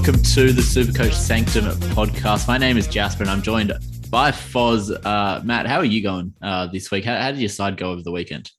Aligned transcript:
welcome 0.00 0.22
to 0.22 0.50
the 0.50 0.62
Supercoach 0.62 1.12
Sanctum 1.12 1.66
podcast. 1.90 2.48
My 2.48 2.56
name 2.56 2.78
is 2.78 2.88
Jasper, 2.88 3.22
and 3.22 3.30
I'm 3.30 3.42
joined 3.42 3.70
by 4.08 4.30
Foz. 4.30 4.90
Uh, 5.04 5.42
Matt, 5.44 5.66
how 5.66 5.76
are 5.76 5.84
you 5.84 6.02
going 6.02 6.32
uh, 6.40 6.68
this 6.68 6.90
week? 6.90 7.04
How, 7.04 7.20
how, 7.20 7.30
did 7.32 7.38
your 7.38 7.50
side 7.50 7.76
go 7.76 7.90
over 7.90 8.00
the 8.00 8.10
weekend? 8.10 8.50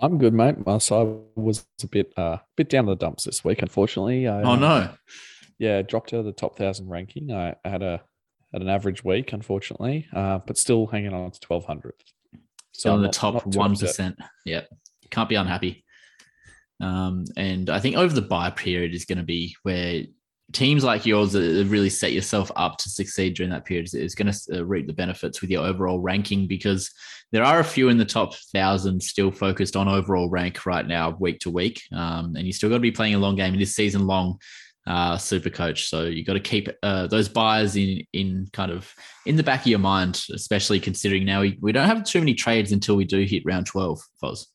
I'm 0.00 0.18
good, 0.18 0.34
mate. 0.34 0.66
My 0.66 0.76
side 0.76 1.08
was 1.34 1.64
a 1.82 1.86
bit, 1.86 2.12
uh, 2.18 2.38
bit 2.58 2.68
down 2.68 2.84
the 2.84 2.94
dumps 2.94 3.24
this 3.24 3.42
week, 3.42 3.62
unfortunately. 3.62 4.28
I, 4.28 4.42
oh 4.42 4.56
no! 4.56 4.90
Yeah, 5.58 5.80
dropped 5.80 6.12
out 6.12 6.18
of 6.18 6.26
the 6.26 6.32
top 6.32 6.58
thousand 6.58 6.90
ranking. 6.90 7.32
I 7.32 7.54
had 7.64 7.82
a 7.82 8.02
had 8.52 8.60
an 8.60 8.68
average 8.68 9.02
week, 9.02 9.32
unfortunately, 9.32 10.06
uh, 10.14 10.40
but 10.46 10.58
still 10.58 10.88
hanging 10.88 11.14
on 11.14 11.30
to 11.30 11.40
twelve 11.40 11.64
hundred. 11.64 11.94
So 12.72 12.94
in 12.96 13.00
the 13.00 13.08
top 13.08 13.46
one 13.46 13.76
percent. 13.76 14.18
Yep, 14.44 14.68
can't 15.10 15.30
be 15.30 15.36
unhappy. 15.36 15.86
Um, 16.80 17.24
and 17.38 17.70
I 17.70 17.80
think 17.80 17.96
over 17.96 18.14
the 18.14 18.20
bye 18.20 18.50
period 18.50 18.94
is 18.94 19.06
going 19.06 19.16
to 19.16 19.24
be 19.24 19.56
where 19.62 20.02
teams 20.52 20.84
like 20.84 21.04
yours 21.04 21.32
that 21.32 21.66
really 21.68 21.90
set 21.90 22.12
yourself 22.12 22.50
up 22.56 22.78
to 22.78 22.88
succeed 22.88 23.34
during 23.34 23.50
that 23.50 23.64
period 23.64 23.92
is 23.92 24.14
going 24.14 24.32
to 24.32 24.58
uh, 24.58 24.64
reap 24.64 24.86
the 24.86 24.92
benefits 24.92 25.40
with 25.40 25.50
your 25.50 25.66
overall 25.66 26.00
ranking 26.00 26.46
because 26.46 26.92
there 27.32 27.44
are 27.44 27.58
a 27.58 27.64
few 27.64 27.88
in 27.88 27.98
the 27.98 28.04
top 28.04 28.34
thousand 28.54 29.02
still 29.02 29.32
focused 29.32 29.76
on 29.76 29.88
overall 29.88 30.28
rank 30.28 30.64
right 30.64 30.86
now, 30.86 31.10
week 31.18 31.40
to 31.40 31.50
week. 31.50 31.82
Um, 31.92 32.36
and 32.36 32.46
you 32.46 32.52
still 32.52 32.68
got 32.68 32.76
to 32.76 32.80
be 32.80 32.92
playing 32.92 33.14
a 33.14 33.18
long 33.18 33.34
game. 33.34 33.54
It 33.54 33.60
is 33.60 33.74
season 33.74 34.06
long 34.06 34.38
uh, 34.86 35.16
super 35.16 35.50
coach. 35.50 35.88
So 35.88 36.04
you 36.04 36.24
got 36.24 36.34
to 36.34 36.40
keep 36.40 36.68
uh, 36.82 37.08
those 37.08 37.28
buyers 37.28 37.76
in 37.76 38.04
in 38.12 38.48
kind 38.52 38.70
of 38.70 38.92
in 39.26 39.36
the 39.36 39.42
back 39.42 39.62
of 39.62 39.66
your 39.66 39.80
mind, 39.80 40.24
especially 40.32 40.78
considering 40.78 41.24
now 41.24 41.40
we, 41.40 41.58
we 41.60 41.72
don't 41.72 41.88
have 41.88 42.04
too 42.04 42.20
many 42.20 42.34
trades 42.34 42.70
until 42.70 42.94
we 42.94 43.04
do 43.04 43.24
hit 43.24 43.42
round 43.44 43.66
12, 43.66 44.00
Foz. 44.22 44.46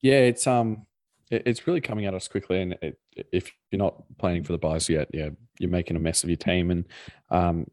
Yeah, 0.00 0.20
it's 0.20 0.46
um 0.46 0.86
it's 1.32 1.66
really 1.66 1.80
coming 1.80 2.06
at 2.06 2.14
us 2.14 2.28
quickly. 2.28 2.60
And 2.60 2.74
it, 2.82 2.98
if 3.32 3.52
you're 3.70 3.78
not 3.78 4.02
planning 4.18 4.44
for 4.44 4.52
the 4.52 4.58
byes 4.58 4.88
yet, 4.88 5.08
yeah, 5.12 5.30
you're 5.58 5.70
making 5.70 5.96
a 5.96 6.00
mess 6.00 6.22
of 6.22 6.30
your 6.30 6.36
team. 6.36 6.70
And 6.70 6.84
um, 7.30 7.66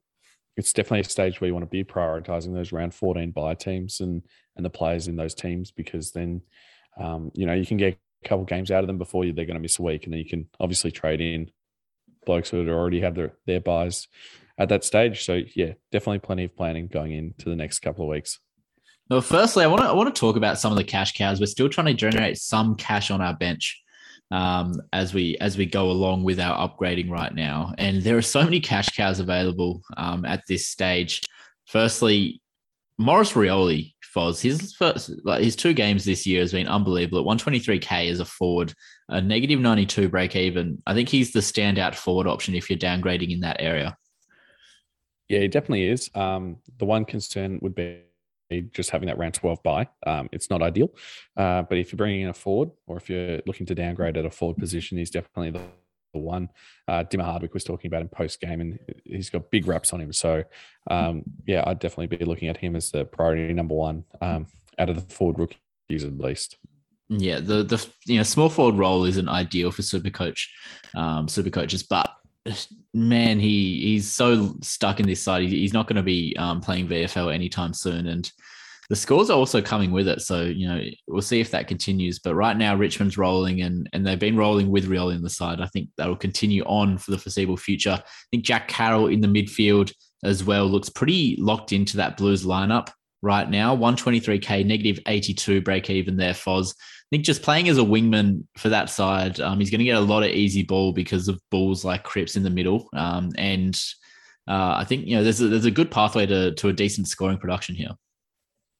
it's 0.57 0.73
definitely 0.73 1.01
a 1.01 1.03
stage 1.03 1.39
where 1.39 1.47
you 1.47 1.53
want 1.53 1.65
to 1.65 1.69
be 1.69 1.83
prioritizing 1.83 2.53
those 2.53 2.71
round 2.71 2.93
14 2.93 3.31
bye 3.31 3.55
teams 3.55 3.99
and 3.99 4.23
and 4.55 4.65
the 4.65 4.69
players 4.69 5.07
in 5.07 5.15
those 5.15 5.33
teams 5.33 5.71
because 5.71 6.11
then 6.11 6.41
um, 6.99 7.31
you 7.33 7.45
know 7.45 7.53
you 7.53 7.65
can 7.65 7.77
get 7.77 7.97
a 8.25 8.27
couple 8.27 8.43
games 8.43 8.69
out 8.69 8.83
of 8.83 8.87
them 8.87 8.97
before 8.97 9.23
you, 9.23 9.31
they're 9.31 9.45
going 9.45 9.55
to 9.55 9.61
miss 9.61 9.79
a 9.79 9.81
week, 9.83 10.03
and 10.03 10.13
then 10.13 10.19
you 10.19 10.29
can 10.29 10.47
obviously 10.59 10.91
trade 10.91 11.21
in 11.21 11.49
blokes 12.25 12.49
who 12.49 12.67
already 12.69 13.01
have 13.01 13.15
their 13.15 13.33
their 13.45 13.61
byes 13.61 14.07
at 14.57 14.69
that 14.69 14.83
stage. 14.83 15.23
So 15.23 15.41
yeah, 15.55 15.73
definitely 15.91 16.19
plenty 16.19 16.43
of 16.43 16.55
planning 16.55 16.87
going 16.87 17.13
into 17.13 17.49
the 17.49 17.55
next 17.55 17.79
couple 17.79 18.03
of 18.03 18.09
weeks. 18.09 18.39
Well, 19.09 19.21
firstly, 19.21 19.63
I 19.63 19.67
want 19.67 19.81
to 19.81 19.87
I 19.87 19.93
want 19.93 20.13
to 20.13 20.19
talk 20.19 20.35
about 20.35 20.59
some 20.59 20.71
of 20.71 20.77
the 20.77 20.83
cash 20.83 21.13
cows. 21.13 21.39
We're 21.39 21.47
still 21.47 21.69
trying 21.69 21.87
to 21.87 21.93
generate 21.93 22.37
some 22.37 22.75
cash 22.75 23.09
on 23.09 23.21
our 23.21 23.33
bench 23.33 23.81
um, 24.29 24.79
as 24.93 25.13
we 25.13 25.35
as 25.41 25.57
we 25.57 25.65
go 25.65 25.89
along 25.89 26.23
with 26.23 26.39
our 26.39 26.69
upgrading 26.69 27.09
right 27.09 27.33
now, 27.33 27.73
and 27.79 28.03
there 28.03 28.17
are 28.17 28.21
so 28.21 28.43
many 28.43 28.59
cash 28.59 28.89
cows 28.89 29.19
available 29.19 29.81
um, 29.97 30.25
at 30.25 30.43
this 30.47 30.67
stage. 30.67 31.23
Firstly, 31.65 32.39
Maurice 32.99 33.33
Rioli, 33.33 33.93
Foz, 34.15 34.41
his 34.41 34.73
first 34.73 35.11
like 35.23 35.43
his 35.43 35.55
two 35.55 35.73
games 35.73 36.05
this 36.05 36.27
year 36.27 36.41
has 36.41 36.51
been 36.51 36.67
unbelievable. 36.67 37.19
At 37.19 37.37
123k 37.39 38.11
as 38.11 38.19
a 38.19 38.25
forward, 38.25 38.75
a 39.07 39.19
negative 39.19 39.59
92 39.59 40.09
break 40.09 40.35
even. 40.35 40.83
I 40.85 40.93
think 40.93 41.09
he's 41.09 41.33
the 41.33 41.39
standout 41.39 41.95
forward 41.95 42.27
option 42.27 42.53
if 42.53 42.69
you're 42.69 42.77
downgrading 42.77 43.31
in 43.31 43.39
that 43.39 43.57
area. 43.59 43.97
Yeah, 45.29 45.39
he 45.39 45.47
definitely 45.47 45.89
is. 45.89 46.11
Um, 46.13 46.57
the 46.77 46.85
one 46.85 47.05
concern 47.05 47.59
would 47.61 47.73
be 47.73 48.01
just 48.71 48.89
having 48.89 49.07
that 49.07 49.17
round 49.17 49.33
12 49.33 49.61
bye. 49.63 49.87
Um, 50.05 50.29
it's 50.31 50.49
not 50.49 50.61
ideal. 50.61 50.89
Uh, 51.37 51.63
but 51.63 51.77
if 51.77 51.91
you're 51.91 51.97
bringing 51.97 52.21
in 52.21 52.29
a 52.29 52.33
forward 52.33 52.71
or 52.87 52.97
if 52.97 53.09
you're 53.09 53.39
looking 53.45 53.65
to 53.67 53.75
downgrade 53.75 54.17
at 54.17 54.25
a 54.25 54.29
forward 54.29 54.57
position, 54.57 54.97
he's 54.97 55.11
definitely 55.11 55.51
the, 55.51 55.65
the 56.13 56.19
one. 56.19 56.49
Uh, 56.87 57.03
Dimma 57.03 57.23
Hardwick 57.23 57.53
was 57.53 57.63
talking 57.63 57.87
about 57.87 58.01
in 58.01 58.09
post 58.09 58.39
game 58.41 58.61
and 58.61 58.79
he's 59.05 59.29
got 59.29 59.51
big 59.51 59.67
reps 59.67 59.93
on 59.93 60.01
him. 60.01 60.13
So, 60.13 60.43
um, 60.89 61.23
yeah, 61.45 61.63
I'd 61.67 61.79
definitely 61.79 62.17
be 62.17 62.25
looking 62.25 62.49
at 62.49 62.57
him 62.57 62.75
as 62.75 62.91
the 62.91 63.05
priority 63.05 63.53
number 63.53 63.75
one 63.75 64.05
um, 64.21 64.47
out 64.77 64.89
of 64.89 64.95
the 64.95 65.13
forward 65.13 65.39
rookies 65.39 66.03
at 66.03 66.17
least. 66.17 66.57
Yeah, 67.11 67.39
the 67.39 67.63
the 67.63 67.83
you 68.05 68.17
know 68.17 68.23
small 68.23 68.49
forward 68.49 68.75
role 68.75 69.03
isn't 69.05 69.27
ideal 69.27 69.71
for 69.71 69.81
super 69.81 70.11
coach, 70.11 70.53
um, 70.95 71.27
super 71.27 71.49
coaches, 71.49 71.81
but 71.81 72.07
man, 72.93 73.39
he 73.39 73.79
he's 73.81 74.11
so 74.11 74.55
stuck 74.61 74.99
in 74.99 75.07
this 75.07 75.21
side. 75.21 75.43
he's 75.43 75.73
not 75.73 75.87
going 75.87 75.97
to 75.97 76.03
be 76.03 76.35
um, 76.37 76.61
playing 76.61 76.87
VFL 76.87 77.33
anytime 77.33 77.73
soon, 77.73 78.07
and 78.07 78.31
the 78.89 78.95
scores 78.95 79.29
are 79.29 79.37
also 79.37 79.61
coming 79.61 79.91
with 79.91 80.07
it. 80.07 80.21
So 80.21 80.41
you 80.43 80.67
know 80.67 80.81
we'll 81.07 81.21
see 81.21 81.39
if 81.39 81.51
that 81.51 81.67
continues. 81.67 82.19
But 82.19 82.35
right 82.35 82.57
now 82.57 82.75
Richmond's 82.75 83.17
rolling, 83.17 83.61
and 83.61 83.89
and 83.93 84.05
they've 84.05 84.19
been 84.19 84.37
rolling 84.37 84.69
with 84.69 84.89
Rioli 84.89 85.15
in 85.15 85.21
the 85.21 85.29
side. 85.29 85.61
I 85.61 85.67
think 85.67 85.89
that'll 85.97 86.15
continue 86.15 86.63
on 86.63 86.97
for 86.97 87.11
the 87.11 87.17
foreseeable 87.17 87.57
future. 87.57 87.97
I 87.99 88.03
think 88.31 88.43
Jack 88.43 88.67
Carroll 88.67 89.07
in 89.07 89.21
the 89.21 89.27
midfield 89.27 89.93
as 90.23 90.43
well 90.43 90.65
looks 90.65 90.89
pretty 90.89 91.37
locked 91.39 91.71
into 91.71 91.97
that 91.97 92.17
Blues 92.17 92.45
lineup 92.45 92.89
right 93.21 93.49
now. 93.49 93.75
123k, 93.75 94.65
negative 94.65 94.99
82 95.05 95.61
break 95.61 95.89
even 95.89 96.17
there, 96.17 96.33
Foz. 96.33 96.73
Think 97.11 97.25
just 97.25 97.41
playing 97.41 97.69
as 97.69 97.77
a 97.77 97.81
wingman 97.81 98.43
for 98.57 98.69
that 98.69 98.89
side, 98.89 99.39
um, 99.39 99.59
he's 99.59 99.71
going 99.71 99.79
to 99.79 99.85
get 99.85 99.97
a 99.97 100.01
lot 100.01 100.23
of 100.23 100.29
easy 100.29 100.63
ball 100.63 100.93
because 100.93 101.27
of 101.27 101.41
balls 101.49 101.83
like 101.83 102.03
Cripps 102.03 102.35
in 102.35 102.43
the 102.43 102.51
middle. 102.51 102.87
Um, 102.93 103.31
and 103.35 103.75
uh, 104.47 104.75
I 104.77 104.85
think 104.85 105.07
you 105.07 105.15
know 105.15 105.23
there's 105.23 105.41
a, 105.41 105.47
there's 105.47 105.65
a 105.65 105.71
good 105.71 105.91
pathway 105.91 106.25
to 106.27 106.53
to 106.53 106.69
a 106.69 106.73
decent 106.73 107.07
scoring 107.07 107.37
production 107.37 107.75
here. 107.75 107.91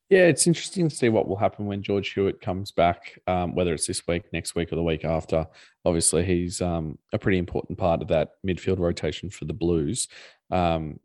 Yeah, 0.10 0.26
it's 0.26 0.48
interesting 0.48 0.90
to 0.90 0.96
see 0.96 1.10
what 1.10 1.28
will 1.28 1.36
happen 1.36 1.68
when 1.68 1.84
George 1.84 2.14
Hewitt 2.14 2.42
comes 2.42 2.72
back, 2.72 3.20
um, 3.28 3.54
whether 3.54 3.76
it's 3.76 3.86
this 3.86 4.02
week, 4.08 4.24
next 4.34 4.56
week, 4.56 4.74
or 4.74 4.76
the 4.76 4.84
week 4.84 5.06
after. 5.06 5.46
Obviously, 5.86 6.26
he's 6.26 6.62
um, 6.62 6.98
a 7.14 7.20
pretty 7.20 7.38
important 7.38 7.78
part 7.78 8.02
of 8.02 8.08
that 8.08 8.32
midfield 8.46 8.80
rotation 8.80 9.30
for 9.30 9.46
the 9.46 9.54
Blues. 9.54 10.08
Um, 10.50 11.00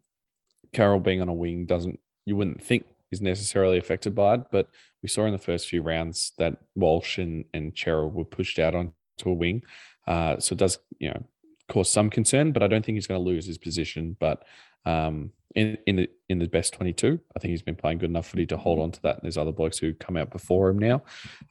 Carroll 0.73 1.01
being 1.01 1.21
on 1.21 1.29
a 1.29 1.35
wing 1.35 1.67
doesn't, 1.67 2.01
you 2.25 2.35
wouldn't 2.35 2.63
think 2.63 2.87
is 3.15 3.23
necessarily 3.23 3.79
affected 3.79 4.15
by 4.15 4.35
it, 4.35 4.43
but 4.51 4.69
we 5.03 5.09
saw 5.09 5.25
in 5.25 5.33
the 5.33 5.39
first 5.39 5.69
few 5.69 5.83
rounds 5.83 6.33
that 6.39 6.59
Walsh 6.75 7.19
and, 7.19 7.45
and 7.55 7.73
Cerra 7.77 8.09
were 8.09 8.25
pushed 8.25 8.59
out 8.59 8.75
onto 8.75 8.93
a 9.27 9.33
wing. 9.33 9.63
Uh, 10.07 10.39
so 10.39 10.53
it 10.53 10.59
does, 10.59 10.79
you 10.99 11.09
know, 11.09 11.25
cause 11.69 11.91
some 11.91 12.11
concern, 12.11 12.53
but 12.53 12.63
I 12.63 12.67
don't 12.67 12.85
think 12.85 12.97
he's 12.97 13.07
going 13.07 13.21
to 13.21 13.31
lose 13.31 13.47
his 13.47 13.59
position. 13.59 14.17
But 14.19 14.45
um, 14.85 15.33
in 15.55 15.79
in 15.87 15.97
the 15.97 16.11
in 16.29 16.39
the 16.39 16.49
best 16.49 16.75
22, 16.75 17.21
I 17.35 17.39
think 17.39 17.51
he's 17.51 17.63
been 17.63 17.77
playing 17.77 17.99
good 17.99 18.11
enough 18.11 18.29
footy 18.29 18.47
to 18.47 18.57
hold 18.57 18.81
on 18.81 18.91
to 18.93 19.03
that. 19.03 19.17
And 19.17 19.23
there's 19.23 19.39
other 19.39 19.53
blokes 19.53 19.79
who 19.79 19.95
come 19.95 20.17
out 20.17 20.31
before 20.31 20.69
him 20.71 20.79
now. 20.79 21.03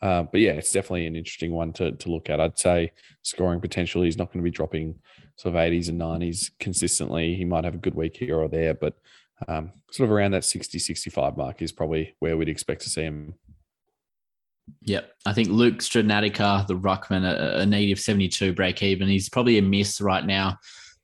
Uh, 0.02 0.24
but 0.24 0.42
yeah, 0.42 0.52
it's 0.52 0.72
definitely 0.72 1.08
an 1.08 1.16
interesting 1.16 1.52
one 1.52 1.74
to, 1.74 1.94
to 1.94 2.10
look 2.10 2.30
at. 2.30 2.40
I'd 2.40 2.60
say 2.60 2.92
scoring 3.22 3.62
potential, 3.62 4.02
he's 4.02 4.18
not 4.18 4.28
going 4.28 4.44
to 4.44 4.50
be 4.50 4.56
dropping 4.56 4.96
sort 5.36 5.56
of 5.56 5.62
80s 5.62 5.90
and 5.90 6.00
90s 6.00 6.52
consistently. 6.60 7.36
He 7.36 7.46
might 7.46 7.64
have 7.64 7.76
a 7.76 7.80
good 7.80 7.96
week 7.96 8.18
here 8.18 8.40
or 8.40 8.48
there, 8.48 8.74
but 8.74 8.98
um, 9.48 9.72
sort 9.92 10.10
of 10.10 10.12
around 10.12 10.32
that 10.32 10.46
60, 10.46 10.80
65 10.80 11.38
mark 11.38 11.62
is 11.62 11.72
probably 11.72 12.16
where 12.20 12.38
we'd 12.38 12.50
expect 12.50 12.82
to 12.82 12.90
see 12.90 13.04
him. 13.04 13.36
Yep. 14.82 15.12
I 15.26 15.34
think 15.34 15.50
Luke 15.50 15.80
Strnadica, 15.80 16.66
the 16.68 16.76
Ruckman, 16.76 17.26
a, 17.26 17.60
a 17.60 17.66
native 17.66 18.00
72 18.00 18.54
break 18.54 18.82
even. 18.82 19.08
He's 19.08 19.30
probably 19.30 19.58
a 19.58 19.62
miss 19.62 20.00
right 20.00 20.26
now. 20.26 20.58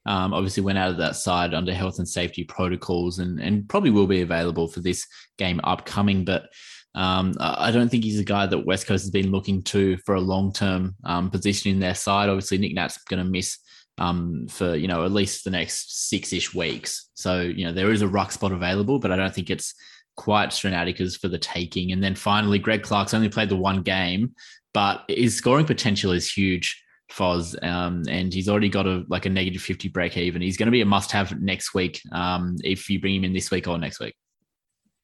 Um, 0.05 0.33
obviously 0.33 0.63
went 0.63 0.77
out 0.77 0.91
of 0.91 0.97
that 0.97 1.17
side 1.17 1.53
under 1.53 1.73
health 1.73 1.99
and 1.99 2.07
safety 2.07 2.43
protocols 2.43 3.19
and, 3.19 3.39
and 3.39 3.67
probably 3.67 3.91
will 3.91 4.07
be 4.07 4.21
available 4.21 4.67
for 4.67 4.79
this 4.79 5.05
game 5.37 5.59
upcoming. 5.63 6.23
But 6.23 6.47
um, 6.95 7.33
I 7.39 7.71
don't 7.71 7.89
think 7.89 8.03
he's 8.03 8.19
a 8.19 8.23
guy 8.23 8.45
that 8.45 8.65
West 8.65 8.87
Coast 8.87 9.03
has 9.03 9.11
been 9.11 9.31
looking 9.31 9.61
to 9.63 9.97
for 10.05 10.15
a 10.15 10.21
long 10.21 10.51
term 10.51 10.95
um, 11.03 11.29
position 11.29 11.71
in 11.71 11.79
their 11.79 11.95
side. 11.95 12.29
Obviously, 12.29 12.57
Nick 12.57 12.73
Nat's 12.73 13.03
going 13.03 13.23
to 13.23 13.29
miss 13.29 13.59
um, 13.99 14.47
for 14.49 14.75
you 14.75 14.87
know 14.87 15.05
at 15.05 15.11
least 15.11 15.43
the 15.43 15.51
next 15.51 16.09
six 16.09 16.33
ish 16.33 16.55
weeks. 16.55 17.09
So 17.13 17.41
you 17.41 17.65
know 17.65 17.73
there 17.73 17.91
is 17.91 18.01
a 18.01 18.07
ruck 18.07 18.31
spot 18.31 18.51
available, 18.51 18.97
but 18.97 19.11
I 19.11 19.15
don't 19.15 19.33
think 19.33 19.49
it's 19.49 19.75
quite 20.15 20.49
Strnadica's 20.49 21.15
for 21.15 21.27
the 21.27 21.37
taking. 21.37 21.91
And 21.91 22.03
then 22.03 22.15
finally, 22.15 22.57
Greg 22.57 22.81
Clark's 22.81 23.13
only 23.13 23.29
played 23.29 23.49
the 23.49 23.55
one 23.55 23.83
game, 23.83 24.33
but 24.73 25.03
his 25.07 25.35
scoring 25.35 25.65
potential 25.65 26.11
is 26.11 26.31
huge. 26.31 26.83
Foz, 27.11 27.55
um, 27.63 28.03
and 28.07 28.31
he's 28.31 28.47
already 28.47 28.69
got 28.69 28.85
a 28.85 29.03
like 29.09 29.25
a 29.25 29.29
negative 29.29 29.61
50 29.61 29.89
break 29.89 30.15
even. 30.15 30.41
He's 30.41 30.57
going 30.57 30.67
to 30.67 30.71
be 30.71 30.81
a 30.81 30.85
must 30.85 31.11
have 31.11 31.39
next 31.41 31.73
week 31.73 32.01
um, 32.11 32.55
if 32.63 32.89
you 32.89 32.99
bring 32.99 33.15
him 33.15 33.23
in 33.23 33.33
this 33.33 33.51
week 33.51 33.67
or 33.67 33.77
next 33.77 33.99
week. 33.99 34.15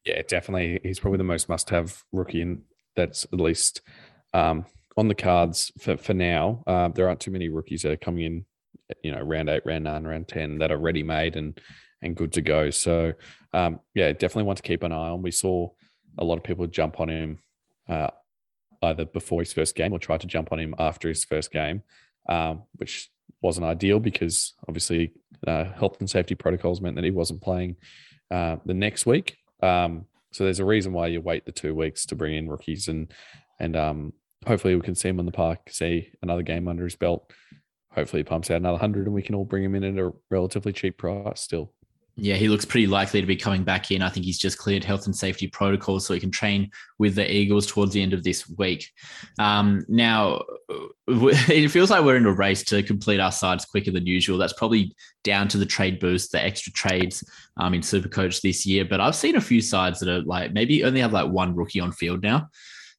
Yeah, 0.05 0.21
definitely. 0.27 0.79
He's 0.83 0.99
probably 0.99 1.17
the 1.17 1.23
most 1.23 1.49
must 1.49 1.71
have 1.71 2.03
rookie, 2.11 2.41
and 2.41 2.61
that's 2.95 3.25
at 3.25 3.39
least 3.39 3.81
um, 4.35 4.65
on 4.95 5.07
the 5.07 5.15
cards 5.15 5.71
for, 5.79 5.97
for 5.97 6.13
now. 6.13 6.63
Uh, 6.67 6.89
there 6.89 7.07
aren't 7.07 7.19
too 7.19 7.31
many 7.31 7.49
rookies 7.49 7.81
that 7.81 7.91
are 7.91 7.97
coming 7.97 8.23
in 8.23 8.45
you 9.03 9.11
know 9.11 9.21
round 9.21 9.49
eight, 9.49 9.65
round 9.65 9.83
nine, 9.83 10.05
round 10.05 10.27
ten 10.27 10.57
that 10.59 10.71
are 10.71 10.77
ready 10.77 11.03
made 11.03 11.35
and 11.35 11.59
and 12.01 12.15
good 12.15 12.33
to 12.33 12.41
go. 12.41 12.69
So 12.69 13.13
um, 13.53 13.79
yeah, 13.93 14.11
definitely 14.11 14.43
want 14.43 14.57
to 14.57 14.63
keep 14.63 14.83
an 14.83 14.91
eye 14.91 15.09
on. 15.09 15.21
We 15.21 15.31
saw 15.31 15.69
a 16.17 16.23
lot 16.23 16.37
of 16.37 16.43
people 16.43 16.67
jump 16.67 16.99
on 16.99 17.09
him 17.09 17.39
uh, 17.89 18.09
either 18.81 19.05
before 19.05 19.41
his 19.41 19.53
first 19.53 19.75
game 19.75 19.93
or 19.93 19.99
try 19.99 20.17
to 20.17 20.27
jump 20.27 20.51
on 20.51 20.59
him 20.59 20.75
after 20.77 21.09
his 21.09 21.25
first 21.25 21.51
game, 21.51 21.83
um, 22.29 22.63
which 22.75 23.09
wasn't 23.41 23.65
ideal 23.65 23.99
because 23.99 24.53
obviously 24.67 25.13
uh, 25.47 25.65
health 25.65 25.97
and 25.99 26.09
safety 26.09 26.35
protocols 26.35 26.81
meant 26.81 26.95
that 26.95 27.03
he 27.03 27.11
wasn't 27.11 27.41
playing 27.41 27.75
uh, 28.31 28.57
the 28.65 28.73
next 28.73 29.05
week. 29.05 29.37
Um, 29.61 30.05
so 30.31 30.43
there's 30.43 30.59
a 30.59 30.65
reason 30.65 30.93
why 30.93 31.07
you 31.07 31.21
wait 31.21 31.45
the 31.45 31.51
two 31.51 31.73
weeks 31.73 32.05
to 32.07 32.15
bring 32.15 32.35
in 32.35 32.49
rookies 32.49 32.87
and 32.87 33.11
and 33.59 33.75
um, 33.77 34.13
hopefully 34.45 34.75
we 34.75 34.81
can 34.81 34.95
see 34.95 35.07
him 35.07 35.19
on 35.19 35.25
the 35.25 35.31
park, 35.31 35.59
see 35.69 36.09
another 36.21 36.41
game 36.41 36.67
under 36.67 36.83
his 36.83 36.95
belt 36.95 37.31
hopefully 37.95 38.19
he 38.19 38.25
pumps 38.25 38.51
out 38.51 38.57
another 38.57 38.77
hundred, 38.77 39.05
and 39.05 39.15
we 39.15 39.21
can 39.21 39.35
all 39.35 39.45
bring 39.45 39.63
him 39.63 39.75
in 39.75 39.83
at 39.83 40.03
a 40.03 40.13
relatively 40.29 40.73
cheap 40.73 40.97
price 40.97 41.41
still. 41.41 41.71
Yeah, 42.17 42.35
he 42.35 42.47
looks 42.47 42.63
pretty 42.63 42.87
likely 42.87 43.19
to 43.19 43.27
be 43.27 43.35
coming 43.35 43.65
back 43.65 43.91
in. 43.91 44.01
I 44.01 44.07
think 44.07 44.25
he's 44.25 44.37
just 44.37 44.57
cleared 44.57 44.85
health 44.85 45.05
and 45.05 45.13
safety 45.15 45.47
protocols 45.47 46.05
so 46.05 46.13
he 46.13 46.19
can 46.19 46.31
train 46.31 46.71
with 46.97 47.15
the 47.15 47.29
Eagles 47.29 47.67
towards 47.67 47.91
the 47.91 48.01
end 48.01 48.13
of 48.13 48.23
this 48.23 48.47
week. 48.57 48.89
Um, 49.37 49.83
now, 49.89 50.41
it 51.07 51.67
feels 51.69 51.91
like 51.91 52.05
we're 52.05 52.15
in 52.15 52.25
a 52.25 52.31
race 52.31 52.63
to 52.65 52.81
complete 52.83 53.19
our 53.19 53.33
sides 53.33 53.65
quicker 53.65 53.91
than 53.91 54.07
usual. 54.07 54.37
That's 54.37 54.53
probably 54.53 54.95
down 55.25 55.49
to 55.49 55.57
the 55.57 55.65
trade 55.65 55.99
boost, 55.99 56.31
the 56.31 56.41
extra 56.41 56.71
trades 56.71 57.21
um, 57.57 57.73
in 57.73 57.81
Supercoach 57.81 58.41
this 58.41 58.65
year. 58.65 58.85
But 58.85 59.01
I've 59.01 59.15
seen 59.15 59.35
a 59.35 59.41
few 59.41 59.59
sides 59.59 59.99
that 59.99 60.07
are 60.07 60.21
like 60.21 60.53
maybe 60.53 60.85
only 60.85 61.01
have 61.01 61.11
like 61.11 61.29
one 61.29 61.53
rookie 61.53 61.81
on 61.81 61.91
field 61.91 62.23
now. 62.23 62.47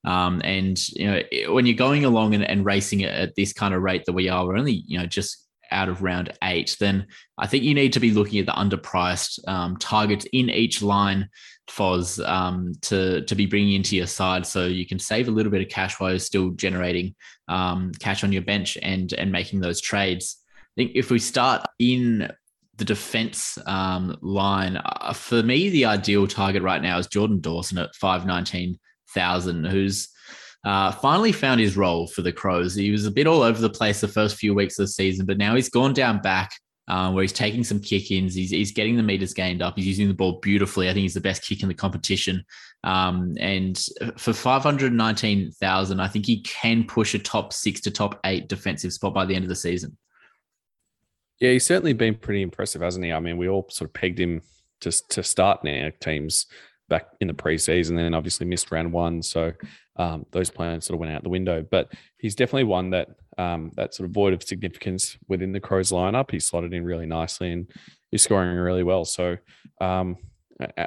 Um, 0.07 0.41
and 0.45 0.89
you 0.91 1.07
know, 1.07 1.53
when 1.53 1.67
you're 1.67 1.75
going 1.75 2.05
along 2.05 2.35
and, 2.35 2.45
and 2.45 2.65
racing 2.65 3.03
at 3.03 3.35
this 3.35 3.53
kind 3.53 3.75
of 3.75 3.83
rate 3.83 4.05
that 4.07 4.13
we 4.13 4.29
are, 4.29 4.47
we're 4.47 4.57
only 4.57 4.85
you 4.87 4.99
know 4.99 5.07
just 5.07 5.45
out 5.73 5.89
of 5.89 6.01
round 6.01 6.33
eight, 6.45 6.77
then 6.79 7.09
I 7.39 7.49
think 7.49 7.65
you 7.65 7.75
need 7.75 7.93
to 7.95 8.01
be 8.01 8.13
looking 8.13 8.39
at 8.39 8.47
the 8.47 8.53
underpriced 8.53 9.47
um, 9.49 9.77
targets 9.79 10.25
in 10.33 10.49
each 10.49 10.81
line, 10.81 11.29
Foz, 11.69 12.25
um, 12.25 12.73
to 12.83 13.23
to 13.23 13.35
be 13.35 13.47
bringing 13.47 13.75
into 13.75 13.97
your 13.97 14.07
side, 14.07 14.47
so 14.47 14.67
you 14.67 14.87
can 14.87 15.01
save 15.01 15.27
a 15.27 15.33
little 15.33 15.51
bit 15.51 15.63
of 15.63 15.69
cash 15.69 15.99
while 15.99 16.19
still 16.21 16.51
generating 16.51 17.17
um, 17.49 17.91
cash 17.99 18.23
on 18.23 18.33
your 18.33 18.43
bench 18.43 18.79
and 18.81 19.13
and 19.13 19.33
making 19.33 19.61
those 19.61 19.81
trades. 19.81 20.37
I 20.57 20.83
think 20.83 20.93
if 20.95 21.11
we 21.11 21.19
start 21.19 21.67
in 21.81 22.31
the 22.77 22.85
defense 22.85 23.59
um, 23.67 24.17
line, 24.21 24.77
uh, 24.77 25.15
for 25.15 25.43
me, 25.43 25.71
the 25.71 25.87
ideal 25.87 26.27
target 26.29 26.63
right 26.63 26.83
now 26.83 26.99
is 26.99 27.09
Jordan 27.09 27.41
Dawson 27.41 27.79
at 27.79 27.95
five 27.97 28.25
nineteen 28.25 28.79
thousand, 29.17 29.65
who's 29.65 30.09
uh, 30.65 30.93
finally 30.93 31.33
found 31.33 31.61
his 31.61 31.77
role 31.77 32.07
for 32.07 32.23
the 32.23 32.33
Crows. 32.33 32.75
He 32.75 32.91
was 32.91 33.07
a 33.07 33.11
bit 33.11 33.27
all 33.27 33.43
over 33.43 33.61
the 33.61 33.71
place 33.71 34.01
the 34.01 34.09
first 34.09 34.37
few 34.37 34.55
weeks 34.55 34.79
of 34.79 34.85
the 34.85 34.93
season, 34.93 35.27
but 35.27 35.39
now 35.39 35.55
he's 35.55 35.69
gone 35.69 35.93
down 35.93 36.21
back 36.21 36.53
um, 36.89 37.15
where 37.15 37.23
he's 37.23 37.33
taking 37.33 37.65
some 37.65 37.81
kick 37.81 38.11
ins. 38.11 38.35
He's, 38.35 38.51
he's 38.51 38.73
getting 38.73 38.97
the 38.97 39.03
meters 39.03 39.35
gained 39.35 39.63
up. 39.63 39.77
He's 39.77 39.87
using 39.87 40.09
the 40.09 40.15
ball 40.15 40.41
beautifully. 40.41 40.89
I 40.89 40.93
think 40.93 41.03
he's 41.03 41.15
the 41.15 41.21
best 41.21 41.43
kick 41.43 41.63
in 41.63 41.69
the 41.69 41.75
competition. 41.75 42.45
Um, 42.85 43.37
and 43.41 43.77
for 44.17 44.33
519,000, 44.33 46.01
I 46.01 46.09
think 46.09 46.27
he 46.27 46.43
can 46.43 46.85
push 46.85 47.15
a 47.15 47.19
top 47.19 47.53
six 47.53 47.81
to 47.83 47.91
top 47.91 48.21
eight 48.25 48.49
defensive 48.49 48.93
spot 48.93 49.15
by 49.15 49.25
the 49.25 49.35
end 49.35 49.45
of 49.45 49.49
the 49.49 49.57
season. 49.57 49.97
Yeah, 51.41 51.53
he's 51.53 51.67
certainly 51.67 51.93
been 51.93 52.15
pretty 52.15 52.43
impressive, 52.43 52.83
hasn't 52.83 53.05
he? 53.05 53.13
I 53.13 53.21
mean, 53.21 53.37
we 53.37 53.49
all 53.49 53.67
sort 53.69 53.91
of 53.91 53.95
pegged 53.95 54.21
him 54.21 54.43
to, 54.81 54.91
to 55.09 55.23
start 55.23 55.65
now 55.65 55.91
teams 56.01 56.47
back 56.89 57.09
in 57.21 57.29
the 57.29 57.35
preseason, 57.35 57.91
and 57.91 57.99
then 57.99 58.15
obviously 58.15 58.47
missed 58.47 58.71
round 58.71 58.93
one. 58.93 59.23
So 59.23 59.53
um, 59.97 60.27
those 60.31 60.51
plans 60.51 60.87
sort 60.87 60.95
of 60.95 61.01
went 61.01 61.13
out 61.13 61.23
the 61.23 61.29
window. 61.29 61.67
But 61.69 61.93
he's 62.19 62.35
definitely 62.35 62.65
one 62.65 62.91
that 62.91 63.09
um, 63.39 63.73
that 63.77 63.95
sort 63.95 64.09
of 64.09 64.15
void 64.15 64.33
of 64.33 64.43
significance 64.43 65.17
within 65.29 65.53
the 65.53 65.61
Crows 65.61 65.91
lineup. 65.91 66.31
He's 66.31 66.47
slotted 66.47 66.73
in 66.73 66.85
really 66.85 67.07
nicely 67.07 67.53
and 67.53 67.71
he's 68.11 68.23
scoring 68.23 68.57
really 68.57 68.83
well. 68.83 69.05
So 69.05 69.37
um, 69.81 70.17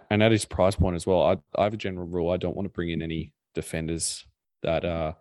and 0.09 0.23
at 0.23 0.31
his 0.31 0.45
price 0.45 0.75
point 0.75 0.95
as 0.95 1.05
well, 1.05 1.21
I, 1.23 1.37
I 1.59 1.63
have 1.63 1.73
a 1.73 1.77
general 1.77 2.07
rule: 2.07 2.31
I 2.31 2.37
don't 2.37 2.55
want 2.55 2.65
to 2.65 2.73
bring 2.73 2.89
in 2.89 3.01
any 3.01 3.33
defenders 3.53 4.25
that 4.63 4.83
uh, 4.83 5.13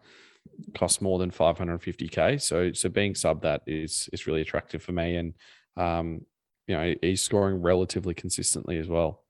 cost 0.75 1.02
more 1.02 1.19
than 1.19 1.30
550k. 1.30 2.40
So 2.40 2.72
so 2.72 2.88
being 2.88 3.14
sub 3.14 3.42
that 3.42 3.62
is 3.66 4.08
is 4.12 4.26
really 4.26 4.40
attractive 4.40 4.82
for 4.82 4.92
me, 4.92 5.16
and 5.16 5.34
um, 5.76 6.22
you 6.66 6.76
know 6.76 6.94
he's 7.02 7.22
scoring 7.22 7.60
relatively 7.60 8.14
consistently 8.14 8.78
as 8.78 8.88
well. 8.88 9.25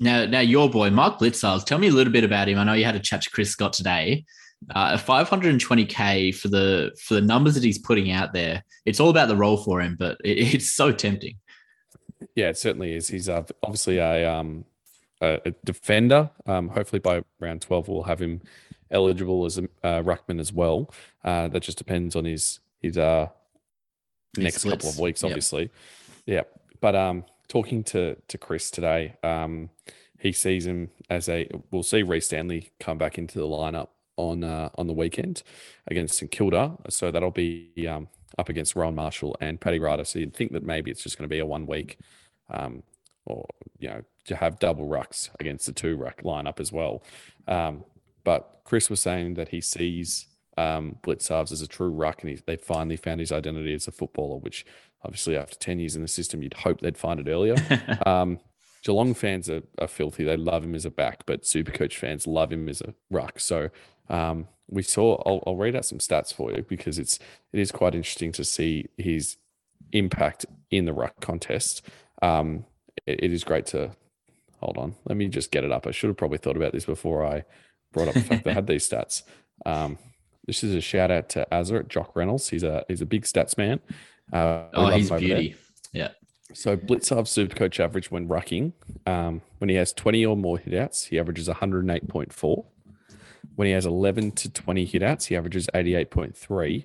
Now, 0.00 0.26
now 0.26 0.40
your 0.40 0.70
boy 0.70 0.90
Mark 0.90 1.18
Blicavs, 1.18 1.64
tell 1.64 1.78
me 1.78 1.88
a 1.88 1.92
little 1.92 2.12
bit 2.12 2.24
about 2.24 2.48
him. 2.48 2.58
I 2.58 2.64
know 2.64 2.74
you 2.74 2.84
had 2.84 2.96
a 2.96 3.00
chat 3.00 3.22
to 3.22 3.30
Chris 3.30 3.50
Scott 3.50 3.72
today. 3.72 4.24
Uh, 4.74 4.96
520k 4.96 6.34
for 6.34 6.48
the 6.48 6.90
for 7.00 7.14
the 7.14 7.20
numbers 7.20 7.54
that 7.54 7.62
he's 7.62 7.78
putting 7.78 8.10
out 8.10 8.32
there. 8.32 8.64
It's 8.86 8.98
all 8.98 9.10
about 9.10 9.28
the 9.28 9.36
role 9.36 9.56
for 9.56 9.80
him, 9.80 9.96
but 9.98 10.18
it, 10.24 10.38
it's 10.54 10.72
so 10.72 10.92
tempting. 10.92 11.36
Yeah, 12.34 12.48
it 12.48 12.58
certainly 12.58 12.94
is. 12.94 13.08
He's 13.08 13.28
uh, 13.28 13.44
obviously 13.62 13.98
a 13.98 14.30
um 14.30 14.64
a, 15.20 15.40
a 15.44 15.50
defender. 15.64 16.30
Um, 16.46 16.68
hopefully 16.68 17.00
by 17.00 17.22
round 17.40 17.62
12 17.62 17.88
we'll 17.88 18.02
have 18.04 18.20
him 18.20 18.40
eligible 18.90 19.44
as 19.44 19.58
a 19.58 19.64
uh, 19.82 20.02
ruckman 20.02 20.40
as 20.40 20.52
well. 20.52 20.90
Uh, 21.24 21.48
that 21.48 21.62
just 21.62 21.78
depends 21.78 22.16
on 22.16 22.24
his 22.24 22.60
his 22.80 22.98
uh 22.98 23.28
next 24.36 24.64
couple 24.64 24.88
of 24.88 24.98
weeks, 24.98 25.24
obviously. 25.24 25.62
Yep. 25.62 25.70
Yeah, 26.26 26.42
but 26.80 26.94
um 26.94 27.24
talking 27.48 27.82
to 27.84 28.16
to 28.28 28.38
Chris 28.38 28.70
today, 28.70 29.16
um, 29.22 29.70
he 30.18 30.32
sees 30.32 30.66
him 30.66 30.90
as 31.10 31.28
a. 31.28 31.48
We'll 31.70 31.82
see 31.82 32.02
Rhys 32.02 32.26
Stanley 32.26 32.70
come 32.80 32.98
back 32.98 33.18
into 33.18 33.38
the 33.38 33.46
lineup 33.46 33.88
on 34.16 34.44
uh, 34.44 34.70
on 34.76 34.86
the 34.86 34.92
weekend 34.92 35.42
against 35.86 36.18
St 36.18 36.30
Kilda, 36.30 36.76
so 36.88 37.10
that'll 37.10 37.30
be 37.30 37.70
um, 37.88 38.08
up 38.36 38.48
against 38.48 38.76
Rowan 38.76 38.94
Marshall 38.94 39.36
and 39.40 39.60
Paddy 39.60 39.78
Ryder. 39.78 40.04
So 40.04 40.18
you'd 40.18 40.34
think 40.34 40.52
that 40.52 40.62
maybe 40.62 40.90
it's 40.90 41.02
just 41.02 41.16
going 41.16 41.28
to 41.28 41.34
be 41.34 41.38
a 41.38 41.46
one 41.46 41.66
week, 41.66 41.98
um, 42.50 42.82
or 43.24 43.46
you 43.78 43.88
know, 43.88 44.02
to 44.26 44.36
have 44.36 44.58
double 44.58 44.88
rucks 44.88 45.30
against 45.40 45.66
the 45.66 45.72
two 45.72 45.96
ruck 45.96 46.22
lineup 46.22 46.60
as 46.60 46.72
well. 46.72 47.02
Um, 47.46 47.84
but 48.24 48.60
Chris 48.64 48.90
was 48.90 49.00
saying 49.00 49.34
that 49.34 49.48
he 49.48 49.60
sees 49.60 50.26
um, 50.58 50.96
Blicavs 51.02 51.52
as 51.52 51.62
a 51.62 51.68
true 51.68 51.88
ruck, 51.88 52.22
and 52.22 52.30
he, 52.30 52.40
they 52.44 52.56
finally 52.56 52.96
found 52.96 53.20
his 53.20 53.32
identity 53.32 53.72
as 53.72 53.86
a 53.86 53.92
footballer, 53.92 54.38
which 54.38 54.66
obviously 55.04 55.36
after 55.36 55.56
10 55.56 55.78
years 55.78 55.96
in 55.96 56.02
the 56.02 56.08
system, 56.08 56.42
you'd 56.42 56.54
hope 56.54 56.80
they'd 56.80 56.98
find 56.98 57.20
it 57.20 57.30
earlier. 57.30 57.56
um, 58.06 58.38
Geelong 58.82 59.14
fans 59.14 59.50
are, 59.50 59.62
are, 59.78 59.88
filthy. 59.88 60.24
They 60.24 60.36
love 60.36 60.64
him 60.64 60.74
as 60.74 60.84
a 60.84 60.90
back, 60.90 61.24
but 61.26 61.42
Supercoach 61.42 61.94
fans 61.94 62.26
love 62.26 62.52
him 62.52 62.68
as 62.68 62.80
a 62.80 62.94
ruck. 63.10 63.40
So 63.40 63.70
um, 64.08 64.48
we 64.68 64.82
saw. 64.82 65.20
I'll, 65.26 65.42
I'll, 65.46 65.56
read 65.56 65.76
out 65.76 65.84
some 65.84 65.98
stats 65.98 66.32
for 66.32 66.52
you 66.52 66.62
because 66.62 66.98
it's 66.98 67.18
it 67.52 67.58
is 67.58 67.72
quite 67.72 67.94
interesting 67.94 68.32
to 68.32 68.44
see 68.44 68.86
his 68.96 69.36
impact 69.92 70.46
in 70.70 70.84
the 70.84 70.92
ruck 70.92 71.20
contest. 71.20 71.82
Um, 72.22 72.66
it, 73.06 73.24
it 73.24 73.32
is 73.32 73.44
great 73.44 73.66
to 73.66 73.90
hold 74.60 74.78
on. 74.78 74.94
Let 75.06 75.16
me 75.16 75.28
just 75.28 75.50
get 75.50 75.64
it 75.64 75.72
up. 75.72 75.86
I 75.86 75.90
should 75.90 76.08
have 76.08 76.16
probably 76.16 76.38
thought 76.38 76.56
about 76.56 76.72
this 76.72 76.84
before 76.84 77.26
I 77.26 77.44
brought 77.92 78.08
up 78.08 78.14
the 78.14 78.20
fact 78.20 78.44
that 78.44 78.50
I 78.50 78.54
had 78.54 78.66
these 78.66 78.88
stats. 78.88 79.22
Um, 79.66 79.98
this 80.46 80.62
is 80.62 80.72
a 80.72 80.80
shout 80.80 81.10
out 81.10 81.28
to 81.30 81.48
Azza 81.50 81.80
at 81.80 81.88
Jock 81.88 82.14
Reynolds. 82.14 82.50
He's 82.50 82.62
a 82.62 82.84
he's 82.86 83.00
a 83.00 83.06
big 83.06 83.24
stats 83.24 83.58
man. 83.58 83.80
Uh, 84.32 84.64
oh, 84.74 84.90
he's 84.90 85.10
beauty. 85.10 85.56
There. 85.92 86.02
Yeah. 86.02 86.08
So 86.54 86.76
Blicavs 86.76 87.28
super 87.28 87.54
coach 87.54 87.78
average 87.78 88.10
when 88.10 88.26
rucking, 88.28 88.72
um, 89.06 89.42
when 89.58 89.68
he 89.68 89.76
has 89.76 89.92
20 89.92 90.24
or 90.24 90.36
more 90.36 90.58
hitouts, 90.58 91.08
he 91.08 91.18
averages 91.18 91.48
108.4. 91.48 92.64
When 93.56 93.66
he 93.66 93.72
has 93.72 93.86
11 93.86 94.32
to 94.32 94.50
20 94.50 94.86
hitouts, 94.86 95.26
he 95.26 95.36
averages 95.36 95.68
88.3. 95.74 96.84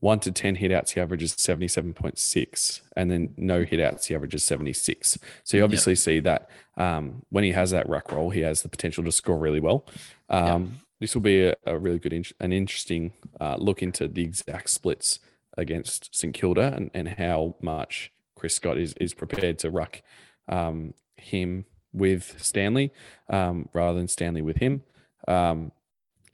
1 0.00 0.20
to 0.20 0.32
10 0.32 0.56
hitouts, 0.56 0.90
he 0.90 1.00
averages 1.00 1.34
77.6. 1.34 2.80
And 2.96 3.10
then 3.10 3.34
no 3.36 3.64
hitouts, 3.64 4.06
he 4.06 4.14
averages 4.14 4.44
76. 4.44 5.18
So 5.44 5.56
you 5.56 5.64
obviously 5.64 5.92
yep. 5.92 5.98
see 5.98 6.20
that 6.20 6.50
um, 6.76 7.22
when 7.30 7.44
he 7.44 7.52
has 7.52 7.70
that 7.70 7.88
ruck 7.88 8.12
roll, 8.12 8.30
he 8.30 8.40
has 8.40 8.62
the 8.62 8.68
potential 8.68 9.02
to 9.04 9.12
score 9.12 9.38
really 9.38 9.60
well. 9.60 9.86
Um, 10.28 10.62
yep. 10.62 10.72
This 11.00 11.14
will 11.14 11.22
be 11.22 11.46
a, 11.46 11.54
a 11.66 11.78
really 11.78 11.98
good, 11.98 12.12
an 12.40 12.52
interesting 12.52 13.12
uh, 13.40 13.56
look 13.56 13.82
into 13.82 14.06
the 14.08 14.22
exact 14.22 14.70
splits 14.70 15.20
against 15.56 16.14
St 16.14 16.34
Kilda 16.34 16.72
and, 16.74 16.90
and 16.94 17.08
how 17.08 17.56
much 17.60 18.12
Chris 18.36 18.54
Scott 18.54 18.78
is 18.78 18.94
is 19.00 19.14
prepared 19.14 19.58
to 19.60 19.70
ruck 19.70 20.02
um, 20.48 20.94
him 21.16 21.64
with 21.92 22.34
Stanley 22.42 22.92
um, 23.30 23.68
rather 23.72 23.98
than 23.98 24.08
Stanley 24.08 24.42
with 24.42 24.56
him. 24.56 24.82
Um, 25.26 25.72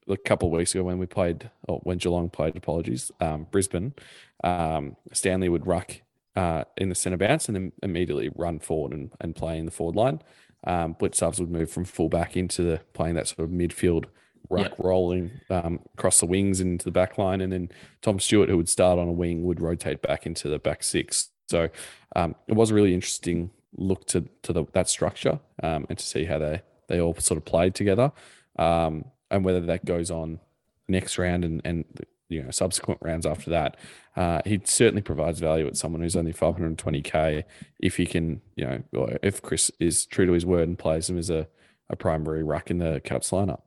a 0.09 0.17
couple 0.17 0.49
of 0.49 0.59
weeks 0.59 0.75
ago 0.75 0.83
when 0.83 0.99
we 0.99 1.07
played, 1.07 1.51
or 1.69 1.79
when 1.85 1.99
Geelong 1.99 2.31
played, 2.31 2.57
apologies, 2.57 3.13
um, 3.21 3.47
Brisbane, 3.51 3.95
um, 4.43 4.97
Stanley 5.13 5.49
would 5.49 5.67
ruck 5.67 6.01
uh, 6.35 6.65
in 6.77 6.89
the 6.89 6.95
centre 6.95 7.17
bounce 7.17 7.49
and 7.49 7.55
then 7.55 7.73
immediately 7.83 8.31
run 8.35 8.59
forward 8.59 8.93
and, 8.93 9.13
and 9.21 9.37
play 9.37 9.59
in 9.59 9.67
the 9.67 9.71
forward 9.71 9.97
line. 9.97 10.21
Um, 10.65 10.95
Blicavs 10.95 11.39
would 11.41 11.51
move 11.51 11.71
from 11.71 11.85
fullback 11.85 12.37
into 12.37 12.63
the 12.63 12.81
playing 12.93 13.15
that 13.15 13.29
sort 13.29 13.41
of 13.41 13.51
midfield 13.51 14.07
ruck 14.49 14.71
yep. 14.71 14.79
rolling 14.79 15.31
um, 15.51 15.81
across 15.95 16.21
the 16.21 16.27
wings 16.27 16.61
into 16.61 16.85
the 16.85 16.91
back 16.91 17.19
line. 17.19 17.41
And 17.41 17.53
then 17.53 17.71
Tom 18.03 18.19
Stewart, 18.19 18.49
who 18.49 18.57
would 18.57 18.69
start 18.69 18.99
on 18.99 19.09
a 19.09 19.13
wing, 19.13 19.45
would 19.45 19.61
rotate 19.61 20.03
back 20.03 20.27
into 20.27 20.49
the 20.49 20.59
back 20.59 20.83
six. 20.83 21.31
So 21.49 21.69
um, 22.17 22.35
it 22.47 22.55
was 22.55 22.71
a 22.71 22.75
really 22.75 22.95
interesting 22.95 23.51
look 23.77 24.07
to 24.07 24.29
to 24.43 24.53
the, 24.53 24.65
that 24.73 24.89
structure 24.89 25.39
um, 25.63 25.87
and 25.89 25.99
to 25.99 26.05
see 26.05 26.25
how 26.25 26.39
they 26.39 26.63
they 26.89 27.01
all 27.01 27.15
sort 27.15 27.39
of 27.39 27.45
played 27.45 27.75
together 27.75 28.11
um, 28.59 29.05
and 29.31 29.45
whether 29.45 29.61
that 29.61 29.85
goes 29.85 30.11
on 30.11 30.41
next 30.89 31.19
round 31.19 31.45
and 31.45 31.61
and 31.65 31.85
you 32.29 32.43
know 32.43 32.51
subsequent 32.51 33.01
rounds 33.03 33.27
after 33.27 33.51
that. 33.51 33.77
Uh, 34.17 34.41
he 34.45 34.61
certainly 34.65 35.03
provides 35.03 35.39
value 35.39 35.67
at 35.67 35.77
someone 35.77 36.03
who's 36.03 36.17
only 36.17 36.33
520k 36.33 37.45
if 37.79 37.97
he 37.97 38.07
can 38.07 38.41
you 38.57 38.65
know 38.65 39.19
if 39.23 39.41
Chris 39.43 39.71
is 39.79 40.07
true 40.07 40.27
to 40.27 40.33
his 40.33 40.47
word 40.47 40.69
and 40.69 40.79
plays 40.79 41.09
him 41.09 41.19
as 41.19 41.31
a 41.31 41.47
a 41.89 41.97
primary 41.97 42.43
ruck 42.43 42.71
in 42.71 42.79
the 42.79 43.01
Cats 43.05 43.31
lineup. 43.31 43.63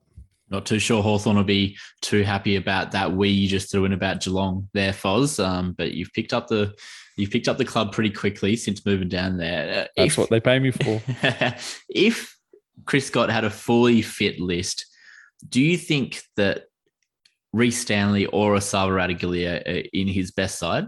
Not 0.50 0.65
too 0.65 0.79
sure 0.79 1.01
Hawthorn 1.01 1.38
will 1.38 1.43
be 1.43 1.77
too 2.01 2.23
happy 2.23 2.57
about 2.57 2.91
that 2.91 3.12
we 3.12 3.29
you 3.29 3.47
just 3.47 3.71
threw 3.71 3.85
in 3.85 3.93
about 3.93 4.21
Geelong 4.21 4.69
there, 4.73 4.91
Foz. 4.91 5.43
Um, 5.43 5.73
but 5.77 5.93
you've 5.93 6.13
picked 6.13 6.33
up 6.33 6.47
the 6.47 6.75
you've 7.17 7.31
picked 7.31 7.47
up 7.47 7.57
the 7.57 7.65
club 7.65 7.91
pretty 7.91 8.09
quickly 8.09 8.55
since 8.55 8.85
moving 8.85 9.09
down 9.09 9.38
there. 9.38 9.69
Uh, 9.69 9.88
That's 9.97 10.13
if, 10.13 10.17
what 10.17 10.29
they 10.29 10.39
pay 10.39 10.59
me 10.59 10.71
for. 10.71 11.01
if 11.89 12.38
Chris 12.85 13.07
Scott 13.07 13.29
had 13.29 13.45
a 13.45 13.50
fully 13.50 14.01
fit 14.01 14.39
list, 14.39 14.85
do 15.47 15.62
you 15.62 15.77
think 15.77 16.21
that 16.35 16.65
Rhys 17.51 17.79
Stanley 17.79 18.25
or 18.27 18.55
Esava 18.55 18.89
Ratugolea 18.89 19.67
are 19.67 19.88
in 19.93 20.07
his 20.07 20.31
best 20.31 20.57
side? 20.57 20.88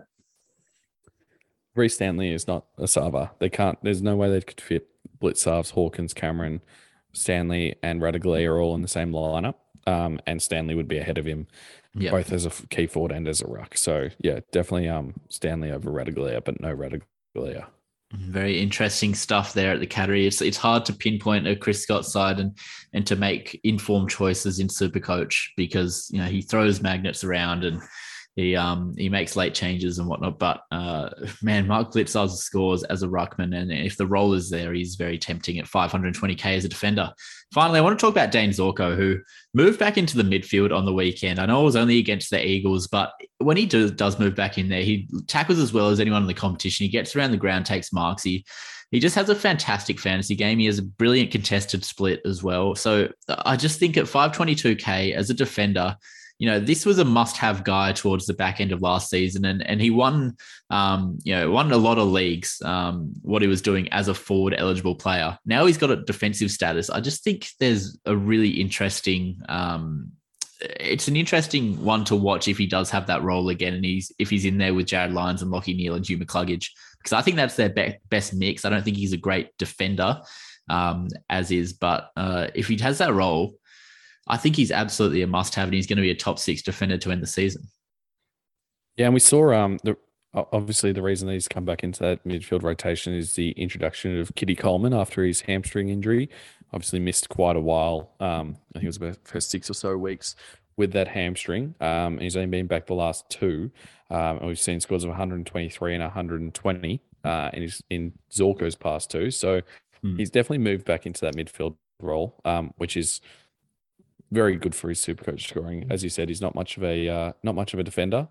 Rhys 1.76 1.94
Stanley 1.94 2.32
is 2.32 2.48
not 2.48 2.66
a 2.78 2.88
Sava. 2.88 3.32
They 3.40 3.50
can't. 3.50 3.78
There's 3.84 4.02
no 4.02 4.16
way 4.16 4.30
they 4.30 4.42
could 4.42 4.62
fit 4.62 4.88
Blicavs, 5.22 5.72
Hawkins, 5.72 6.14
Cameron, 6.14 6.62
Stanley, 7.16 7.76
and 7.82 8.02
Ratugolea 8.02 8.50
are 8.50 8.62
all 8.62 8.76
in 8.76 8.82
the 8.82 8.88
same 8.88 9.12
lineup. 9.12 9.56
Um, 9.88 10.20
and 10.26 10.42
Stanley 10.42 10.76
would 10.76 10.88
be 10.88 10.98
ahead 10.98 11.18
of 11.18 11.26
him, 11.26 11.48
yep. 11.94 12.12
both 12.12 12.32
as 12.32 12.46
a 12.46 12.50
key 12.70 12.88
forward 12.88 13.12
and 13.12 13.28
as 13.28 13.42
a 13.42 13.48
ruck. 13.48 13.78
So 13.78 14.10
yeah, 14.20 14.40
definitely 14.52 14.90
um 14.90 15.14
Stanley 15.30 15.72
over 15.72 15.92
Ratugolea, 15.92 16.44
but 16.44 16.60
no 16.60 16.76
Ratugolea. 16.76 17.68
Very 18.14 18.62
interesting 18.62 19.14
stuff 19.14 19.54
there 19.54 19.74
at 19.74 19.80
the 19.80 19.88
Cattery. 19.88 20.26
It's 20.26 20.42
it's 20.42 20.58
hard 20.58 20.86
to 20.86 20.94
pinpoint 20.94 21.48
a 21.48 21.56
Chris 21.56 21.84
Scott 21.84 22.06
side 22.06 22.40
and 22.40 22.58
and 22.94 23.06
to 23.08 23.16
make 23.16 23.60
informed 23.64 24.10
choices 24.10 24.60
in 24.60 24.70
Super 24.70 25.00
Coach 25.00 25.54
because 25.58 26.10
you 26.12 26.20
know 26.20 26.28
he 26.28 26.42
throws 26.42 26.82
magnets 26.82 27.24
around 27.24 27.64
and 27.64 27.82
he 28.36 28.54
um 28.56 28.94
he 28.98 29.08
makes 29.08 29.38
late 29.38 29.54
changes 29.54 29.98
and 29.98 30.08
whatnot. 30.08 30.40
But 30.40 30.62
uh, 30.72 31.10
man, 31.42 31.68
Mark 31.68 31.92
Blicavs 31.92 32.36
scores 32.38 32.84
as 32.84 33.02
a 33.02 33.08
ruckman, 33.08 33.56
and 33.56 33.72
if 33.72 33.98
the 33.98 34.08
role 34.08 34.34
is 34.34 34.50
there, 34.50 34.74
he's 34.74 34.96
very 34.96 35.18
tempting 35.18 35.58
at 35.58 35.66
520k 35.66 36.46
as 36.58 36.66
a 36.66 36.70
defender. 36.70 37.12
Finally, 37.54 37.80
I 37.80 37.82
want 37.82 37.98
to 37.98 38.04
talk 38.04 38.14
about 38.14 38.32
Dane 38.32 38.50
Zorko, 38.50 38.96
who 38.96 39.20
moved 39.54 39.80
back 39.80 39.98
into 39.98 40.18
the 40.18 40.24
midfield 40.24 40.76
on 40.76 40.86
the 40.86 40.94
weekend. 40.94 41.40
I 41.40 41.46
know 41.46 41.62
it 41.62 41.66
was 41.66 41.76
only 41.78 41.98
against 42.00 42.30
the 42.30 42.46
Eagles, 42.46 42.88
but 42.88 43.14
when 43.38 43.56
he 43.56 43.66
do, 43.66 43.90
does 43.90 44.20
move 44.20 44.36
back 44.36 44.58
in 44.58 44.68
there, 44.68 44.82
he 44.82 45.08
tackles 45.28 45.60
as 45.60 45.72
well 45.72 45.90
as 45.90 46.00
anyone 46.00 46.24
in 46.24 46.28
the 46.28 46.34
competition. 46.34 46.84
He 46.84 46.90
gets 46.90 47.16
around 47.16 47.32
the 47.32 47.38
ground, 47.38 47.66
takes 47.66 47.94
marks. 47.94 48.24
He 48.24 48.46
he 48.92 49.00
just 49.00 49.16
has 49.16 49.30
a 49.30 49.36
fantastic 49.36 50.00
fantasy 50.00 50.36
game. 50.36 50.60
He 50.60 50.68
has 50.68 50.78
a 50.78 50.84
brilliant 50.84 51.32
contested 51.32 51.84
split 51.84 52.22
as 52.26 52.44
well. 52.44 52.76
So 52.76 53.10
I 53.28 53.56
just 53.56 53.80
think 53.80 53.98
at 53.98 54.06
522k 54.06 55.14
as 55.14 55.30
a 55.30 55.34
defender 55.34 55.98
you 56.38 56.50
know, 56.50 56.60
this 56.60 56.86
was 56.86 57.00
a 57.00 57.06
must-have 57.06 57.64
guy 57.64 57.94
towards 57.94 58.26
the 58.26 58.34
back 58.34 58.60
end 58.60 58.72
of 58.72 58.82
last 58.82 59.10
season, 59.10 59.46
and 59.46 59.66
and 59.66 59.82
he 59.82 59.90
won, 59.90 60.36
um, 60.70 61.18
you 61.24 61.34
know, 61.34 61.50
won 61.52 61.72
a 61.72 61.78
lot 61.78 61.98
of 61.98 62.08
leagues. 62.08 62.62
Um, 62.64 63.14
what 63.22 63.42
he 63.42 63.48
was 63.48 63.62
doing 63.62 63.88
as 63.94 64.08
a 64.08 64.14
forward-eligible 64.14 64.96
player. 64.96 65.38
Now 65.46 65.66
he's 65.66 65.78
got 65.78 65.92
a 65.92 66.04
defensive 66.04 66.52
status. 66.52 66.90
I 66.90 67.00
just 67.00 67.24
think 67.24 67.48
there's 67.60 67.98
a 68.06 68.16
really 68.16 68.50
interesting. 68.50 69.40
Um, 69.48 70.12
it's 70.62 71.08
an 71.08 71.16
interesting 71.16 71.84
one 71.84 72.06
to 72.06 72.16
watch 72.16 72.48
if 72.48 72.58
he 72.58 72.66
does 72.66 72.90
have 72.90 73.08
that 73.08 73.24
role 73.24 73.50
again, 73.50 73.74
and 73.74 73.86
he's 73.86 74.12
if 74.20 74.30
he's 74.30 74.46
in 74.46 74.58
there 74.58 74.74
with 74.74 74.88
Jarryd 74.88 75.14
Lyons 75.14 75.42
and 75.42 75.52
Lachie 75.52 75.76
Neale 75.76 75.96
and 75.96 76.08
Hugh 76.08 76.18
McCluggage, 76.18 76.68
because 76.98 77.14
I 77.14 77.22
think 77.22 77.38
that's 77.38 77.56
their 77.56 77.70
be- 77.70 77.98
best 78.10 78.34
mix. 78.34 78.66
I 78.66 78.70
don't 78.70 78.84
think 78.84 78.98
he's 78.98 79.14
a 79.14 79.18
great 79.18 79.58
defender, 79.58 80.22
um, 80.70 81.08
as 81.30 81.52
is, 81.52 81.74
but 81.74 82.10
uh, 82.18 82.48
if 82.56 82.68
he 82.68 82.78
has 82.78 82.98
that 82.98 83.14
role, 83.14 83.56
I 84.28 84.38
think 84.38 84.56
he's 84.56 84.72
absolutely 84.72 85.22
a 85.22 85.28
must 85.28 85.56
have, 85.56 85.66
and 85.66 85.74
he's 85.74 85.88
going 85.88 85.98
to 85.98 86.02
be 86.02 86.12
a 86.12 86.16
top 86.16 86.40
six 86.40 86.62
defender 86.62 86.98
to 86.98 87.12
end 87.12 87.22
the 87.22 87.28
season. 87.28 87.64
Yeah, 88.98 89.06
and 89.06 89.14
we 89.14 89.20
saw 89.20 89.54
um 89.54 89.78
the 89.84 89.98
obviously 90.34 90.92
the 90.92 91.02
reason 91.02 91.30
he's 91.30 91.48
come 91.48 91.66
back 91.66 91.84
into 91.84 92.02
that 92.02 92.24
midfield 92.26 92.64
rotation 92.64 93.14
is 93.14 93.34
the 93.34 93.52
introduction 93.52 94.20
of 94.20 94.34
Keidean 94.36 94.58
Coleman 94.58 94.94
after 94.94 95.24
his 95.24 95.42
hamstring 95.42 95.90
injury. 95.90 96.30
Obviously 96.74 97.00
missed 97.00 97.30
quite 97.30 97.56
a 97.56 97.62
while. 97.62 98.12
Um, 98.20 98.58
I 98.72 98.80
think 98.80 98.84
it 98.84 98.88
was 98.88 98.98
about 98.98 99.18
for 99.24 99.40
six 99.40 99.70
or 99.70 99.74
so 99.74 99.96
weeks 99.98 100.36
with 100.78 100.92
that 100.92 101.08
hamstring. 101.08 101.76
Um, 101.80 102.18
he's 102.18 102.36
only 102.36 102.48
been 102.48 102.68
back 102.68 102.88
the 102.88 102.96
last 102.96 103.30
two, 103.30 103.72
um, 104.10 104.38
and 104.38 104.48
we've 104.48 104.60
seen 104.60 104.80
scores 104.80 105.04
of 105.04 105.10
123 105.10 105.94
and 105.94 106.04
120 106.04 107.02
uh, 107.24 107.50
in 107.54 107.62
his 107.62 107.82
in 107.90 108.14
Zorko's 108.32 108.76
past 108.76 109.10
two. 109.10 109.32
So 109.32 109.62
hmm. 110.02 110.18
he's 110.18 110.30
definitely 110.30 110.60
moved 110.60 110.86
back 110.86 111.06
into 111.06 111.22
that 111.22 111.36
midfield 111.36 111.76
role, 112.02 112.40
um, 112.44 112.74
which 112.78 112.98
is 112.98 113.22
very 114.32 114.56
good 114.56 114.76
for 114.76 114.90
his 114.90 115.00
super 115.00 115.24
coach 115.24 115.48
scoring. 115.50 115.86
As 115.90 116.04
you 116.04 116.10
said, 116.10 116.30
he's 116.30 116.42
not 116.42 116.56
much 116.56 116.78
of 116.78 116.84
a 116.84 117.08
uh, 117.08 117.32
not 117.44 117.56
much 117.56 117.74
of 117.74 117.80
a 117.80 117.84
defender. 117.84 118.28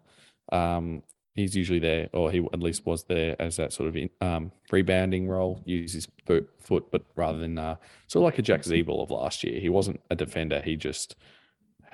Um, 0.53 1.03
he's 1.35 1.57
usually 1.57 1.79
there, 1.79 2.09
or 2.13 2.31
he 2.31 2.39
at 2.53 2.61
least 2.61 2.87
was 2.87 3.05
there 3.05 3.37
as 3.41 3.57
that 3.57 3.73
sort 3.73 3.89
of 3.89 3.97
in, 3.97 4.11
um, 4.21 4.53
rebounding 4.71 5.29
role, 5.29 5.63
use 5.65 5.93
his 5.93 6.09
foot, 6.27 6.49
foot 6.59 6.87
but 6.91 7.03
rather 7.17 7.39
than 7.39 7.59
uh, 7.59 7.77
sort 8.07 8.23
of 8.23 8.25
like 8.25 8.39
a 8.39 8.43
Jack 8.43 8.63
Ziebell 8.63 9.03
of 9.03 9.11
last 9.11 9.43
year. 9.45 9.61
He 9.61 9.69
wasn't 9.69 10.01
a 10.11 10.15
defender. 10.15 10.63
He 10.65 10.77
just 10.77 11.17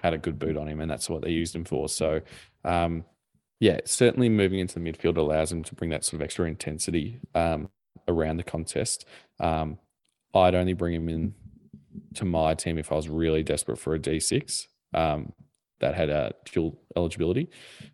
had 0.03 0.15
a 0.15 0.19
good 0.19 0.39
boot 0.39 0.57
on 0.57 0.69
him, 0.69 0.81
and 0.81 0.91
that's 0.91 1.09
what 1.09 1.23
they 1.23 1.31
used 1.31 1.55
him 1.55 1.65
for. 1.65 1.89
So, 1.89 2.21
um, 2.65 3.05
yeah, 3.61 3.81
certainly 3.85 4.29
moving 4.29 4.59
into 4.59 4.79
the 4.79 4.81
midfield 4.81 5.17
allows 5.17 5.53
him 5.53 5.63
to 5.65 5.75
bring 5.75 5.91
that 5.91 6.05
sort 6.05 6.21
of 6.21 6.25
extra 6.25 6.47
intensity 6.47 7.21
um, 7.35 7.69
around 8.09 8.39
the 8.39 8.43
contest. 8.43 9.05
Um, 9.39 9.79
I'd 10.35 10.55
only 10.55 10.73
bring 10.73 10.95
him 10.95 11.09
in 11.09 11.35
to 12.15 12.25
my 12.25 12.55
team 12.55 12.79
if 12.79 12.93
I 12.93 12.97
was 12.97 13.09
really 13.09 13.43
desperate 13.43 13.79
for 13.79 13.95
a 13.95 13.99
D6 13.99 14.67
um, 14.95 15.33
that 15.81 15.95
had 15.95 16.11
a 16.11 16.33
dual 16.45 16.81
eligibility. 16.97 17.51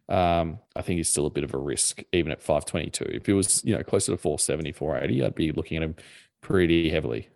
Um, 0.09 0.59
I 0.75 0.83
think 0.83 0.99
he's 0.99 1.09
still 1.09 1.27
a 1.27 1.31
bit 1.31 1.45
of 1.45 1.55
a 1.55 1.59
risk, 1.59 2.03
even 2.13 2.33
at 2.33 2.43
522. 2.43 3.05
If 3.17 3.29
it 3.29 3.35
was, 3.35 3.65
you 3.65 3.77
know, 3.77 3.83
closer 3.83 4.13
to 4.13 4.19
470, 4.19 4.73
480, 4.73 5.25
I'd 5.25 5.35
be 5.35 5.53
looking 5.53 5.77
at 5.77 5.83
him 5.83 5.97
pretty 6.41 6.91
heavily. 6.91 7.29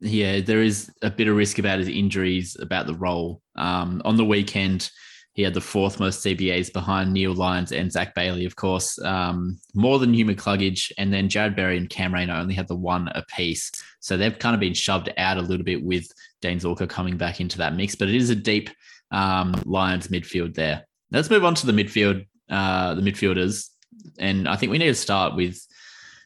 Yeah, 0.00 0.40
there 0.40 0.62
is 0.62 0.90
a 1.02 1.10
bit 1.10 1.28
of 1.28 1.36
risk 1.36 1.58
about 1.58 1.78
his 1.78 1.88
injuries, 1.88 2.56
about 2.58 2.86
the 2.86 2.94
role. 2.94 3.40
Um, 3.54 4.02
on 4.04 4.16
the 4.16 4.24
weekend, 4.24 4.90
he 5.34 5.42
had 5.42 5.54
the 5.54 5.60
fourth 5.60 5.98
most 5.98 6.24
CBAs 6.24 6.72
behind 6.72 7.12
Neale 7.12 7.34
Lyons 7.34 7.72
and 7.72 7.90
Zac 7.90 8.14
Bailey, 8.14 8.44
of 8.44 8.54
course, 8.54 8.98
um, 9.02 9.58
more 9.74 9.98
than 9.98 10.12
Hugh 10.12 10.26
McCluggage. 10.26 10.92
And 10.98 11.12
then 11.12 11.28
Jarrod 11.28 11.56
Berry 11.56 11.78
and 11.78 11.88
Cam 11.88 12.12
Rayner 12.12 12.34
only 12.34 12.54
had 12.54 12.68
the 12.68 12.76
one 12.76 13.08
apiece. 13.14 13.72
So 14.00 14.16
they've 14.16 14.38
kind 14.38 14.54
of 14.54 14.60
been 14.60 14.74
shoved 14.74 15.10
out 15.16 15.38
a 15.38 15.42
little 15.42 15.64
bit 15.64 15.82
with 15.82 16.06
Dane 16.42 16.60
Zorko 16.60 16.86
coming 16.86 17.16
back 17.16 17.40
into 17.40 17.56
that 17.58 17.74
mix. 17.74 17.94
But 17.94 18.08
it 18.08 18.16
is 18.16 18.28
a 18.28 18.34
deep 18.34 18.68
um, 19.10 19.54
Lions 19.64 20.08
midfield 20.08 20.54
there. 20.54 20.86
Let's 21.10 21.30
move 21.30 21.46
on 21.46 21.54
to 21.56 21.66
the 21.66 21.72
midfield, 21.72 22.26
uh, 22.50 22.94
the 22.94 23.02
midfielders. 23.02 23.70
And 24.18 24.46
I 24.46 24.56
think 24.56 24.70
we 24.70 24.78
need 24.78 24.86
to 24.86 24.94
start 24.94 25.34
with 25.34 25.66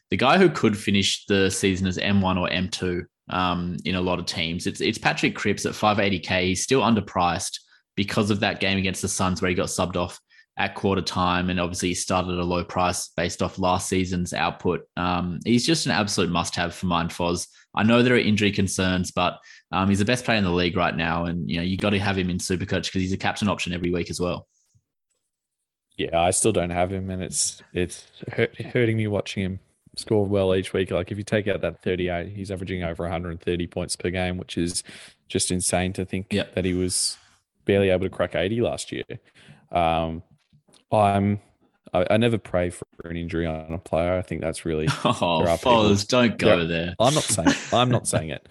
the 0.09 0.17
guy 0.17 0.37
who 0.37 0.49
could 0.49 0.77
finish 0.77 1.25
the 1.27 1.49
season 1.49 1.87
as 1.87 1.97
M1 1.97 2.37
or 2.37 2.49
M2 2.49 3.05
um, 3.29 3.77
in 3.85 3.95
a 3.95 4.01
lot 4.01 4.19
of 4.19 4.25
teams. 4.25 4.67
It's, 4.67 4.81
it's 4.81 4.97
Patrick 4.97 5.35
Cripps 5.35 5.65
at 5.65 5.73
580K. 5.73 6.43
He's 6.43 6.63
still 6.63 6.81
underpriced 6.81 7.59
because 7.97 8.31
of 8.31 8.39
that 8.39 8.61
game 8.61 8.77
against 8.77 9.01
the 9.01 9.09
Suns 9.09 9.41
where 9.41 9.49
he 9.49 9.55
got 9.55 9.67
subbed 9.67 9.97
off 9.97 10.21
at 10.55 10.75
quarter 10.75 11.01
time 11.01 11.49
and 11.49 11.59
obviously 11.59 11.89
he 11.89 11.95
started 11.95 12.31
at 12.31 12.39
a 12.39 12.43
low 12.43 12.63
price 12.63 13.09
based 13.17 13.41
off 13.41 13.59
last 13.59 13.89
season's 13.89 14.33
output. 14.33 14.87
Um, 14.95 15.39
he's 15.43 15.65
just 15.65 15.85
an 15.85 15.91
absolute 15.91 16.31
must 16.31 16.55
have 16.55 16.73
for 16.73 16.85
mine, 16.85 17.09
Foz. 17.09 17.47
I 17.75 17.83
know 17.83 18.01
there 18.01 18.15
are 18.15 18.19
injury 18.19 18.51
concerns, 18.51 19.11
but 19.11 19.39
um, 19.71 19.89
he's 19.89 19.99
the 19.99 20.05
best 20.05 20.25
player 20.25 20.37
in 20.37 20.43
the 20.43 20.51
league 20.51 20.77
right 20.77 20.95
now. 20.95 21.25
And, 21.25 21.49
you 21.49 21.57
know, 21.57 21.63
you 21.63 21.75
got 21.75 21.91
to 21.91 21.99
have 21.99 22.17
him 22.17 22.29
in 22.29 22.37
Supercoach 22.37 22.85
because 22.85 23.01
he's 23.01 23.13
a 23.13 23.17
captain 23.17 23.49
option 23.49 23.73
every 23.73 23.91
week 23.91 24.09
as 24.09 24.19
well. 24.19 24.47
Yeah, 25.97 26.19
I 26.19 26.31
still 26.31 26.51
don't 26.51 26.69
have 26.69 26.91
him 26.91 27.09
and 27.09 27.23
it's, 27.23 27.61
it's 27.73 28.05
hurt, 28.31 28.59
hurting 28.61 28.97
me 28.97 29.07
watching 29.07 29.43
him 29.43 29.59
score 29.95 30.25
well 30.25 30.55
each 30.55 30.73
week. 30.73 30.91
Like 30.91 31.11
if 31.11 31.17
you 31.17 31.23
take 31.23 31.47
out 31.47 31.61
that 31.61 31.81
38, 31.81 32.29
he's 32.29 32.51
averaging 32.51 32.83
over 32.83 33.03
130 33.03 33.67
points 33.67 33.95
per 33.95 34.11
game, 34.11 34.37
which 34.37 34.57
is 34.57 34.83
just 35.27 35.49
insane 35.49 35.93
to 35.93 36.05
think 36.05 36.27
yep. 36.31 36.53
that 36.53 36.65
he 36.65 36.73
was 36.73 37.17
barely 37.67 37.89
able 37.89 38.05
to 38.05 38.09
crack 38.09 38.35
80 38.35 38.61
last 38.61 38.91
year. 38.91 39.03
Um, 39.71 40.23
I'm 40.91 41.41
I, 41.93 42.05
I, 42.11 42.17
never 42.17 42.37
pray 42.37 42.69
for 42.69 42.85
an 43.03 43.17
injury 43.17 43.45
on 43.45 43.71
a 43.71 43.77
player. 43.77 44.17
I 44.17 44.21
think 44.21 44.41
that's 44.41 44.65
really 44.65 44.87
oh, 45.05 45.43
Foz, 45.61 46.07
don't 46.07 46.37
go 46.37 46.65
there, 46.65 46.67
there. 46.67 46.95
I'm 46.99 47.13
not 47.13 47.23
saying 47.23 47.53
I'm 47.73 47.89
not 47.89 48.07
saying 48.07 48.29
it. 48.29 48.47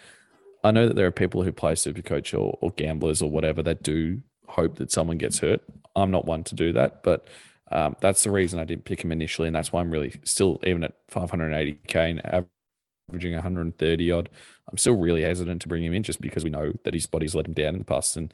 I 0.63 0.71
know 0.71 0.89
that 0.89 0.97
there 0.97 1.07
are 1.07 1.13
people 1.13 1.43
who 1.43 1.53
play 1.53 1.75
super 1.75 2.03
coach 2.03 2.35
or, 2.35 2.59
or 2.61 2.71
gamblers 2.73 3.23
or 3.23 3.31
whatever 3.31 3.63
that 3.63 3.83
do 3.83 4.21
hope 4.49 4.77
that 4.77 4.91
someone 4.91 5.19
gets 5.19 5.39
hurt. 5.39 5.63
I'm 5.95 6.11
not 6.11 6.27
one 6.27 6.45
to 6.45 6.55
do 6.55 6.73
that, 6.73 7.03
but 7.03 7.27
um, 7.71 7.97
that's 8.01 8.25
the 8.25 8.31
reason 8.31 8.61
I 8.61 8.65
didn't 8.65 8.85
pick 8.85 9.03
him 9.03 9.13
initially, 9.13 9.49
and 9.49 9.57
that's 9.57 9.73
why 9.73 9.81
I'm 9.81 9.91
really 9.91 10.21
still 10.25 10.61
even 10.65 10.85
at 10.85 10.95
580k 11.11 12.11
and 12.11 12.47
averaging 13.09 13.35
130 13.35 14.13
odd. 14.13 14.29
I'm 14.71 14.79
still 14.79 14.97
really 14.97 15.23
hesitant 15.23 15.63
to 15.63 15.69
bring 15.69 15.85
him 15.85 15.95
in 15.95 16.03
just 16.03 16.21
because 16.21 16.43
we 16.43 16.51
know 16.51 16.73
that 16.85 16.95
his 16.95 17.07
body's 17.07 17.35
let 17.35 17.47
him 17.47 17.55
down 17.55 17.75
in 17.75 17.79
the 17.79 17.85
past. 17.85 18.17
And 18.17 18.33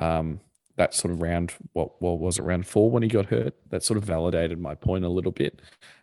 um, 0.00 0.40
that 0.76 0.94
sort 0.94 1.12
of 1.12 1.22
round, 1.22 1.52
what, 1.72 2.00
what 2.02 2.18
was 2.18 2.38
it, 2.38 2.42
round 2.42 2.66
four 2.66 2.90
when 2.90 3.02
he 3.02 3.08
got 3.08 3.26
hurt? 3.26 3.54
That 3.70 3.82
sort 3.82 3.96
of 3.96 4.04
validated 4.04 4.60
my 4.60 4.74
point 4.74 5.04
a 5.04 5.08
little 5.08 5.32
bit. 5.32 5.60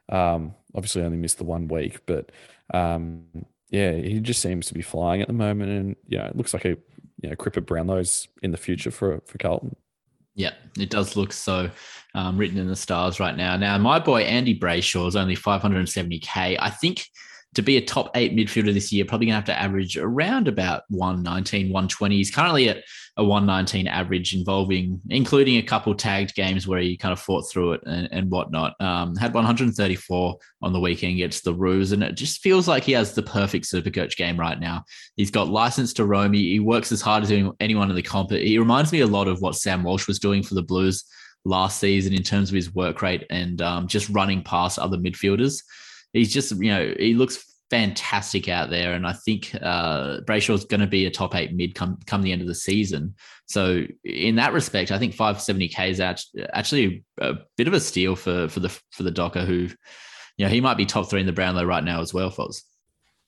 Um, 0.09 0.55
obviously, 0.75 1.03
only 1.03 1.17
missed 1.17 1.37
the 1.37 1.43
one 1.43 1.67
week, 1.67 2.05
but 2.05 2.31
um, 2.73 3.25
yeah, 3.69 3.93
he 3.93 4.19
just 4.19 4.41
seems 4.41 4.67
to 4.67 4.73
be 4.73 4.81
flying 4.81 5.21
at 5.21 5.27
the 5.27 5.33
moment. 5.33 5.71
And, 5.71 5.95
you 6.07 6.17
know, 6.17 6.25
it 6.25 6.35
looks 6.35 6.53
like 6.53 6.65
a, 6.65 6.77
you 7.21 7.29
know, 7.29 7.35
Crippet 7.35 7.65
Brownlow's 7.65 8.27
in 8.41 8.51
the 8.51 8.57
future 8.57 8.91
for, 8.91 9.21
for 9.25 9.37
Carlton. 9.37 9.75
Yeah, 10.35 10.53
it 10.79 10.89
does 10.89 11.17
look 11.17 11.33
so 11.33 11.69
um, 12.15 12.37
written 12.37 12.57
in 12.57 12.67
the 12.67 12.75
stars 12.75 13.19
right 13.19 13.35
now. 13.35 13.57
Now, 13.57 13.77
my 13.77 13.99
boy 13.99 14.21
Andy 14.21 14.57
Brayshaw 14.57 15.07
is 15.07 15.15
only 15.15 15.35
570k. 15.35 16.57
I 16.59 16.69
think 16.69 17.05
to 17.53 17.61
be 17.61 17.77
a 17.77 17.81
top 17.81 18.11
eight 18.15 18.33
midfielder 18.33 18.73
this 18.73 18.93
year, 18.93 19.03
probably 19.03 19.27
going 19.27 19.33
to 19.33 19.35
have 19.35 19.45
to 19.45 19.59
average 19.59 19.97
around 19.97 20.47
about 20.47 20.83
119, 20.89 21.67
120. 21.67 22.15
He's 22.15 22.31
currently 22.31 22.69
at 22.69 22.83
a 23.17 23.23
119 23.23 23.87
average, 23.87 24.33
involving, 24.33 25.01
including 25.09 25.57
a 25.57 25.61
couple 25.61 25.93
tagged 25.93 26.33
games 26.33 26.65
where 26.65 26.79
he 26.79 26.95
kind 26.95 27.11
of 27.11 27.19
fought 27.19 27.49
through 27.51 27.73
it 27.73 27.81
and, 27.85 28.07
and 28.11 28.31
whatnot. 28.31 28.79
Um, 28.79 29.17
had 29.17 29.33
134 29.33 30.37
on 30.61 30.73
the 30.73 30.79
weekend 30.79 31.15
against 31.15 31.43
the 31.43 31.53
Roos, 31.53 31.91
and 31.91 32.03
it 32.03 32.15
just 32.15 32.41
feels 32.41 32.69
like 32.69 32.85
he 32.85 32.93
has 32.93 33.13
the 33.13 33.23
perfect 33.23 33.65
super 33.65 33.89
coach 33.89 34.15
game 34.15 34.39
right 34.39 34.59
now. 34.59 34.85
He's 35.17 35.31
got 35.31 35.49
license 35.49 35.91
to 35.93 36.05
roam. 36.05 36.31
He, 36.31 36.53
he 36.53 36.59
works 36.59 36.91
as 36.93 37.01
hard 37.01 37.23
as 37.23 37.31
anyone 37.59 37.89
in 37.89 37.95
the 37.95 38.01
comp. 38.01 38.31
He 38.31 38.57
reminds 38.57 38.93
me 38.93 39.01
a 39.01 39.07
lot 39.07 39.27
of 39.27 39.41
what 39.41 39.55
Sam 39.55 39.83
Walsh 39.83 40.07
was 40.07 40.19
doing 40.19 40.41
for 40.41 40.55
the 40.55 40.63
Blues 40.63 41.03
last 41.43 41.79
season 41.79 42.13
in 42.13 42.23
terms 42.23 42.49
of 42.49 42.55
his 42.55 42.73
work 42.73 43.01
rate 43.01 43.25
and 43.29 43.61
um, 43.61 43.87
just 43.87 44.09
running 44.09 44.43
past 44.43 44.79
other 44.79 44.97
midfielders. 44.97 45.63
He's 46.13 46.33
just, 46.33 46.51
you 46.51 46.71
know, 46.71 46.93
he 46.97 47.13
looks 47.13 47.51
fantastic 47.69 48.49
out 48.49 48.69
there. 48.69 48.93
And 48.93 49.07
I 49.07 49.13
think 49.13 49.55
uh, 49.61 50.19
Brayshaw's 50.27 50.65
going 50.65 50.81
to 50.81 50.87
be 50.87 51.05
a 51.05 51.11
top 51.11 51.33
eight 51.35 51.53
mid 51.53 51.73
come, 51.73 51.97
come 52.05 52.21
the 52.21 52.33
end 52.33 52.41
of 52.41 52.47
the 52.47 52.55
season. 52.55 53.15
So 53.45 53.85
in 54.03 54.35
that 54.35 54.53
respect, 54.53 54.91
I 54.91 54.99
think 54.99 55.15
570k 55.15 55.89
is 55.89 55.99
actually 56.01 57.03
a 57.19 57.35
bit 57.57 57.67
of 57.67 57.73
a 57.73 57.79
steal 57.79 58.15
for 58.15 58.47
for 58.49 58.59
the 58.59 58.69
for 58.91 59.03
the 59.03 59.11
Docker 59.11 59.45
who, 59.45 59.69
you 60.37 60.45
know, 60.45 60.49
he 60.49 60.61
might 60.61 60.77
be 60.77 60.85
top 60.85 61.09
three 61.09 61.21
in 61.21 61.25
the 61.25 61.31
Brownlow 61.31 61.65
right 61.65 61.83
now 61.83 62.01
as 62.01 62.13
well, 62.13 62.29
Foz. 62.29 62.61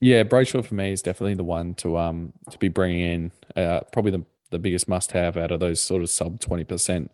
Yeah, 0.00 0.22
Brayshaw 0.24 0.64
for 0.64 0.74
me 0.74 0.92
is 0.92 1.00
definitely 1.02 1.34
the 1.34 1.44
one 1.44 1.74
to 1.76 1.96
um 1.96 2.34
to 2.50 2.58
be 2.58 2.68
bringing 2.68 3.00
in. 3.00 3.32
Uh, 3.56 3.80
probably 3.92 4.10
the 4.10 4.24
the 4.50 4.58
biggest 4.58 4.88
must 4.88 5.12
have 5.12 5.36
out 5.36 5.50
of 5.50 5.60
those 5.60 5.80
sort 5.80 6.02
of 6.02 6.10
sub 6.10 6.40
twenty 6.40 6.64
percent 6.64 7.10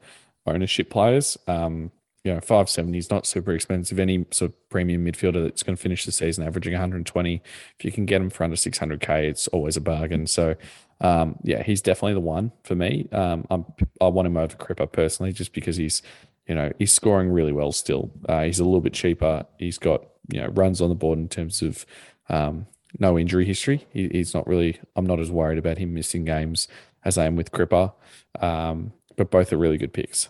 ownership 0.46 0.90
players. 0.90 1.38
Um, 1.46 1.92
you 2.24 2.34
know, 2.34 2.40
570 2.40 2.98
is 2.98 3.10
not 3.10 3.26
super 3.26 3.52
expensive. 3.52 3.98
Any 3.98 4.26
sort 4.30 4.50
of 4.50 4.68
premium 4.68 5.04
midfielder 5.04 5.42
that's 5.42 5.62
going 5.62 5.76
to 5.76 5.82
finish 5.82 6.04
the 6.04 6.12
season 6.12 6.46
averaging 6.46 6.74
120, 6.74 7.42
if 7.78 7.84
you 7.84 7.90
can 7.90 8.04
get 8.04 8.20
him 8.20 8.28
for 8.28 8.44
under 8.44 8.56
600k, 8.56 9.24
it's 9.24 9.48
always 9.48 9.76
a 9.76 9.80
bargain. 9.80 10.26
So, 10.26 10.54
um, 11.00 11.38
yeah, 11.42 11.62
he's 11.62 11.80
definitely 11.80 12.14
the 12.14 12.20
one 12.20 12.52
for 12.62 12.74
me. 12.74 13.08
Um, 13.12 13.46
I'm, 13.50 13.64
I 14.02 14.08
want 14.08 14.26
him 14.26 14.36
over 14.36 14.54
Cripper 14.54 14.90
personally, 14.92 15.32
just 15.32 15.54
because 15.54 15.76
he's, 15.76 16.02
you 16.46 16.54
know, 16.54 16.70
he's 16.78 16.92
scoring 16.92 17.30
really 17.30 17.52
well 17.52 17.72
still. 17.72 18.10
Uh, 18.28 18.42
he's 18.42 18.60
a 18.60 18.64
little 18.64 18.82
bit 18.82 18.92
cheaper. 18.92 19.46
He's 19.58 19.78
got, 19.78 20.04
you 20.30 20.42
know, 20.42 20.48
runs 20.48 20.82
on 20.82 20.90
the 20.90 20.94
board 20.94 21.18
in 21.18 21.28
terms 21.28 21.62
of 21.62 21.86
um, 22.28 22.66
no 22.98 23.18
injury 23.18 23.46
history. 23.46 23.86
He, 23.94 24.08
he's 24.08 24.34
not 24.34 24.46
really, 24.46 24.78
I'm 24.94 25.06
not 25.06 25.20
as 25.20 25.30
worried 25.30 25.58
about 25.58 25.78
him 25.78 25.94
missing 25.94 26.26
games 26.26 26.68
as 27.02 27.16
I 27.16 27.24
am 27.24 27.34
with 27.34 27.50
Cripper. 27.50 27.94
Um, 28.40 28.92
but 29.16 29.30
both 29.30 29.54
are 29.54 29.58
really 29.58 29.78
good 29.78 29.94
picks 29.94 30.28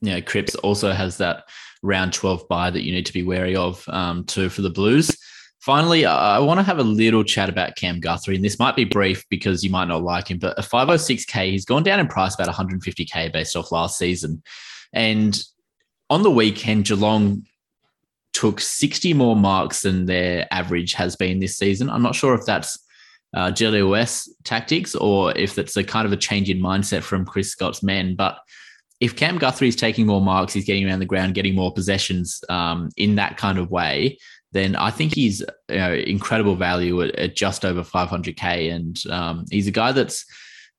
you 0.00 0.10
know, 0.10 0.22
Cripps 0.22 0.54
also 0.56 0.92
has 0.92 1.18
that 1.18 1.44
round 1.82 2.12
12 2.12 2.48
bye 2.48 2.70
that 2.70 2.82
you 2.82 2.92
need 2.92 3.06
to 3.06 3.12
be 3.12 3.22
wary 3.22 3.54
of 3.54 3.84
um, 3.88 4.24
too 4.24 4.48
for 4.48 4.62
the 4.62 4.70
Blues. 4.70 5.16
Finally, 5.60 6.04
I 6.04 6.38
want 6.40 6.58
to 6.58 6.64
have 6.64 6.78
a 6.78 6.82
little 6.82 7.24
chat 7.24 7.48
about 7.48 7.76
Cam 7.76 7.98
Guthrie, 7.98 8.36
and 8.36 8.44
this 8.44 8.58
might 8.58 8.76
be 8.76 8.84
brief 8.84 9.24
because 9.30 9.64
you 9.64 9.70
might 9.70 9.88
not 9.88 10.02
like 10.02 10.30
him, 10.30 10.38
but 10.38 10.58
a 10.58 10.62
506k, 10.62 11.50
he's 11.50 11.64
gone 11.64 11.82
down 11.82 12.00
in 12.00 12.06
price 12.06 12.34
about 12.34 12.54
150k 12.54 13.32
based 13.32 13.56
off 13.56 13.72
last 13.72 13.96
season. 13.96 14.42
And 14.92 15.42
on 16.10 16.22
the 16.22 16.30
weekend, 16.30 16.84
Geelong 16.84 17.44
took 18.34 18.60
60 18.60 19.14
more 19.14 19.36
marks 19.36 19.82
than 19.82 20.04
their 20.04 20.46
average 20.50 20.92
has 20.94 21.16
been 21.16 21.38
this 21.38 21.56
season. 21.56 21.88
I'm 21.88 22.02
not 22.02 22.14
sure 22.14 22.34
if 22.34 22.44
that's 22.44 22.78
uh, 23.34 23.50
GWS 23.50 24.28
tactics 24.44 24.94
or 24.94 25.36
if 25.36 25.56
it's 25.56 25.76
a 25.76 25.84
kind 25.84 26.04
of 26.04 26.12
a 26.12 26.16
change 26.16 26.50
in 26.50 26.60
mindset 26.60 27.02
from 27.02 27.24
Chris 27.24 27.50
Scott's 27.50 27.82
men, 27.82 28.16
but 28.16 28.38
if 29.00 29.16
Cam 29.16 29.38
Guthrie 29.38 29.68
is 29.68 29.76
taking 29.76 30.06
more 30.06 30.20
marks, 30.20 30.52
he's 30.52 30.64
getting 30.64 30.86
around 30.86 31.00
the 31.00 31.06
ground, 31.06 31.34
getting 31.34 31.54
more 31.54 31.72
possessions 31.72 32.42
um, 32.48 32.90
in 32.96 33.16
that 33.16 33.36
kind 33.36 33.58
of 33.58 33.70
way, 33.70 34.18
then 34.52 34.76
I 34.76 34.90
think 34.90 35.14
he's 35.14 35.42
you 35.68 35.76
know, 35.76 35.92
incredible 35.92 36.54
value 36.54 37.02
at, 37.02 37.14
at, 37.16 37.36
just 37.36 37.64
over 37.64 37.82
500k. 37.82 38.72
And 38.72 39.02
um, 39.10 39.44
he's 39.50 39.66
a 39.66 39.72
guy 39.72 39.90
that's 39.92 40.24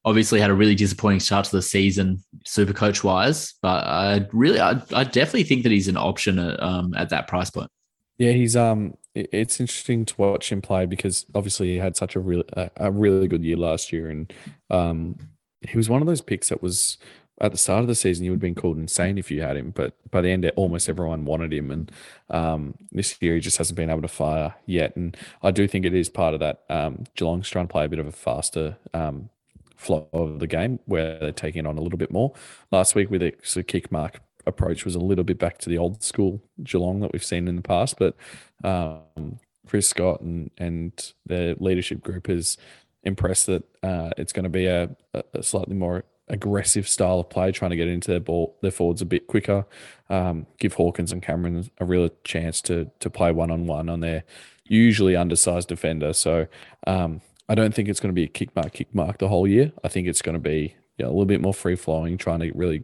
obviously 0.05 0.39
had 0.39 0.49
a 0.49 0.53
really 0.53 0.75
disappointing 0.75 1.19
start 1.19 1.45
to 1.45 1.51
the 1.51 1.61
season, 1.61 2.23
super 2.45 2.71
coach 2.71 3.03
wise. 3.03 3.53
But 3.61 3.85
I 3.85 4.27
really, 4.31 4.61
I, 4.61 4.81
I 4.93 5.03
definitely 5.03 5.43
think 5.43 5.63
that 5.63 5.73
he's 5.73 5.89
an 5.89 5.97
option 5.97 6.39
at, 6.39 6.61
um, 6.63 6.93
at 6.95 7.09
that 7.09 7.27
price 7.27 7.49
point. 7.49 7.69
Yeah, 8.17 8.31
he's 8.31 8.55
um. 8.55 8.95
It's 9.13 9.61
interesting 9.61 10.05
to 10.05 10.15
watch 10.17 10.51
him 10.51 10.61
play 10.61 10.85
because 10.85 11.25
obviously 11.35 11.69
he 11.69 11.77
had 11.77 11.95
such 11.95 12.15
a 12.15 12.19
really 12.19 12.43
a 12.77 12.91
really 12.91 13.27
good 13.27 13.43
year 13.43 13.57
last 13.57 13.91
year, 13.91 14.09
and 14.09 14.31
um, 14.69 15.17
he 15.61 15.75
was 15.77 15.89
one 15.89 16.01
of 16.01 16.07
those 16.07 16.21
picks 16.21 16.49
that 16.49 16.61
was 16.61 16.97
at 17.41 17.51
the 17.51 17.57
start 17.57 17.81
of 17.81 17.87
the 17.87 17.95
season, 17.95 18.23
you 18.23 18.31
would 18.31 18.37
have 18.37 18.41
been 18.41 18.55
called 18.55 18.77
insane 18.77 19.17
if 19.17 19.29
you 19.29 19.41
had 19.41 19.57
him. 19.57 19.71
But 19.71 19.93
by 20.09 20.21
the 20.21 20.29
end, 20.29 20.49
almost 20.55 20.87
everyone 20.87 21.25
wanted 21.25 21.53
him. 21.53 21.69
And 21.69 21.91
um, 22.29 22.75
this 22.91 23.17
year, 23.21 23.35
he 23.35 23.41
just 23.41 23.57
hasn't 23.57 23.75
been 23.75 23.89
able 23.89 24.03
to 24.03 24.07
fire 24.07 24.55
yet. 24.65 24.95
And 24.95 25.17
I 25.43 25.51
do 25.51 25.67
think 25.67 25.85
it 25.85 25.93
is 25.93 26.09
part 26.09 26.33
of 26.33 26.39
that. 26.39 26.63
Um, 26.69 27.03
Geelong's 27.15 27.49
trying 27.49 27.67
to 27.67 27.71
play 27.71 27.85
a 27.85 27.89
bit 27.89 27.99
of 27.99 28.07
a 28.07 28.11
faster 28.11 28.77
um, 28.93 29.29
flow 29.75 30.07
of 30.13 30.39
the 30.39 30.47
game 30.47 30.79
where 30.85 31.19
they're 31.19 31.31
taking 31.31 31.65
on 31.65 31.77
a 31.77 31.81
little 31.81 31.97
bit 31.97 32.11
more. 32.11 32.33
Last 32.71 32.95
week, 32.95 33.11
with 33.11 33.21
of 33.21 33.67
kick 33.67 33.91
mark 33.91 34.21
approach, 34.45 34.85
was 34.85 34.95
a 34.95 34.99
little 34.99 35.25
bit 35.25 35.37
back 35.37 35.57
to 35.59 35.69
the 35.69 35.77
old 35.77 36.03
school 36.03 36.41
Geelong 36.63 37.01
that 37.01 37.11
we've 37.11 37.23
seen 37.23 37.49
in 37.49 37.57
the 37.57 37.61
past. 37.61 37.97
But 37.99 38.15
um, 38.63 39.39
Chris 39.67 39.89
Scott 39.89 40.21
and, 40.21 40.51
and 40.57 41.13
the 41.25 41.57
leadership 41.59 42.01
group 42.01 42.27
has 42.27 42.57
impressed 43.03 43.47
that 43.47 43.63
uh, 43.83 44.11
it's 44.17 44.31
going 44.31 44.43
to 44.43 44.49
be 44.49 44.67
a, 44.67 44.95
a 45.33 45.43
slightly 45.43 45.75
more 45.75 46.05
aggressive 46.27 46.87
style 46.87 47.19
of 47.19 47.29
play, 47.29 47.51
trying 47.51 47.71
to 47.71 47.77
get 47.77 47.87
into 47.87 48.11
their 48.11 48.19
ball, 48.19 48.57
their 48.61 48.71
forwards 48.71 49.01
a 49.01 49.05
bit 49.05 49.27
quicker. 49.27 49.65
Um, 50.09 50.47
give 50.59 50.73
Hawkins 50.73 51.11
and 51.11 51.21
Cameron 51.21 51.69
a 51.79 51.85
real 51.85 52.09
chance 52.23 52.61
to 52.63 52.89
to 52.99 53.09
play 53.09 53.31
one 53.31 53.51
on 53.51 53.67
one 53.67 53.89
on 53.89 53.99
their 53.99 54.23
usually 54.65 55.15
undersized 55.15 55.67
defender. 55.67 56.13
So 56.13 56.47
um, 56.87 57.21
I 57.47 57.55
don't 57.55 57.73
think 57.73 57.89
it's 57.89 57.99
going 57.99 58.13
to 58.13 58.19
be 58.19 58.23
a 58.23 58.27
kick 58.27 58.55
mark, 58.55 58.73
kick 58.73 58.93
mark 58.93 59.19
the 59.19 59.27
whole 59.27 59.47
year. 59.47 59.71
I 59.83 59.87
think 59.87 60.07
it's 60.07 60.21
going 60.21 60.33
to 60.33 60.39
be 60.39 60.75
a 60.99 61.03
little 61.03 61.25
bit 61.25 61.41
more 61.41 61.53
free 61.53 61.75
flowing, 61.75 62.17
trying 62.17 62.39
to 62.39 62.51
really 62.55 62.83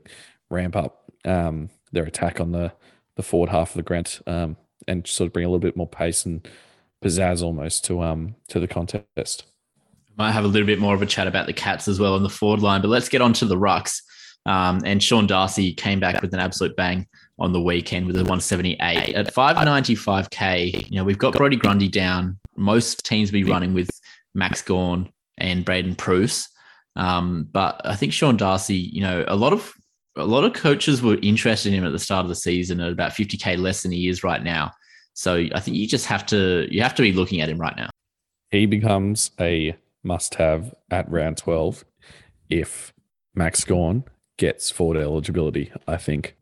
ramp 0.50 0.76
up 0.76 1.12
um, 1.26 1.70
their 1.92 2.04
attack 2.04 2.40
on 2.40 2.52
the 2.52 2.74
the 3.16 3.24
forward 3.24 3.50
half 3.50 3.72
of 3.72 3.76
the 3.76 3.84
grant 3.84 4.22
um, 4.26 4.56
and 4.88 5.06
sort 5.06 5.28
of 5.28 5.34
bring 5.34 5.46
a 5.46 5.50
little 5.50 5.60
bit 5.60 5.76
more 5.76 5.88
pace 5.88 6.26
and 6.26 6.48
pizzazz 7.04 7.42
almost 7.42 7.84
to 7.84 8.02
um 8.02 8.36
to 8.48 8.60
the 8.60 8.68
contest 8.68 9.46
might 10.18 10.32
have 10.32 10.44
a 10.44 10.48
little 10.48 10.66
bit 10.66 10.80
more 10.80 10.94
of 10.94 11.02
a 11.02 11.06
chat 11.06 11.28
about 11.28 11.48
the 11.48 11.54
Cats 11.54 11.88
as 11.88 12.00
well 12.00 12.16
on 12.16 12.24
the 12.24 12.30
forward 12.30 12.62
line, 12.62 12.82
but 12.82 12.90
let's 12.90 13.10
get 13.10 13.22
on 13.22 13.34
to 13.34 13.46
the 13.46 13.56
rucks. 13.56 14.02
Um, 14.46 14.82
and 14.86 15.02
Sean 15.02 15.28
Darcy 15.28 15.74
came 15.74 16.00
back 16.00 16.22
with 16.22 16.34
an 16.34 16.40
absolute 16.40 16.76
bang 16.76 17.08
on 17.38 17.54
the 17.54 17.62
weekend 17.62 18.08
with 18.08 18.16
a 18.16 18.20
178 18.20 19.16
at 19.16 19.34
595k. 19.34 20.90
You 20.90 20.98
know, 20.98 21.04
we've 21.04 21.18
got 21.18 21.34
Brodie 21.34 21.58
Grundy 21.58 21.88
down. 21.88 22.40
Most 22.56 23.06
teams 23.06 23.32
be 23.32 23.44
running 23.44 23.74
with 23.74 23.90
Max 24.34 24.62
Gawn 24.62 25.10
and 25.38 25.64
Braydon 25.64 25.96
Preuss. 25.96 26.50
Um, 26.96 27.48
but 27.52 27.82
I 27.86 27.96
think 27.96 28.14
Sean 28.14 28.38
Darcy, 28.38 28.76
you 28.76 29.02
know, 29.02 29.24
a 29.28 29.36
lot 29.36 29.54
of 29.54 29.74
a 30.18 30.26
lot 30.26 30.44
of 30.44 30.54
coaches 30.54 31.02
were 31.02 31.18
interested 31.22 31.72
in 31.72 31.80
him 31.80 31.86
at 31.86 31.94
the 31.94 32.00
start 32.00 32.26
of 32.26 32.30
the 32.30 32.36
season 32.36 32.82
at 32.82 32.92
about 32.92 33.12
50k 33.12 33.58
less 33.58 33.82
than 33.82 33.94
he 33.94 34.10
is 34.10 34.24
right 34.24 34.44
now. 34.44 34.72
So 35.14 35.46
I 35.56 35.60
think 35.60 35.78
you 35.78 35.88
just 35.88 36.06
have 36.08 36.26
to 36.28 36.68
you 36.70 36.82
have 36.82 36.96
to 36.96 37.02
be 37.02 37.14
looking 37.14 37.42
at 37.42 37.50
him 37.50 37.60
right 37.60 37.76
now. 37.76 37.90
He 38.50 38.66
becomes 38.66 39.32
a 39.40 39.76
must 40.04 40.36
have 40.36 40.74
at 40.90 41.10
round 41.12 41.38
12 41.38 41.86
if 42.50 42.94
Max 43.36 43.64
Gawn 43.64 44.04
gets 44.38 44.70
forward 44.70 44.98
eligibility, 44.98 45.72
I 45.88 45.98
think. 45.98 46.36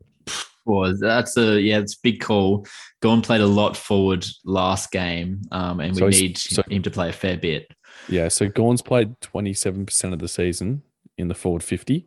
Well, 0.66 0.94
that's 0.98 1.36
a 1.36 1.60
yeah, 1.60 1.78
it's 1.78 1.94
a 1.94 2.00
big 2.02 2.20
call. 2.20 2.66
Gawn 3.00 3.22
played 3.22 3.40
a 3.40 3.46
lot 3.46 3.76
forward 3.76 4.26
last 4.44 4.92
game, 4.92 5.42
um, 5.50 5.80
and 5.80 5.94
we 5.94 5.98
so 5.98 6.08
need 6.08 6.38
so, 6.38 6.62
him 6.68 6.82
to 6.82 6.90
play 6.90 7.08
a 7.08 7.12
fair 7.12 7.36
bit. 7.36 7.72
Yeah, 8.08 8.28
so 8.28 8.48
Gawn's 8.48 8.82
played 8.82 9.20
twenty 9.20 9.54
seven 9.54 9.86
percent 9.86 10.12
of 10.12 10.20
the 10.20 10.28
season 10.28 10.82
in 11.16 11.28
the 11.28 11.34
forward 11.34 11.62
fifty, 11.62 12.06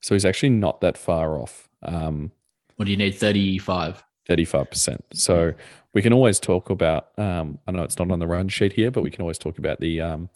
so 0.00 0.14
he's 0.14 0.24
actually 0.24 0.50
not 0.50 0.80
that 0.80 0.98
far 0.98 1.38
off. 1.38 1.68
Um, 1.82 2.32
what 2.76 2.86
do 2.86 2.90
you 2.90 2.96
need? 2.96 3.14
Thirty 3.14 3.58
five. 3.58 4.02
35%. 4.28 5.00
So 5.12 5.52
we 5.92 6.02
can 6.02 6.12
always 6.12 6.40
talk 6.40 6.70
about, 6.70 7.08
um, 7.18 7.58
I 7.66 7.72
know 7.72 7.82
it's 7.82 7.98
not 7.98 8.10
on 8.10 8.18
the 8.18 8.26
run 8.26 8.48
sheet 8.48 8.72
here, 8.72 8.90
but 8.90 9.02
we 9.02 9.10
can 9.10 9.22
always 9.22 9.38
talk 9.38 9.58
about 9.58 9.80
the 9.80 10.00
um, 10.00 10.30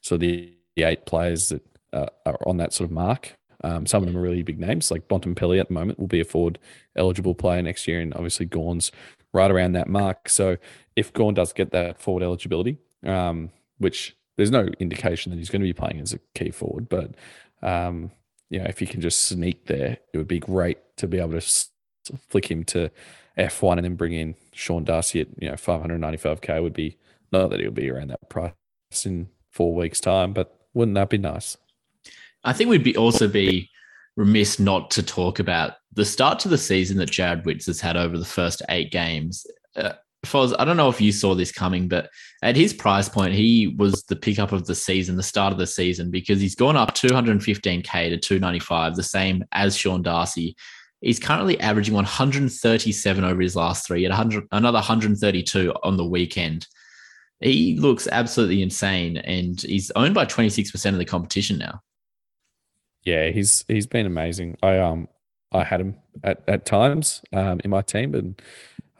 so 0.00 0.16
the, 0.16 0.54
the 0.76 0.84
eight 0.84 1.06
players 1.06 1.48
that 1.48 1.62
uh, 1.92 2.06
are 2.26 2.38
on 2.46 2.56
that 2.58 2.72
sort 2.72 2.88
of 2.88 2.92
mark, 2.92 3.36
um, 3.62 3.86
some 3.86 4.02
of 4.02 4.06
them 4.06 4.16
are 4.16 4.22
really 4.22 4.42
big 4.42 4.58
names. 4.58 4.90
Like 4.90 5.08
Bontempelli 5.08 5.60
at 5.60 5.68
the 5.68 5.74
moment 5.74 5.98
will 5.98 6.06
be 6.06 6.20
a 6.20 6.24
forward 6.24 6.58
eligible 6.96 7.34
player 7.34 7.62
next 7.62 7.86
year, 7.86 8.00
and 8.00 8.14
obviously 8.14 8.46
Gawn's 8.46 8.90
right 9.32 9.50
around 9.50 9.72
that 9.72 9.88
mark. 9.88 10.28
So 10.28 10.56
if 10.96 11.12
Gawn 11.12 11.34
does 11.34 11.52
get 11.52 11.70
that 11.72 12.00
forward 12.00 12.22
eligibility, 12.22 12.78
um, 13.04 13.50
which 13.78 14.16
there's 14.36 14.50
no 14.50 14.68
indication 14.78 15.30
that 15.30 15.38
he's 15.38 15.50
going 15.50 15.60
to 15.60 15.66
be 15.66 15.72
playing 15.72 16.00
as 16.00 16.12
a 16.12 16.20
key 16.34 16.50
forward, 16.50 16.88
but 16.88 17.14
um, 17.62 18.10
you 18.48 18.58
know, 18.58 18.66
if 18.66 18.78
he 18.78 18.86
can 18.86 19.00
just 19.00 19.24
sneak 19.24 19.66
there, 19.66 19.98
it 20.12 20.18
would 20.18 20.28
be 20.28 20.40
great 20.40 20.78
to 20.96 21.06
be 21.06 21.18
able 21.18 21.38
to 21.38 21.66
flick 22.28 22.50
him 22.50 22.64
to 22.64 22.90
F1 23.38 23.76
and 23.76 23.84
then 23.84 23.94
bring 23.94 24.12
in 24.12 24.34
Sean 24.52 24.84
Darcy 24.84 25.20
at 25.20 25.28
you 25.38 25.48
know 25.48 25.54
595k 25.54 26.62
would 26.62 26.72
be 26.72 26.96
not 27.32 27.50
that 27.50 27.60
he'll 27.60 27.70
be 27.70 27.90
around 27.90 28.08
that 28.08 28.28
price 28.28 28.52
in 29.04 29.28
four 29.50 29.74
weeks' 29.74 30.00
time, 30.00 30.32
but 30.32 30.56
wouldn't 30.74 30.94
that 30.94 31.10
be 31.10 31.18
nice? 31.18 31.56
I 32.44 32.52
think 32.52 32.70
we'd 32.70 32.84
be 32.84 32.96
also 32.96 33.28
be 33.28 33.70
remiss 34.16 34.58
not 34.58 34.90
to 34.92 35.02
talk 35.02 35.38
about 35.38 35.74
the 35.92 36.04
start 36.04 36.38
to 36.40 36.48
the 36.48 36.58
season 36.58 36.96
that 36.98 37.10
Jarrod 37.10 37.44
Witts 37.44 37.66
has 37.66 37.80
had 37.80 37.96
over 37.96 38.16
the 38.16 38.24
first 38.24 38.62
eight 38.68 38.90
games. 38.90 39.46
Uh, 39.76 39.92
Foz, 40.24 40.54
I 40.58 40.64
don't 40.64 40.76
know 40.76 40.90
if 40.90 41.00
you 41.00 41.12
saw 41.12 41.34
this 41.34 41.50
coming, 41.50 41.88
but 41.88 42.10
at 42.42 42.54
his 42.54 42.74
price 42.74 43.08
point, 43.08 43.32
he 43.32 43.74
was 43.78 44.04
the 44.04 44.16
pickup 44.16 44.52
of 44.52 44.66
the 44.66 44.74
season, 44.74 45.16
the 45.16 45.22
start 45.22 45.52
of 45.52 45.58
the 45.58 45.66
season, 45.66 46.10
because 46.10 46.40
he's 46.40 46.54
gone 46.54 46.76
up 46.76 46.94
215k 46.94 48.10
to 48.10 48.18
295, 48.18 48.96
the 48.96 49.02
same 49.02 49.44
as 49.52 49.76
Sean 49.76 50.02
Darcy. 50.02 50.56
He's 51.00 51.18
currently 51.18 51.58
averaging 51.60 51.94
137 51.94 53.24
over 53.24 53.40
his 53.40 53.56
last 53.56 53.86
three, 53.86 54.04
at 54.04 54.10
100, 54.10 54.46
another 54.52 54.76
132 54.76 55.74
on 55.82 55.96
the 55.96 56.04
weekend. 56.04 56.66
He 57.40 57.76
looks 57.76 58.06
absolutely 58.10 58.62
insane, 58.62 59.16
and 59.16 59.60
he's 59.60 59.90
owned 59.92 60.14
by 60.14 60.26
26% 60.26 60.92
of 60.92 60.98
the 60.98 61.04
competition 61.04 61.58
now. 61.58 61.80
Yeah, 63.02 63.30
he's 63.30 63.64
he's 63.66 63.86
been 63.86 64.04
amazing. 64.04 64.58
I 64.62 64.78
um 64.78 65.08
I 65.52 65.64
had 65.64 65.80
him 65.80 65.96
at, 66.22 66.42
at 66.46 66.66
times 66.66 67.22
um, 67.32 67.60
in 67.64 67.70
my 67.70 67.82
team, 67.82 68.14
and 68.14 68.42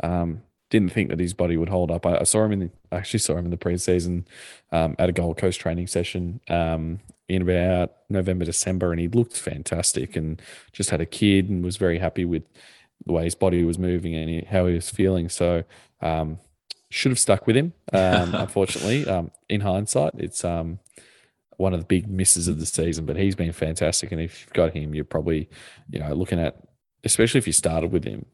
um, 0.02 0.42
didn't 0.70 0.92
think 0.92 1.10
that 1.10 1.20
his 1.20 1.34
body 1.34 1.56
would 1.56 1.68
hold 1.68 1.90
up. 1.90 2.06
I, 2.06 2.18
I 2.18 2.22
saw 2.24 2.44
him 2.44 2.52
in 2.52 2.58
the, 2.60 2.70
I 2.90 2.96
actually 2.96 3.20
saw 3.20 3.36
him 3.36 3.44
in 3.44 3.50
the 3.50 3.56
preseason 3.56 4.24
um, 4.72 4.96
at 4.98 5.08
a 5.08 5.12
Gold 5.12 5.36
Coast 5.36 5.60
training 5.60 5.88
session 5.88 6.40
um, 6.48 7.00
in 7.28 7.42
about 7.42 7.92
November, 8.08 8.44
December, 8.44 8.92
and 8.92 9.00
he 9.00 9.08
looked 9.08 9.36
fantastic 9.36 10.16
and 10.16 10.40
just 10.72 10.90
had 10.90 11.00
a 11.00 11.06
kid 11.06 11.48
and 11.48 11.64
was 11.64 11.76
very 11.76 11.98
happy 11.98 12.24
with 12.24 12.44
the 13.06 13.12
way 13.12 13.24
his 13.24 13.34
body 13.34 13.64
was 13.64 13.78
moving 13.78 14.14
and 14.14 14.28
he, 14.28 14.40
how 14.42 14.66
he 14.66 14.74
was 14.74 14.90
feeling. 14.90 15.28
So 15.28 15.64
um, 16.00 16.38
should 16.90 17.12
have 17.12 17.18
stuck 17.18 17.46
with 17.46 17.56
him. 17.56 17.72
Um, 17.92 18.36
unfortunately, 18.36 19.04
um, 19.08 19.32
in 19.48 19.62
hindsight, 19.62 20.12
it's 20.16 20.44
um, 20.44 20.78
one 21.56 21.74
of 21.74 21.80
the 21.80 21.86
big 21.86 22.08
misses 22.08 22.46
of 22.46 22.60
the 22.60 22.66
season. 22.66 23.04
But 23.04 23.16
he's 23.16 23.34
been 23.34 23.52
fantastic, 23.52 24.12
and 24.12 24.20
if 24.20 24.42
you've 24.42 24.52
got 24.52 24.74
him, 24.74 24.94
you're 24.94 25.04
probably 25.04 25.48
you 25.90 25.98
know 25.98 26.14
looking 26.14 26.38
at 26.38 26.56
especially 27.04 27.38
if 27.38 27.46
you 27.46 27.52
started 27.52 27.92
with 27.92 28.04
him. 28.04 28.26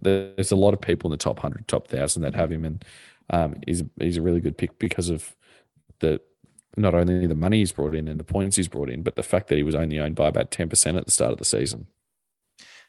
There's 0.00 0.52
a 0.52 0.56
lot 0.56 0.74
of 0.74 0.80
people 0.80 1.08
in 1.08 1.12
the 1.12 1.22
top 1.22 1.38
hundred, 1.38 1.66
top 1.68 1.88
thousand 1.88 2.22
that 2.22 2.34
have 2.34 2.52
him, 2.52 2.64
and 2.64 2.84
um, 3.30 3.56
he's 3.66 3.82
he's 3.98 4.16
a 4.16 4.22
really 4.22 4.40
good 4.40 4.58
pick 4.58 4.78
because 4.78 5.08
of 5.08 5.34
the 6.00 6.20
not 6.76 6.94
only 6.94 7.26
the 7.26 7.34
money 7.34 7.58
he's 7.58 7.72
brought 7.72 7.94
in 7.94 8.08
and 8.08 8.18
the 8.18 8.24
points 8.24 8.56
he's 8.56 8.68
brought 8.68 8.88
in, 8.88 9.02
but 9.02 9.16
the 9.16 9.22
fact 9.22 9.48
that 9.48 9.56
he 9.56 9.62
was 9.62 9.74
only 9.74 9.98
owned 9.98 10.14
by 10.14 10.28
about 10.28 10.50
ten 10.50 10.68
percent 10.68 10.96
at 10.96 11.04
the 11.04 11.12
start 11.12 11.32
of 11.32 11.38
the 11.38 11.44
season. 11.44 11.86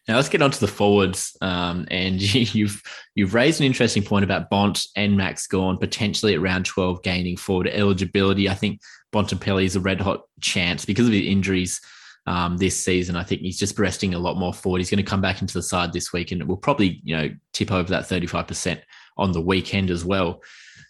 Now 0.07 0.17
let's 0.17 0.29
get 0.29 0.41
on 0.41 0.51
to 0.51 0.59
the 0.59 0.67
forwards. 0.67 1.37
Um, 1.41 1.87
and 1.89 2.21
you've 2.55 2.81
you've 3.15 3.33
raised 3.33 3.59
an 3.59 3.65
interesting 3.65 4.03
point 4.03 4.25
about 4.25 4.49
Bont 4.49 4.85
and 4.95 5.17
Max 5.17 5.47
Gawn 5.47 5.77
potentially 5.77 6.33
at 6.33 6.41
round 6.41 6.65
12 6.65 7.03
gaining 7.03 7.37
forward 7.37 7.67
eligibility. 7.67 8.49
I 8.49 8.55
think 8.55 8.81
Bontempelli 9.13 9.65
is 9.65 9.75
a 9.75 9.79
red 9.79 10.01
hot 10.01 10.23
chance 10.41 10.85
because 10.85 11.07
of 11.07 11.13
his 11.13 11.25
injuries 11.25 11.79
um, 12.25 12.57
this 12.57 12.83
season. 12.83 13.15
I 13.15 13.23
think 13.23 13.41
he's 13.41 13.59
just 13.59 13.79
resting 13.79 14.13
a 14.13 14.19
lot 14.19 14.37
more 14.37 14.53
forward. 14.53 14.79
He's 14.79 14.89
going 14.89 15.03
to 15.03 15.09
come 15.09 15.21
back 15.21 15.41
into 15.41 15.53
the 15.53 15.63
side 15.63 15.93
this 15.93 16.13
week 16.13 16.31
and 16.31 16.41
it 16.41 16.47
will 16.47 16.57
probably, 16.57 17.01
you 17.03 17.15
know, 17.15 17.29
tip 17.53 17.71
over 17.71 17.89
that 17.89 18.05
35% 18.07 18.81
on 19.17 19.31
the 19.31 19.41
weekend 19.41 19.89
as 19.89 20.03
well. 20.03 20.41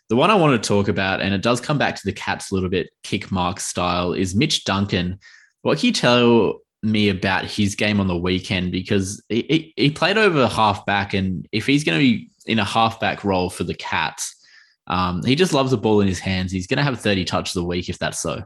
The 0.10 0.16
one 0.16 0.30
I 0.30 0.36
want 0.36 0.62
to 0.62 0.68
talk 0.68 0.90
about, 0.90 1.22
and 1.22 1.34
it 1.34 1.42
does 1.42 1.62
come 1.62 1.78
back 1.78 1.96
to 1.96 2.06
the 2.06 2.14
Cats 2.14 2.52
a 2.52 2.54
little 2.54 2.70
bit, 2.70 2.90
kick 3.04 3.32
mark 3.32 3.60
style, 3.60 4.14
is 4.14 4.36
Mitch 4.36 4.64
Duncan. 4.64 5.20
What 5.62 5.80
can 5.80 5.88
you 5.88 5.94
tell 5.94 6.60
me 6.84 7.10
about 7.10 7.46
his 7.46 7.76
game 7.76 8.00
on 8.00 8.08
the 8.08 8.18
weekend? 8.18 8.72
Because 8.72 9.24
he, 9.30 9.74
he 9.76 9.90
played 9.90 10.18
over 10.18 10.48
half 10.48 10.86
back, 10.86 11.14
and 11.14 11.48
if 11.52 11.66
he's 11.66 11.84
going 11.84 11.98
to 11.98 12.04
be 12.04 12.30
in 12.46 12.60
a 12.60 12.66
halfback 12.66 13.24
role 13.24 13.50
for 13.50 13.64
the 13.64 13.74
Cats, 13.74 14.36
um, 14.88 15.24
he 15.24 15.36
just 15.36 15.54
loves 15.54 15.72
the 15.72 15.78
ball 15.78 16.02
in 16.02 16.08
his 16.08 16.20
hands. 16.20 16.52
He's 16.52 16.68
going 16.68 16.78
to 16.78 16.84
have 16.84 17.00
30 17.00 17.26
touches 17.26 17.56
a 17.56 17.64
week 17.64 17.90
if 17.90 17.98
that's 17.98 18.20
so. 18.20 18.44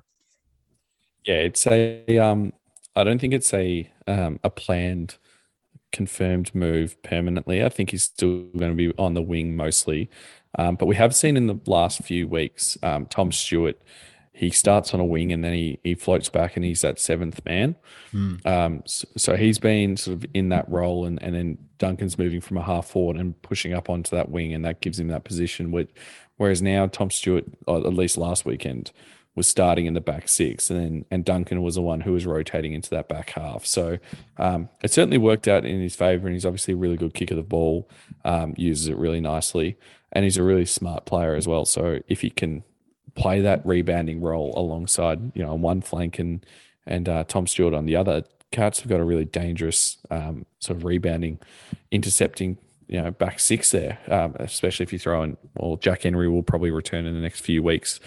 Yeah, 1.25 1.35
it's 1.35 1.67
a 1.67 2.17
um, 2.19 2.53
I 2.95 3.03
don't 3.03 3.19
think 3.19 3.33
it's 3.33 3.53
a 3.53 3.89
um, 4.07 4.39
a 4.43 4.49
planned, 4.49 5.17
confirmed 5.91 6.55
move 6.55 7.01
permanently. 7.03 7.63
I 7.63 7.69
think 7.69 7.91
he's 7.91 8.03
still 8.03 8.43
going 8.57 8.71
to 8.71 8.75
be 8.75 8.93
on 8.97 9.13
the 9.13 9.21
wing 9.21 9.55
mostly. 9.55 10.09
Um, 10.57 10.75
but 10.75 10.85
we 10.85 10.95
have 10.95 11.13
seen 11.13 11.37
in 11.37 11.47
the 11.47 11.59
last 11.65 12.01
few 12.03 12.27
weeks, 12.27 12.77
um, 12.81 13.05
Tom 13.05 13.31
Stewart, 13.31 13.79
he 14.37 14.51
starts 14.51 14.93
on 14.93 14.99
a 14.99 15.05
wing 15.05 15.33
and 15.33 15.43
then 15.43 15.51
he 15.51 15.79
he 15.83 15.95
floats 15.95 16.29
back 16.29 16.55
and 16.55 16.63
he's 16.63 16.81
that 16.81 16.99
seventh 16.99 17.43
man. 17.43 17.75
Mm. 18.13 18.45
Um, 18.45 18.83
so, 18.85 19.07
so, 19.17 19.35
he's 19.35 19.57
been 19.57 19.97
sort 19.97 20.17
of 20.17 20.25
in 20.31 20.49
that 20.49 20.69
role, 20.69 21.05
and 21.05 21.21
and 21.23 21.33
then 21.33 21.57
Duncan's 21.79 22.19
moving 22.19 22.39
from 22.39 22.57
a 22.57 22.61
half 22.61 22.85
forward 22.85 23.17
and 23.17 23.41
pushing 23.41 23.73
up 23.73 23.89
onto 23.89 24.15
that 24.15 24.29
wing, 24.29 24.53
and 24.53 24.63
that 24.63 24.79
gives 24.79 24.99
him 24.99 25.07
that 25.07 25.23
position. 25.23 25.71
Which, 25.71 25.89
whereas 26.37 26.61
now 26.61 26.85
Tom 26.85 27.09
Stewart, 27.09 27.45
at 27.67 27.93
least 27.93 28.15
last 28.15 28.45
weekend, 28.45 28.91
was 29.33 29.47
starting 29.47 29.87
in 29.87 29.95
the 29.95 30.01
back 30.01 30.29
six, 30.29 30.69
and 30.69 30.79
then, 30.79 31.05
and 31.09 31.25
Duncan 31.25 31.63
was 31.63 31.73
the 31.73 31.81
one 31.81 32.01
who 32.01 32.13
was 32.13 32.27
rotating 32.27 32.73
into 32.73 32.91
that 32.91 33.09
back 33.09 33.31
half. 33.31 33.65
So 33.65 33.97
um, 34.37 34.69
it 34.83 34.91
certainly 34.91 35.17
worked 35.17 35.47
out 35.47 35.65
in 35.65 35.81
his 35.81 35.95
favour, 35.95 36.27
and 36.27 36.35
he's 36.35 36.45
obviously 36.45 36.75
a 36.75 36.77
really 36.77 36.97
good 36.97 37.15
kick 37.15 37.31
of 37.31 37.37
the 37.37 37.43
ball, 37.43 37.89
um, 38.23 38.53
uses 38.55 38.87
it 38.87 38.97
really 38.97 39.19
nicely, 39.19 39.79
and 40.11 40.25
he's 40.25 40.37
a 40.37 40.43
really 40.43 40.65
smart 40.65 41.07
player 41.07 41.33
as 41.33 41.47
well. 41.47 41.65
So 41.65 42.01
if 42.07 42.21
he 42.21 42.29
can 42.29 42.63
play 43.17 43.41
that 43.41 43.65
rebounding 43.65 44.21
role 44.21 44.53
alongside, 44.55 45.31
you 45.35 45.43
know, 45.43 45.53
on 45.53 45.61
one 45.61 45.81
flank 45.81 46.19
and 46.19 46.45
and 46.85 47.09
uh, 47.09 47.25
Tom 47.25 47.47
Stewart 47.47 47.73
on 47.73 47.85
the 47.85 47.97
other, 47.97 48.23
Cats 48.51 48.79
have 48.79 48.87
got 48.87 49.01
a 49.01 49.03
really 49.03 49.25
dangerous 49.25 49.97
um, 50.09 50.45
sort 50.59 50.77
of 50.77 50.85
rebounding, 50.85 51.37
intercepting 51.91 52.57
you 52.87 53.01
know 53.01 53.11
back 53.11 53.41
six 53.41 53.71
there, 53.71 53.99
um, 54.07 54.35
especially 54.39 54.83
if 54.83 54.93
you 54.93 54.99
throw 54.99 55.21
in. 55.23 55.35
Well, 55.55 55.75
Jack 55.75 56.03
Henry 56.03 56.29
will 56.29 56.43
probably 56.43 56.71
return 56.71 57.05
in 57.05 57.13
the 57.13 57.19
next 57.19 57.41
few 57.41 57.61
weeks, 57.61 57.99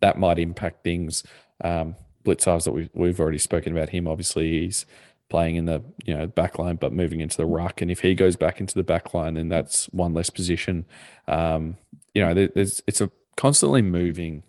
that 0.00 0.18
might 0.18 0.38
impact 0.38 0.84
things. 0.84 1.24
Um, 1.62 1.96
Blicavs 2.24 2.64
that 2.64 2.72
we've, 2.72 2.90
we've 2.94 3.20
already 3.20 3.38
spoken 3.38 3.76
about 3.76 3.90
him. 3.90 4.08
Obviously, 4.08 4.60
he's 4.60 4.86
playing 5.30 5.56
in 5.56 5.66
the 5.66 5.82
you 6.04 6.14
know 6.14 6.26
back 6.26 6.58
line, 6.58 6.76
but 6.76 6.92
moving 6.92 7.20
into 7.20 7.36
the 7.36 7.46
ruck. 7.46 7.80
And 7.80 7.90
if 7.90 8.00
he 8.00 8.14
goes 8.14 8.36
back 8.36 8.60
into 8.60 8.74
the 8.74 8.82
back 8.82 9.14
line, 9.14 9.34
then 9.34 9.48
that's 9.48 9.86
one 9.86 10.12
less 10.12 10.30
position. 10.30 10.86
Um, 11.28 11.76
you 12.14 12.22
know, 12.22 12.34
there's 12.34 12.82
it's 12.86 13.00
a 13.00 13.10
constantly 13.36 13.82
moving 13.82 14.42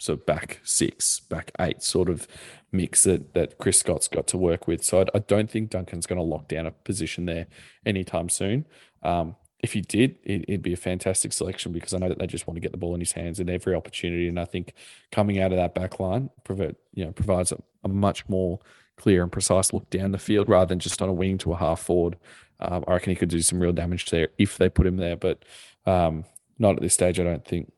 sort 0.00 0.20
of 0.20 0.26
back 0.26 0.60
six, 0.62 1.20
back 1.20 1.50
eight 1.60 1.82
sort 1.82 2.08
of 2.08 2.26
mix 2.72 3.04
that 3.04 3.34
that 3.34 3.58
Chris 3.58 3.78
Scott's 3.78 4.08
got 4.08 4.26
to 4.28 4.36
work 4.36 4.66
with. 4.66 4.84
So 4.84 5.00
I, 5.00 5.06
I 5.14 5.18
don't 5.20 5.50
think 5.50 5.70
Duncan's 5.70 6.06
going 6.06 6.18
to 6.18 6.22
lock 6.22 6.48
down 6.48 6.66
a 6.66 6.70
position 6.70 7.26
there 7.26 7.46
anytime 7.84 8.28
soon. 8.28 8.66
Um, 9.02 9.36
if 9.60 9.72
he 9.72 9.80
did, 9.80 10.16
it, 10.22 10.48
would 10.48 10.62
be 10.62 10.74
a 10.74 10.76
fantastic 10.76 11.32
selection 11.32 11.72
because 11.72 11.94
I 11.94 11.98
know 11.98 12.08
that 12.08 12.18
they 12.18 12.26
just 12.26 12.46
want 12.46 12.56
to 12.56 12.60
get 12.60 12.72
the 12.72 12.78
ball 12.78 12.94
in 12.94 13.00
his 13.00 13.12
hands 13.12 13.40
in 13.40 13.48
every 13.48 13.74
opportunity. 13.74 14.28
And 14.28 14.38
I 14.38 14.44
think 14.44 14.74
coming 15.10 15.40
out 15.40 15.50
of 15.52 15.58
that 15.58 15.74
back 15.74 15.98
line 15.98 16.30
provide, 16.44 16.76
you 16.94 17.04
know, 17.04 17.12
provides 17.12 17.52
a, 17.52 17.58
a, 17.82 17.88
much 17.88 18.28
more 18.28 18.60
clear 18.96 19.22
and 19.22 19.32
precise 19.32 19.72
look 19.72 19.88
down 19.90 20.12
the 20.12 20.18
field 20.18 20.48
rather 20.48 20.68
than 20.68 20.78
just 20.78 21.00
on 21.00 21.08
a 21.08 21.12
wing 21.12 21.38
to 21.38 21.52
a 21.52 21.56
half 21.56 21.80
forward. 21.80 22.16
Um, 22.60 22.84
I 22.86 22.92
reckon 22.92 23.10
he 23.10 23.16
could 23.16 23.28
do 23.28 23.42
some 23.42 23.60
real 23.60 23.72
damage 23.72 24.06
there 24.10 24.28
if 24.38 24.56
they 24.56 24.68
put 24.68 24.86
him 24.86 24.98
there, 24.98 25.16
but 25.16 25.44
um, 25.84 26.24
not 26.58 26.76
at 26.76 26.82
this 26.82 26.94
stage, 26.94 27.18
I 27.18 27.24
don't 27.24 27.44
think 27.44 27.72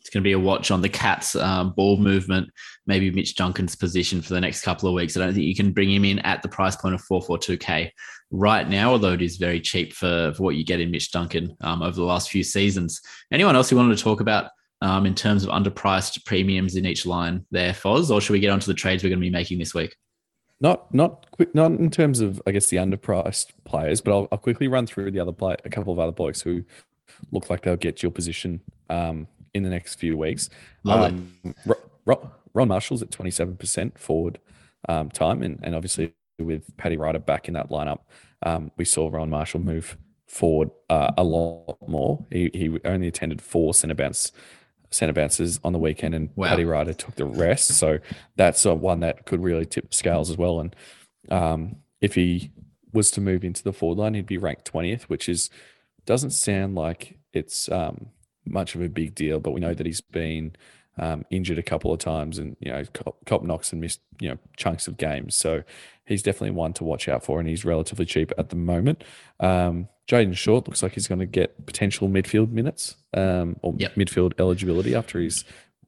it's 0.00 0.10
going 0.10 0.22
to 0.22 0.28
be 0.28 0.32
a 0.32 0.38
watch 0.38 0.70
on 0.70 0.80
the 0.80 0.88
Cats' 0.88 1.36
um, 1.36 1.72
ball 1.72 1.98
movement, 1.98 2.50
maybe 2.86 3.10
Mitch 3.10 3.36
Duncan's 3.36 3.76
position 3.76 4.22
for 4.22 4.32
the 4.32 4.40
next 4.40 4.62
couple 4.62 4.88
of 4.88 4.94
weeks. 4.94 5.16
I 5.16 5.20
don't 5.20 5.34
think 5.34 5.44
you 5.44 5.54
can 5.54 5.72
bring 5.72 5.92
him 5.92 6.04
in 6.04 6.18
at 6.20 6.42
the 6.42 6.48
price 6.48 6.74
point 6.74 6.94
of 6.94 7.02
442k 7.02 7.90
right 8.30 8.68
now, 8.68 8.92
although 8.92 9.12
it 9.12 9.22
is 9.22 9.36
very 9.36 9.60
cheap 9.60 9.92
for, 9.92 10.32
for 10.34 10.42
what 10.42 10.56
you 10.56 10.64
get 10.64 10.80
in 10.80 10.90
Mitch 10.90 11.10
Duncan 11.10 11.54
um, 11.60 11.82
over 11.82 11.96
the 11.96 12.04
last 12.04 12.30
few 12.30 12.42
seasons. 12.42 13.00
Anyone 13.30 13.56
else 13.56 13.70
you 13.70 13.76
wanted 13.76 13.96
to 13.96 14.02
talk 14.02 14.20
about 14.20 14.50
um, 14.80 15.04
in 15.04 15.14
terms 15.14 15.44
of 15.44 15.50
underpriced 15.50 16.24
premiums 16.24 16.76
in 16.76 16.86
each 16.86 17.04
line 17.04 17.44
there, 17.50 17.72
Foz, 17.72 18.10
or 18.10 18.20
should 18.20 18.32
we 18.32 18.40
get 18.40 18.50
onto 18.50 18.66
the 18.66 18.74
trades 18.74 19.02
we're 19.02 19.10
going 19.10 19.20
to 19.20 19.26
be 19.26 19.30
making 19.30 19.58
this 19.58 19.74
week? 19.74 19.94
Not 20.62 20.92
not 20.94 21.30
quick, 21.30 21.54
not 21.54 21.72
in 21.72 21.90
terms 21.90 22.20
of 22.20 22.40
I 22.46 22.50
guess 22.50 22.66
the 22.66 22.76
underpriced 22.76 23.46
players, 23.64 24.00
but 24.00 24.12
I'll, 24.12 24.28
I'll 24.30 24.38
quickly 24.38 24.68
run 24.68 24.86
through 24.86 25.10
the 25.10 25.20
other 25.20 25.32
play 25.32 25.56
a 25.64 25.70
couple 25.70 25.92
of 25.92 25.98
other 25.98 26.12
blokes 26.12 26.42
who 26.42 26.64
look 27.32 27.48
like 27.48 27.62
they'll 27.62 27.76
get 27.76 28.02
your 28.02 28.12
position 28.12 28.60
um, 28.90 29.26
in 29.54 29.62
the 29.62 29.70
next 29.70 29.96
few 29.96 30.16
weeks. 30.16 30.50
Um, 30.86 31.32
Ron 32.54 32.68
Marshall's 32.68 33.02
at 33.02 33.10
27% 33.10 33.98
forward 33.98 34.38
um, 34.88 35.10
time, 35.10 35.42
and, 35.42 35.60
and 35.62 35.74
obviously 35.74 36.14
with 36.38 36.76
Paddy 36.76 36.96
Ryder 36.96 37.18
back 37.18 37.48
in 37.48 37.54
that 37.54 37.70
lineup, 37.70 38.00
um, 38.42 38.70
we 38.76 38.84
saw 38.84 39.08
Ron 39.08 39.30
Marshall 39.30 39.60
move 39.60 39.96
forward 40.26 40.70
uh, 40.88 41.12
a 41.16 41.24
lot 41.24 41.76
more. 41.86 42.24
He, 42.30 42.50
he 42.54 42.78
only 42.84 43.08
attended 43.08 43.42
four 43.42 43.74
centre 43.74 43.94
bounce 43.94 44.32
centre 44.92 45.12
bounces 45.12 45.60
on 45.62 45.72
the 45.72 45.78
weekend, 45.78 46.14
and 46.14 46.30
wow. 46.34 46.48
Paddy 46.48 46.64
Ryder 46.64 46.94
took 46.94 47.14
the 47.14 47.24
rest. 47.24 47.68
So 47.78 47.98
that's 48.36 48.64
uh, 48.66 48.74
one 48.74 49.00
that 49.00 49.24
could 49.26 49.42
really 49.42 49.66
tip 49.66 49.94
scales 49.94 50.30
as 50.30 50.36
well. 50.36 50.60
And 50.60 50.76
um, 51.30 51.76
if 52.00 52.14
he 52.14 52.50
was 52.92 53.10
to 53.12 53.20
move 53.20 53.44
into 53.44 53.62
the 53.62 53.72
forward 53.72 53.98
line, 53.98 54.14
he'd 54.14 54.26
be 54.26 54.38
ranked 54.38 54.70
20th, 54.72 55.02
which 55.02 55.28
is 55.28 55.50
doesn't 56.06 56.30
sound 56.30 56.74
like 56.74 57.18
it's 57.32 57.70
um, 57.70 58.08
much 58.44 58.74
of 58.74 58.82
a 58.82 58.88
big 58.88 59.14
deal, 59.14 59.40
but 59.40 59.52
we 59.52 59.60
know 59.60 59.74
that 59.74 59.86
he's 59.86 60.00
been 60.00 60.56
um, 60.98 61.24
injured 61.30 61.58
a 61.58 61.62
couple 61.62 61.92
of 61.92 61.98
times 61.98 62.38
and, 62.38 62.56
you 62.60 62.70
know, 62.70 62.84
cop, 62.92 63.16
cop 63.24 63.42
knocks 63.42 63.72
and 63.72 63.80
missed, 63.80 64.00
you 64.20 64.28
know, 64.28 64.38
chunks 64.56 64.86
of 64.86 64.96
games. 64.96 65.34
So 65.34 65.62
he's 66.04 66.22
definitely 66.22 66.50
one 66.50 66.72
to 66.74 66.84
watch 66.84 67.08
out 67.08 67.24
for 67.24 67.38
and 67.38 67.48
he's 67.48 67.64
relatively 67.64 68.04
cheap 68.04 68.32
at 68.36 68.50
the 68.50 68.56
moment. 68.56 69.04
Um, 69.38 69.88
Jayden 70.08 70.36
Short 70.36 70.66
looks 70.66 70.82
like 70.82 70.92
he's 70.92 71.08
going 71.08 71.20
to 71.20 71.26
get 71.26 71.66
potential 71.66 72.08
midfield 72.08 72.50
minutes 72.50 72.96
um, 73.14 73.56
or 73.62 73.74
yep. 73.78 73.94
midfield 73.94 74.32
eligibility 74.38 74.94
after 74.94 75.20
his 75.20 75.44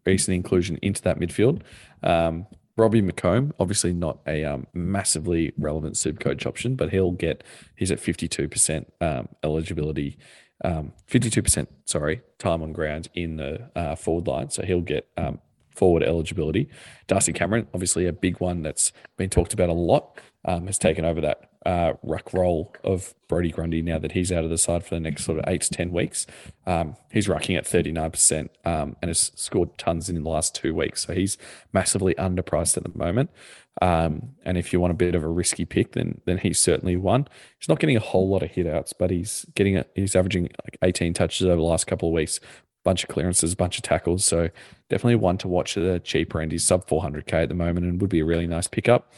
recent 0.07 0.35
inclusion 0.35 0.79
into 0.81 1.03
that 1.03 1.19
midfield. 1.19 1.63
Um, 2.03 2.47
Robbie 2.77 3.03
McComb, 3.03 3.53
obviously 3.61 3.93
not 3.93 4.21
a 4.27 4.45
um, 4.45 4.67
massively 4.73 5.53
relevant 5.59 5.97
super 5.97 6.19
coach 6.19 6.47
option, 6.47 6.75
but 6.75 6.91
he'll 6.91 7.13
get, 7.13 7.45
he's 7.77 7.91
at 7.91 7.99
52% 7.99 8.87
um, 9.01 9.29
eligibility 9.43 10.17
um, 10.65 10.93
52%, 11.11 11.67
sorry, 11.85 12.23
time 12.39 12.63
on 12.63 12.73
ground 12.73 13.09
in 13.15 13.37
the 13.37 13.71
uh, 13.75 13.95
forward 13.95 14.27
line. 14.27 14.51
So 14.51 14.63
he'll 14.63 14.81
get 14.81 15.09
um, 15.17 15.41
forward 15.75 16.03
eligibility. 16.03 16.69
Darcy 17.07 17.33
Cameron, 17.33 17.67
obviously 17.75 18.07
a 18.07 18.13
big 18.13 18.41
one 18.41 18.63
that's 18.63 18.93
been 19.17 19.31
talked 19.31 19.53
about 19.53 19.69
a 19.69 19.75
lot, 19.75 20.19
um, 20.45 20.67
has 20.67 20.79
taken 20.79 21.05
over 21.05 21.21
that 21.21 21.52
uh, 21.65 21.95
ruck 22.03 22.33
role 22.33 22.75
of 22.83 23.15
Brodie 23.29 23.51
Grundy 23.51 23.83
now 23.83 23.99
that 23.99 24.13
he's 24.13 24.33
out 24.33 24.45
of 24.45 24.51
the 24.51 24.59
side 24.59 24.85
for 24.85 24.95
the 24.95 25.01
next 25.01 25.25
sort 25.25 25.39
of 25.39 25.45
eight 25.47 25.63
to 25.63 25.71
10 25.71 25.93
weeks. 25.93 26.27
Um, 26.67 26.97
he's 27.11 27.29
rucking 27.29 27.57
at 27.57 27.65
39% 27.65 28.49
um, 28.65 28.97
and 29.01 29.09
has 29.09 29.33
scored 29.35 29.77
tons 29.79 30.09
in 30.09 30.23
the 30.23 30.29
last 30.29 30.55
two 30.55 30.75
weeks. 30.75 31.07
So 31.07 31.15
he's 31.15 31.39
massively 31.73 32.15
underpriced 32.15 32.77
at 32.77 32.83
the 32.83 32.99
moment. 32.99 33.31
Um, 33.81 34.35
and 34.45 34.59
if 34.59 34.73
you 34.73 34.81
want 34.81 34.91
a 34.91 34.95
bit 34.95 35.15
of 35.15 35.25
a 35.25 35.29
risky 35.29 35.65
pick, 35.65 35.93
then 35.93 36.21
then 36.27 36.39
he's 36.39 36.61
certainly 36.61 36.97
one. 36.97 37.27
He's 37.59 37.69
not 37.69 37.79
getting 37.79 37.97
a 37.97 38.01
whole 38.01 38.29
lot 38.29 38.43
of 38.43 38.51
hitouts, 38.51 38.93
but 38.99 39.11
he's 39.11 39.47
getting 39.55 39.79
a, 39.79 39.87
he's 39.95 40.15
averaging 40.15 40.51
like 40.65 40.77
18 40.83 41.15
touches 41.15 41.47
over 41.47 41.57
the 41.57 41.63
last 41.63 41.87
couple 41.87 42.11
of 42.11 42.13
weeks, 42.13 42.39
bunch 42.85 43.03
of 43.03 43.09
clearances, 43.09 43.55
bunch 43.55 43.79
of 43.79 43.83
tackles. 43.83 44.27
So 44.27 44.51
definitely 44.91 45.17
one 45.17 45.39
to 45.39 45.49
watch 45.49 45.77
at 45.79 45.85
the 45.85 46.01
cheaper 46.01 46.41
end. 46.41 46.53
He's 46.53 46.65
sub 46.65 46.87
400k 46.87 47.45
at 47.45 47.49
the 47.49 47.55
moment 47.55 47.87
and 47.87 48.01
would 48.01 48.11
be 48.11 48.21
a 48.21 48.27
really 48.27 48.47
nice 48.47 48.69
pickup. 48.69 49.11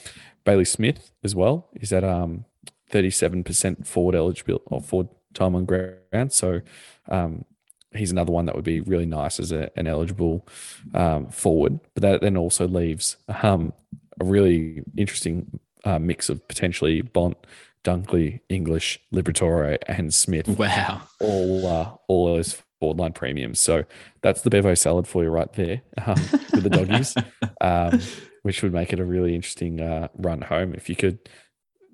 Bailey 0.44 0.64
Smith 0.64 1.10
as 1.22 1.34
well 1.34 1.68
is 1.74 1.92
at 1.92 2.04
um 2.04 2.44
37% 2.90 3.86
forward 3.86 4.14
eligible 4.14 4.62
or 4.66 4.80
forward 4.80 5.08
time 5.34 5.54
on 5.54 5.64
ground. 5.64 6.32
So 6.32 6.60
um, 7.08 7.44
he's 7.92 8.10
another 8.10 8.32
one 8.32 8.46
that 8.46 8.54
would 8.54 8.64
be 8.64 8.80
really 8.80 9.06
nice 9.06 9.40
as 9.40 9.52
a, 9.52 9.70
an 9.76 9.86
eligible 9.86 10.46
um, 10.94 11.28
forward. 11.28 11.80
But 11.94 12.02
that 12.02 12.20
then 12.20 12.36
also 12.36 12.68
leaves 12.68 13.16
um, 13.42 13.72
a 14.20 14.24
really 14.24 14.82
interesting 14.96 15.58
uh, 15.84 15.98
mix 15.98 16.28
of 16.28 16.46
potentially 16.48 17.02
Bont, 17.02 17.36
Dunkley, 17.82 18.40
English, 18.48 19.00
Liberatore, 19.12 19.76
and 19.86 20.14
Smith. 20.14 20.48
Wow! 20.48 21.02
All 21.20 21.66
uh, 21.66 21.90
all 22.08 22.26
those 22.26 22.62
forward 22.80 22.98
line 22.98 23.12
premiums. 23.12 23.60
So 23.60 23.84
that's 24.22 24.40
the 24.40 24.50
Bevo 24.50 24.74
salad 24.74 25.06
for 25.06 25.22
you 25.22 25.30
right 25.30 25.52
there 25.52 25.82
um, 26.06 26.16
with 26.52 26.62
the 26.62 26.70
doggies, 26.70 27.14
um, 27.60 28.00
which 28.44 28.62
would 28.62 28.72
make 28.72 28.92
it 28.92 29.00
a 29.00 29.04
really 29.04 29.34
interesting 29.34 29.80
uh, 29.80 30.08
run 30.16 30.42
home 30.42 30.74
if 30.74 30.88
you 30.88 30.94
could 30.94 31.18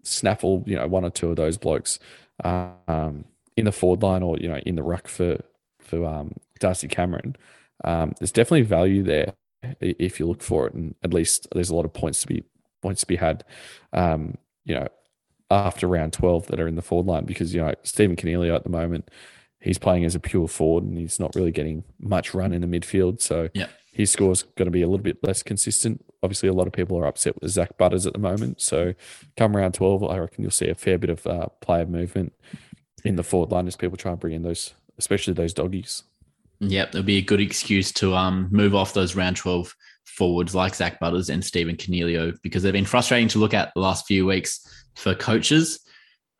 snaffle, 0.02 0.64
you 0.66 0.76
know, 0.76 0.86
one 0.86 1.04
or 1.04 1.10
two 1.10 1.30
of 1.30 1.36
those 1.36 1.56
blokes 1.56 1.98
um, 2.44 3.24
in 3.56 3.64
the 3.64 3.72
forward 3.72 4.02
line 4.02 4.22
or 4.22 4.36
you 4.38 4.48
know 4.48 4.58
in 4.66 4.76
the 4.76 4.82
ruck 4.82 5.08
for 5.08 5.40
for 5.78 6.04
um, 6.04 6.34
Darcy 6.58 6.88
Cameron. 6.88 7.36
Um, 7.84 8.14
there's 8.18 8.32
definitely 8.32 8.62
value 8.62 9.02
there 9.02 9.32
if 9.80 10.18
you 10.18 10.26
look 10.26 10.42
for 10.42 10.66
it, 10.66 10.74
and 10.74 10.94
at 11.02 11.14
least 11.14 11.46
there's 11.52 11.70
a 11.70 11.74
lot 11.74 11.84
of 11.84 11.92
points 11.92 12.20
to 12.22 12.26
be 12.26 12.44
points 12.82 13.02
to 13.02 13.06
be 13.06 13.16
had. 13.16 13.44
Um, 13.92 14.36
you 14.64 14.74
know, 14.74 14.88
after 15.50 15.86
round 15.86 16.12
12 16.12 16.48
that 16.48 16.60
are 16.60 16.68
in 16.68 16.76
the 16.76 16.82
forward 16.82 17.06
line 17.06 17.24
because 17.24 17.54
you 17.54 17.60
know 17.60 17.74
Stephen 17.82 18.16
Coniglio 18.16 18.54
at 18.54 18.64
the 18.64 18.70
moment 18.70 19.08
he's 19.60 19.78
playing 19.78 20.04
as 20.04 20.14
a 20.14 20.20
pure 20.20 20.48
forward 20.48 20.84
and 20.84 20.98
he's 20.98 21.20
not 21.20 21.34
really 21.34 21.52
getting 21.52 21.84
much 21.98 22.34
run 22.34 22.52
in 22.52 22.60
the 22.62 22.66
midfield. 22.66 23.20
So 23.20 23.50
yeah. 23.54 23.66
his 23.92 24.10
score's 24.10 24.42
going 24.42 24.66
to 24.66 24.72
be 24.72 24.82
a 24.82 24.88
little 24.88 25.04
bit 25.04 25.18
less 25.22 25.42
consistent. 25.42 26.04
Obviously, 26.22 26.48
a 26.48 26.52
lot 26.52 26.66
of 26.66 26.72
people 26.72 26.98
are 26.98 27.06
upset 27.06 27.40
with 27.40 27.50
Zak 27.50 27.78
Butters 27.78 28.06
at 28.06 28.12
the 28.12 28.18
moment. 28.18 28.60
So 28.60 28.94
come 29.36 29.56
round 29.56 29.74
12, 29.74 30.04
I 30.04 30.18
reckon 30.18 30.42
you'll 30.42 30.50
see 30.50 30.68
a 30.68 30.74
fair 30.74 30.98
bit 30.98 31.10
of 31.10 31.26
uh, 31.26 31.46
player 31.60 31.86
movement 31.86 32.34
in 33.04 33.16
the 33.16 33.22
forward 33.22 33.50
line 33.50 33.66
as 33.66 33.76
people 33.76 33.96
try 33.96 34.12
and 34.12 34.20
bring 34.20 34.34
in 34.34 34.42
those, 34.42 34.74
especially 34.98 35.32
those 35.32 35.54
doggies. 35.54 36.02
Yep, 36.60 36.92
there'll 36.92 37.06
be 37.06 37.16
a 37.16 37.22
good 37.22 37.40
excuse 37.40 37.90
to 37.92 38.14
um 38.14 38.48
move 38.50 38.74
off 38.74 38.92
those 38.92 39.16
round 39.16 39.36
12 39.36 39.74
forwards 40.04 40.54
like 40.54 40.74
Zak 40.74 41.00
Butters 41.00 41.30
and 41.30 41.44
Stephen 41.44 41.76
Coniglio 41.76 42.36
because 42.42 42.62
they've 42.62 42.72
been 42.72 42.84
frustrating 42.84 43.28
to 43.28 43.38
look 43.38 43.54
at 43.54 43.72
the 43.74 43.80
last 43.80 44.06
few 44.06 44.26
weeks 44.26 44.84
for 44.94 45.14
coaches. 45.14 45.80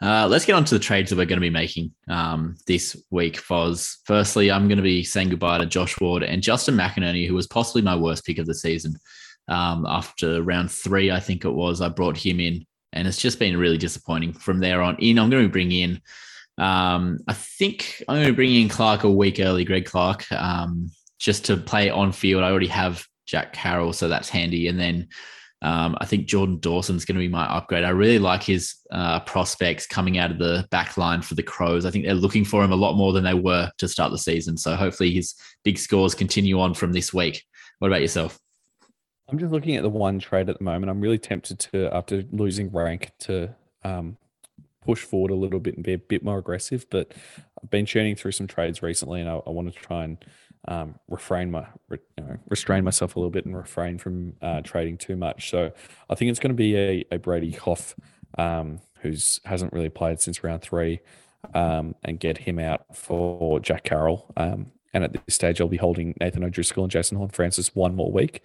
Uh, 0.03 0.27
let's 0.27 0.47
get 0.47 0.55
on 0.55 0.65
to 0.65 0.75
the 0.75 0.81
trades 0.81 1.11
that 1.11 1.17
we're 1.17 1.27
going 1.27 1.37
to 1.37 1.41
be 1.41 1.51
making 1.51 1.93
um, 2.09 2.57
this 2.67 2.97
week, 3.11 3.37
Foz. 3.37 3.99
Firstly, 4.05 4.51
I'm 4.51 4.67
going 4.67 4.79
to 4.79 4.83
be 4.83 5.05
saying 5.05 5.29
goodbye 5.29 5.59
to 5.59 5.67
Josh 5.67 6.01
Ward 6.01 6.23
and 6.23 6.43
Justin 6.43 6.75
McInerney, 6.75 7.27
who 7.27 7.35
was 7.35 7.47
possibly 7.47 7.83
my 7.83 7.95
worst 7.95 8.25
pick 8.25 8.39
of 8.39 8.47
the 8.47 8.55
season. 8.55 8.97
Um, 9.51 9.85
after 9.85 10.43
round 10.43 10.71
three, 10.71 11.11
I 11.11 11.21
think 11.21 11.45
it 11.45 11.51
was, 11.51 11.81
I 11.81 11.89
brought 11.89 12.17
him 12.17 12.41
in, 12.41 12.65
and 12.93 13.07
it's 13.07 13.19
just 13.19 13.39
been 13.39 13.59
really 13.59 13.79
disappointing 13.79 14.33
from 14.33 14.61
there 14.61 14.81
on 14.81 14.97
in. 15.01 15.19
I'm 15.19 15.29
going 15.29 15.43
to 15.43 15.49
bring 15.53 15.73
in, 15.73 16.01
um, 16.57 17.19
I 17.27 17.35
think 17.35 18.03
I'm 18.09 18.17
going 18.17 18.29
to 18.29 18.33
bring 18.33 18.55
in 18.55 18.69
Clark 18.69 19.03
a 19.05 19.11
week 19.11 19.41
early, 19.41 19.65
Greg 19.65 19.87
Clark, 19.87 20.31
um, 20.31 20.91
just 21.19 21.45
to 21.47 21.57
play 21.57 21.91
on 21.91 22.13
field. 22.13 22.45
I 22.45 22.51
already 22.51 22.69
have 22.69 23.05
Jack 23.27 23.53
Carroll, 23.53 23.93
so 23.93 24.09
that's 24.09 24.29
handy. 24.29 24.69
And 24.69 24.79
then 24.79 25.09
um, 25.63 25.97
I 26.01 26.07
think 26.07 26.27
Jordan 26.27 26.59
Dawson's 26.61 27.05
going 27.05 27.17
to 27.17 27.27
be 27.27 27.29
my 27.29 27.45
upgrade. 27.45 27.85
I 27.85 27.91
really 27.91 28.19
like 28.19 28.43
his 28.43 28.77
uh, 28.93 29.21
prospects 29.21 29.87
coming 29.87 30.19
out 30.19 30.31
of 30.31 30.39
the 30.39 30.67
back 30.71 30.97
line 30.97 31.23
for 31.23 31.35
the 31.35 31.43
Crows. 31.43 31.85
I 31.85 31.91
think 31.91 32.05
they're 32.05 32.15
looking 32.15 32.45
for 32.45 32.63
him 32.63 32.73
a 32.73 32.77
lot 32.77 32.95
more 32.95 33.13
than 33.13 33.25
they 33.25 33.35
were 33.35 33.71
to 33.79 33.89
start 33.89 34.13
the 34.13 34.19
season. 34.19 34.57
So 34.57 34.77
hopefully 34.77 35.13
his 35.13 35.35
big 35.65 35.79
scores 35.79 36.15
continue 36.15 36.61
on 36.61 36.75
from 36.75 36.93
this 36.93 37.13
week. 37.13 37.45
What 37.79 37.89
about 37.89 38.03
yourself? 38.03 38.39
I'm 39.31 39.39
just 39.39 39.53
looking 39.53 39.77
at 39.77 39.83
the 39.83 39.89
one 39.89 40.19
trade 40.19 40.49
at 40.49 40.59
the 40.59 40.65
moment. 40.65 40.91
I'm 40.91 41.01
really 41.01 41.19
tempted 41.19 41.59
to, 41.61 41.95
after 41.95 42.25
losing 42.33 42.71
rank, 42.71 43.13
to 43.21 43.55
um, 43.85 44.17
push 44.85 45.03
forward 45.03 45.31
a 45.31 45.35
little 45.35 45.61
bit 45.61 45.75
and 45.77 45.85
be 45.85 45.93
a 45.93 45.99
bit 45.99 46.25
more 46.25 46.39
aggressive. 46.39 46.87
But 46.91 47.13
I've 47.63 47.71
been 47.71 47.87
churning 47.87 48.17
through 48.17 48.33
some 48.33 48.47
trades 48.47 48.83
recently, 48.83 49.21
and 49.21 49.31
I, 49.31 49.35
I 49.47 49.51
want 49.51 49.73
to 49.73 49.79
try 49.79 50.05
and 50.05 50.25
um, 50.69 50.95
refrain 51.09 51.51
my 51.51 51.67
you 51.91 51.99
know, 52.19 52.39
restrain 52.49 52.85
myself 52.85 53.17
a 53.17 53.19
little 53.19 53.31
bit 53.31 53.47
and 53.47 53.57
refrain 53.57 53.99
from 53.99 54.35
uh, 54.43 54.61
trading 54.63 54.99
too 54.99 55.17
much. 55.17 55.51
So 55.51 55.73
I 56.09 56.15
think 56.15 56.31
it's 56.31 56.41
going 56.41 56.51
to 56.51 56.55
be 56.55 56.77
a, 56.77 57.05
a 57.13 57.19
Brady 57.19 57.53
Hough, 57.53 57.95
um, 58.37 58.81
who's 59.01 59.41
hasn't 59.45 59.73
really 59.73 59.89
played 59.89 60.21
since 60.21 60.43
round 60.43 60.63
three, 60.63 61.01
um, 61.55 61.95
and 62.05 62.19
get 62.19 62.39
him 62.39 62.59
out 62.59 62.97
for 62.97 63.61
Jack 63.61 63.85
Carroll. 63.85 64.33
Um, 64.37 64.73
and 64.93 65.05
at 65.05 65.13
this 65.13 65.35
stage, 65.35 65.61
I'll 65.61 65.69
be 65.69 65.77
holding 65.77 66.17
Nathan 66.21 66.43
O'Driscoll 66.43 66.85
and 66.85 66.91
Jason 66.91 67.17
Horne-Francis 67.17 67.77
one 67.77 67.95
more 67.95 68.11
week, 68.11 68.43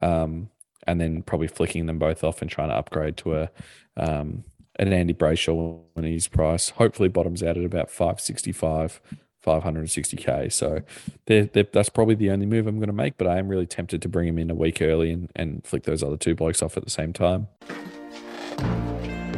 um, 0.00 0.50
and 0.86 1.00
then 1.00 1.22
probably 1.22 1.48
flicking 1.48 1.86
them 1.86 1.98
both 1.98 2.22
off 2.24 2.42
and 2.42 2.50
trying 2.50 2.68
to 2.68 2.74
upgrade 2.74 3.16
to 3.18 3.34
a 3.36 3.50
um, 3.96 4.44
an 4.76 4.92
Andy 4.92 5.14
Brayshaw 5.14 5.80
when 5.94 6.04
his 6.04 6.26
price 6.26 6.70
hopefully 6.70 7.08
bottoms 7.08 7.42
out 7.42 7.56
at 7.56 7.64
about 7.64 7.90
five 7.90 8.20
sixty 8.20 8.52
five. 8.52 9.00
560k. 9.44 10.50
So 10.50 10.80
they're, 11.26 11.44
they're, 11.44 11.66
that's 11.70 11.90
probably 11.90 12.14
the 12.14 12.30
only 12.30 12.46
move 12.46 12.66
I'm 12.66 12.76
going 12.76 12.86
to 12.86 12.94
make, 12.94 13.18
but 13.18 13.26
I 13.26 13.36
am 13.36 13.48
really 13.48 13.66
tempted 13.66 14.00
to 14.00 14.08
bring 14.08 14.26
him 14.26 14.38
in 14.38 14.50
a 14.50 14.54
week 14.54 14.80
early 14.80 15.10
and, 15.10 15.30
and 15.36 15.62
flick 15.66 15.82
those 15.82 16.02
other 16.02 16.16
two 16.16 16.34
blokes 16.34 16.62
off 16.62 16.78
at 16.78 16.84
the 16.84 16.90
same 16.90 17.12
time. 17.12 17.48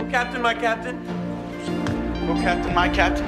Captain, 0.09 0.41
my 0.41 0.55
captain. 0.55 1.05
Oh, 2.29 2.39
captain, 2.41 2.73
my 2.73 2.89
captain. 2.89 3.27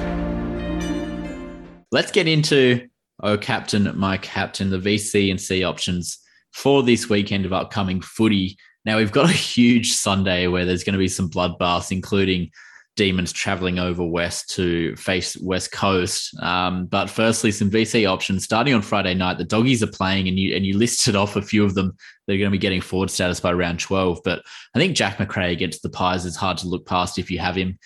Let's 1.91 2.11
get 2.11 2.29
into 2.29 2.87
Oh, 3.21 3.37
captain, 3.37 3.91
my 3.97 4.17
captain, 4.17 4.69
the 4.69 4.77
VC 4.77 5.29
and 5.29 5.39
C 5.39 5.63
options 5.63 6.19
for 6.51 6.83
this 6.83 7.09
weekend 7.09 7.45
of 7.45 7.53
upcoming 7.53 8.01
footy. 8.01 8.57
Now, 8.85 8.97
we've 8.97 9.11
got 9.11 9.29
a 9.29 9.33
huge 9.33 9.91
Sunday 9.93 10.47
where 10.47 10.65
there's 10.65 10.83
going 10.83 10.93
to 10.93 10.99
be 10.99 11.07
some 11.07 11.29
bloodbaths, 11.29 11.91
including 11.91 12.51
Demons 12.95 13.31
traveling 13.31 13.79
over 13.79 14.03
west 14.03 14.49
to 14.55 14.93
face 14.97 15.37
West 15.37 15.71
Coast. 15.71 16.37
Um, 16.41 16.85
but 16.85 17.09
firstly, 17.09 17.49
some 17.49 17.71
VC 17.71 18.05
options 18.09 18.43
starting 18.43 18.73
on 18.73 18.81
Friday 18.81 19.13
night. 19.13 19.37
The 19.37 19.45
doggies 19.45 19.81
are 19.81 19.87
playing, 19.87 20.27
and 20.27 20.37
you 20.37 20.53
and 20.53 20.65
you 20.65 20.77
listed 20.77 21.15
off 21.15 21.37
a 21.37 21.41
few 21.41 21.63
of 21.63 21.75
them. 21.75 21.95
They're 22.27 22.37
going 22.37 22.49
to 22.49 22.51
be 22.51 22.57
getting 22.57 22.81
forward 22.81 23.09
status 23.09 23.39
by 23.39 23.53
round 23.53 23.79
twelve. 23.79 24.19
But 24.25 24.43
I 24.75 24.79
think 24.79 24.97
Jack 24.97 25.17
Macrae 25.17 25.53
against 25.53 25.81
the 25.81 25.89
Pies 25.89 26.25
is 26.25 26.35
hard 26.35 26.57
to 26.57 26.67
look 26.67 26.85
past 26.85 27.17
if 27.17 27.31
you 27.31 27.39
have 27.39 27.55
him 27.55 27.79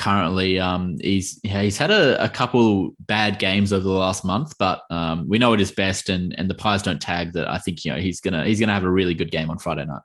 currently. 0.00 0.58
Um, 0.58 0.96
he's 1.00 1.38
yeah, 1.44 1.60
he's 1.60 1.76
had 1.76 1.90
a, 1.90 2.24
a, 2.24 2.28
couple 2.28 2.92
bad 3.00 3.38
games 3.38 3.70
over 3.70 3.82
the 3.82 3.90
last 3.90 4.24
month, 4.24 4.54
but 4.58 4.80
um, 4.90 5.28
we 5.28 5.38
know 5.38 5.52
it 5.52 5.60
is 5.60 5.70
best, 5.70 6.08
and 6.08 6.34
and 6.38 6.48
the 6.48 6.54
Pies 6.54 6.82
don't 6.82 7.00
tag 7.00 7.34
that. 7.34 7.48
I 7.48 7.58
think 7.58 7.84
you 7.84 7.92
know 7.92 7.98
he's 7.98 8.20
gonna 8.20 8.44
he's 8.46 8.58
gonna 8.58 8.72
have 8.72 8.84
a 8.84 8.90
really 8.90 9.12
good 9.14 9.30
game 9.30 9.50
on 9.50 9.58
Friday 9.58 9.84
night. 9.84 10.00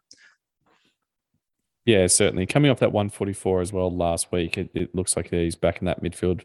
Yeah, 1.86 2.08
certainly. 2.08 2.45
Coming 2.45 2.71
off 2.71 2.79
that 2.79 2.91
144 2.91 3.62
as 3.62 3.71
well 3.71 3.95
last 3.95 4.31
week, 4.31 4.58
it, 4.58 4.69
it 4.73 4.93
looks 4.95 5.15
like 5.15 5.29
he's 5.29 5.55
back 5.55 5.79
in 5.79 5.86
that 5.86 6.03
midfield, 6.03 6.41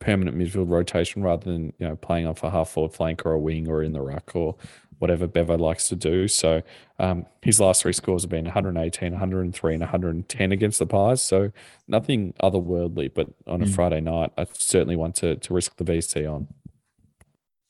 permanent 0.00 0.36
midfield 0.36 0.68
rotation 0.68 1.22
rather 1.22 1.50
than 1.50 1.72
you 1.78 1.88
know 1.88 1.96
playing 1.96 2.26
off 2.26 2.42
a 2.42 2.50
half 2.50 2.68
forward 2.68 2.92
flank 2.92 3.24
or 3.24 3.32
a 3.32 3.40
wing 3.40 3.66
or 3.66 3.82
in 3.82 3.92
the 3.92 4.02
ruck 4.02 4.32
or 4.34 4.56
whatever 5.00 5.26
Bevo 5.26 5.56
likes 5.56 5.88
to 5.88 5.96
do. 5.96 6.28
So 6.28 6.62
um, 6.98 7.26
his 7.42 7.58
last 7.58 7.82
three 7.82 7.92
scores 7.92 8.22
have 8.22 8.30
been 8.30 8.44
118, 8.44 9.12
103, 9.12 9.74
and 9.74 9.80
110 9.80 10.52
against 10.52 10.78
the 10.78 10.86
Pies. 10.86 11.22
So 11.22 11.50
nothing 11.88 12.34
otherworldly, 12.42 13.12
but 13.12 13.28
on 13.46 13.62
a 13.62 13.64
mm. 13.64 13.74
Friday 13.74 14.00
night, 14.00 14.30
I 14.38 14.46
certainly 14.52 14.96
want 14.96 15.16
to 15.16 15.36
to 15.36 15.54
risk 15.54 15.76
the 15.76 15.84
VC 15.84 16.30
on. 16.30 16.48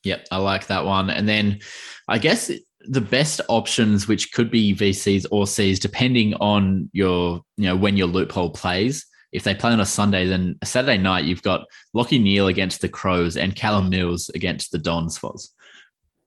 Yep, 0.02 0.26
I 0.30 0.38
like 0.38 0.66
that 0.66 0.84
one. 0.84 1.08
And 1.08 1.28
then 1.28 1.60
I 2.08 2.18
guess 2.18 2.50
the 2.80 3.00
best 3.00 3.40
options, 3.48 4.08
which 4.08 4.32
could 4.32 4.50
be 4.50 4.74
VCs 4.74 5.26
or 5.30 5.46
Cs, 5.46 5.78
depending 5.78 6.34
on 6.34 6.90
your, 6.92 7.42
you 7.56 7.64
know, 7.66 7.76
when 7.76 7.96
your 7.96 8.08
loophole 8.08 8.50
plays. 8.50 9.06
If 9.32 9.44
they 9.44 9.54
play 9.54 9.70
on 9.70 9.78
a 9.78 9.86
Sunday, 9.86 10.26
then 10.26 10.56
a 10.62 10.66
Saturday 10.66 10.98
night, 10.98 11.24
you've 11.24 11.42
got 11.42 11.66
Lachie 11.94 12.20
Neale 12.20 12.48
against 12.48 12.80
the 12.80 12.88
Crows 12.88 13.36
and 13.36 13.54
Callum 13.54 13.88
Mills 13.88 14.28
against 14.30 14.72
the 14.72 14.78
Dons. 14.78 15.16
Foz. 15.16 15.50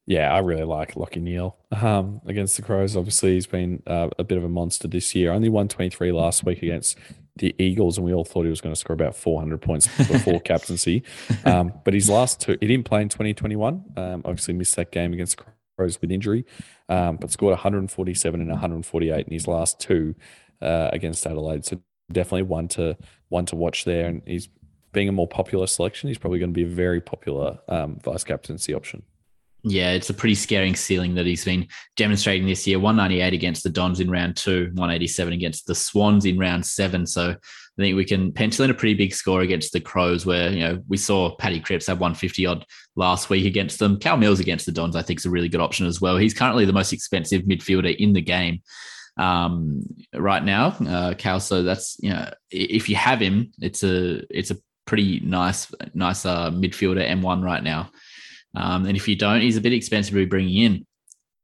Yeah, 0.05 0.33
I 0.33 0.39
really 0.39 0.63
like 0.65 0.95
Lachie 0.95 1.21
Neale 1.21 1.55
um, 1.71 2.19
against 2.25 2.57
the 2.57 2.61
Crows. 2.61 2.97
Obviously, 2.97 3.35
he's 3.35 3.47
been 3.47 3.81
uh, 3.87 4.09
a 4.19 4.23
bit 4.23 4.37
of 4.37 4.43
a 4.43 4.49
monster 4.49 4.87
this 4.87 5.15
year. 5.15 5.31
Only 5.31 5.47
123 5.47 6.11
last 6.11 6.43
week 6.43 6.61
against 6.61 6.97
the 7.37 7.55
Eagles, 7.57 7.97
and 7.97 8.05
we 8.05 8.13
all 8.13 8.25
thought 8.25 8.43
he 8.43 8.49
was 8.49 8.59
going 8.59 8.75
to 8.75 8.79
score 8.79 8.93
about 8.93 9.15
400 9.15 9.61
points 9.61 9.87
before 9.97 10.39
captaincy. 10.41 11.03
Um, 11.45 11.73
but 11.85 11.93
his 11.93 12.09
last 12.09 12.41
two, 12.41 12.57
he 12.59 12.67
didn't 12.67 12.85
play 12.85 13.01
in 13.01 13.09
2021. 13.09 13.83
Um, 13.95 14.21
obviously, 14.25 14.53
missed 14.53 14.75
that 14.75 14.91
game 14.91 15.13
against 15.13 15.41
Crows 15.77 15.99
with 16.01 16.11
injury, 16.11 16.45
um, 16.89 17.15
but 17.15 17.31
scored 17.31 17.51
147 17.51 18.41
and 18.41 18.49
148 18.49 19.25
in 19.25 19.33
his 19.33 19.47
last 19.47 19.79
two 19.79 20.15
uh, 20.61 20.89
against 20.91 21.25
Adelaide. 21.25 21.63
So 21.63 21.79
definitely 22.11 22.43
one 22.43 22.67
to 22.69 22.97
one 23.29 23.45
to 23.47 23.55
watch 23.55 23.85
there, 23.85 24.07
and 24.07 24.21
he's 24.25 24.49
being 24.91 25.07
a 25.07 25.13
more 25.13 25.27
popular 25.27 25.65
selection. 25.65 26.09
He's 26.09 26.17
probably 26.17 26.39
going 26.39 26.51
to 26.51 26.55
be 26.55 26.63
a 26.63 26.75
very 26.75 26.99
popular 26.99 27.59
um, 27.69 27.99
vice 28.03 28.25
captaincy 28.25 28.73
option. 28.73 29.03
Yeah, 29.63 29.91
it's 29.91 30.09
a 30.09 30.13
pretty 30.13 30.35
scaring 30.35 30.75
ceiling 30.75 31.15
that 31.15 31.25
he's 31.25 31.45
been 31.45 31.67
demonstrating 31.95 32.45
this 32.45 32.67
year. 32.67 32.79
198 32.79 33.33
against 33.33 33.63
the 33.63 33.69
Dons 33.69 34.01
in 34.01 34.11
round 34.11 34.35
two, 34.35 34.65
187 34.73 35.33
against 35.33 35.67
the 35.67 35.75
Swans 35.75 36.25
in 36.25 36.37
round 36.37 36.65
seven. 36.65 37.05
So 37.05 37.29
I 37.31 37.81
think 37.81 37.95
we 37.95 38.03
can 38.03 38.33
pencil 38.33 38.65
in 38.65 38.71
a 38.71 38.73
pretty 38.75 38.93
big 38.93 39.13
score 39.13 39.41
against 39.41 39.71
the 39.71 39.79
Crows, 39.79 40.25
where 40.25 40.51
you 40.51 40.59
know 40.59 40.83
we 40.89 40.97
saw 40.97 41.35
Paddy 41.37 41.61
Cripps 41.61 41.87
have 41.87 41.99
150 41.99 42.45
odd 42.45 42.65
last 42.95 43.29
week 43.29 43.45
against 43.45 43.79
them. 43.79 43.97
Cal 43.97 44.17
Mills 44.17 44.41
against 44.41 44.65
the 44.65 44.71
Dons, 44.73 44.97
I 44.97 45.01
think, 45.01 45.19
is 45.19 45.25
a 45.25 45.31
really 45.31 45.49
good 45.49 45.61
option 45.61 45.87
as 45.87 46.01
well. 46.01 46.17
He's 46.17 46.33
currently 46.33 46.65
the 46.65 46.73
most 46.73 46.91
expensive 46.91 47.43
midfielder 47.43 47.95
in 47.95 48.11
the 48.11 48.21
game 48.21 48.61
um, 49.17 49.83
right 50.13 50.43
now, 50.43 50.75
uh, 50.87 51.13
Cal. 51.15 51.39
So 51.39 51.63
that's 51.63 51.97
you 51.99 52.09
know 52.09 52.31
if 52.51 52.89
you 52.89 52.95
have 52.95 53.19
him, 53.19 53.51
it's 53.59 53.83
a 53.83 54.21
it's 54.29 54.51
a 54.51 54.57
pretty 54.85 55.21
nice 55.21 55.73
nice 55.93 56.25
uh, 56.25 56.51
midfielder 56.51 57.07
M1 57.07 57.43
right 57.43 57.63
now. 57.63 57.89
Um, 58.55 58.85
and 58.85 58.95
if 58.95 59.07
you 59.07 59.15
don't, 59.15 59.41
he's 59.41 59.57
a 59.57 59.61
bit 59.61 59.73
expensive 59.73 60.11
to 60.11 60.19
be 60.19 60.25
bringing 60.25 60.63
in. 60.63 60.85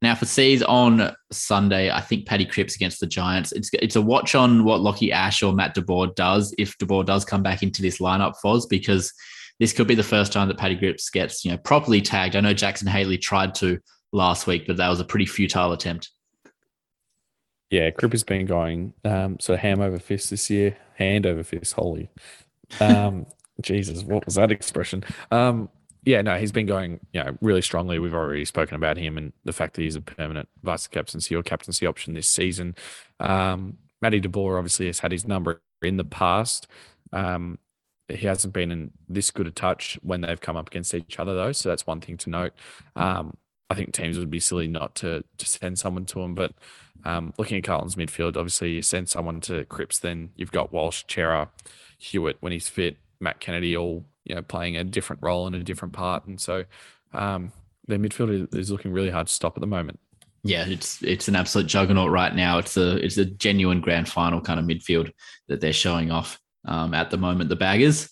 Now 0.02 0.14
for 0.14 0.24
C's 0.24 0.62
on 0.62 1.14
Sunday, 1.30 1.90
I 1.90 2.00
think 2.00 2.26
Paddy 2.26 2.46
Cripps 2.46 2.74
against 2.74 3.00
the 3.00 3.06
Giants. 3.06 3.52
It's 3.52 3.68
it's 3.74 3.96
a 3.96 4.02
watch 4.02 4.34
on 4.34 4.64
what 4.64 4.80
Lachie 4.80 5.12
Ash 5.12 5.42
or 5.42 5.52
Matt 5.52 5.74
DeBoer 5.74 6.14
does 6.14 6.54
if 6.56 6.76
DeBoer 6.78 7.04
does 7.04 7.24
come 7.24 7.42
back 7.42 7.62
into 7.62 7.82
this 7.82 7.98
lineup, 7.98 8.34
Foz, 8.42 8.66
because 8.68 9.12
this 9.58 9.74
could 9.74 9.86
be 9.86 9.94
the 9.94 10.02
first 10.02 10.32
time 10.32 10.48
that 10.48 10.56
Paddy 10.56 10.76
Cripps 10.76 11.10
gets 11.10 11.44
you 11.44 11.50
know 11.50 11.58
properly 11.58 12.00
tagged. 12.00 12.34
I 12.34 12.40
know 12.40 12.54
Jackson 12.54 12.88
Haley 12.88 13.18
tried 13.18 13.54
to 13.56 13.78
last 14.10 14.46
week, 14.46 14.66
but 14.66 14.78
that 14.78 14.88
was 14.88 15.00
a 15.00 15.04
pretty 15.04 15.26
futile 15.26 15.72
attempt. 15.72 16.10
Yeah, 17.68 17.90
Cripps 17.90 18.14
has 18.14 18.24
been 18.24 18.46
going 18.46 18.94
um, 19.04 19.38
sort 19.38 19.58
of 19.58 19.60
ham 19.60 19.80
over 19.80 19.98
fist 19.98 20.30
this 20.30 20.48
year, 20.48 20.78
hand 20.94 21.26
over 21.26 21.44
fist, 21.44 21.74
holy. 21.74 22.10
Um, 22.80 23.26
Jesus, 23.60 24.02
what 24.02 24.24
was 24.24 24.36
that 24.36 24.50
expression? 24.50 25.04
Um, 25.30 25.68
yeah, 26.04 26.22
no, 26.22 26.36
he's 26.36 26.52
been 26.52 26.66
going, 26.66 27.00
you 27.12 27.22
know, 27.22 27.36
really 27.40 27.62
strongly. 27.62 27.98
We've 27.98 28.14
already 28.14 28.44
spoken 28.44 28.76
about 28.76 28.96
him 28.96 29.18
and 29.18 29.32
the 29.44 29.52
fact 29.52 29.74
that 29.74 29.82
he's 29.82 29.96
a 29.96 30.00
permanent 30.00 30.48
vice 30.62 30.86
captaincy 30.86 31.34
or 31.34 31.42
captaincy 31.42 31.86
option 31.86 32.14
this 32.14 32.28
season. 32.28 32.74
Um, 33.18 33.78
Matty 34.00 34.20
DeBoer 34.20 34.56
obviously 34.56 34.86
has 34.86 35.00
had 35.00 35.12
his 35.12 35.26
number 35.26 35.60
in 35.82 35.96
the 35.96 36.04
past. 36.04 36.66
Um, 37.12 37.58
he 38.08 38.26
hasn't 38.26 38.54
been 38.54 38.70
in 38.70 38.90
this 39.08 39.30
good 39.30 39.46
a 39.46 39.50
touch 39.50 39.98
when 40.02 40.22
they've 40.22 40.40
come 40.40 40.56
up 40.56 40.68
against 40.68 40.94
each 40.94 41.18
other, 41.18 41.34
though. 41.34 41.52
So 41.52 41.68
that's 41.68 41.86
one 41.86 42.00
thing 42.00 42.16
to 42.18 42.30
note. 42.30 42.52
Um, 42.96 43.36
I 43.68 43.74
think 43.74 43.92
teams 43.92 44.18
would 44.18 44.30
be 44.30 44.40
silly 44.40 44.66
not 44.66 44.96
to 44.96 45.22
to 45.38 45.46
send 45.46 45.78
someone 45.78 46.04
to 46.06 46.20
him. 46.20 46.34
But 46.34 46.52
um, 47.04 47.32
looking 47.38 47.58
at 47.58 47.64
Carlton's 47.64 47.94
midfield, 47.94 48.36
obviously 48.36 48.72
you 48.72 48.82
send 48.82 49.08
someone 49.08 49.40
to 49.42 49.64
Cripps, 49.66 50.00
then 50.00 50.30
you've 50.34 50.50
got 50.50 50.72
Walsh, 50.72 51.04
Cerra, 51.08 51.50
Hewett 51.98 52.38
when 52.40 52.52
he's 52.52 52.68
fit, 52.68 52.96
Matt 53.20 53.38
Kennedy 53.38 53.76
all 53.76 54.04
you 54.30 54.36
know 54.36 54.42
playing 54.42 54.76
a 54.76 54.84
different 54.84 55.20
role 55.22 55.48
and 55.48 55.56
a 55.56 55.64
different 55.64 55.92
part, 55.92 56.24
and 56.26 56.40
so 56.40 56.64
um, 57.12 57.52
their 57.88 57.98
midfield 57.98 58.54
is 58.54 58.70
looking 58.70 58.92
really 58.92 59.10
hard 59.10 59.26
to 59.26 59.32
stop 59.32 59.56
at 59.56 59.60
the 59.60 59.66
moment. 59.66 59.98
Yeah, 60.44 60.64
it's 60.66 61.02
it's 61.02 61.26
an 61.26 61.34
absolute 61.34 61.66
juggernaut 61.66 62.12
right 62.12 62.32
now. 62.32 62.58
It's 62.58 62.76
a 62.76 63.04
it's 63.04 63.18
a 63.18 63.24
genuine 63.24 63.80
grand 63.80 64.08
final 64.08 64.40
kind 64.40 64.60
of 64.60 64.66
midfield 64.66 65.10
that 65.48 65.60
they're 65.60 65.72
showing 65.72 66.12
off 66.12 66.38
um, 66.64 66.94
at 66.94 67.10
the 67.10 67.16
moment. 67.16 67.50
The 67.50 67.56
Baggers. 67.56 68.08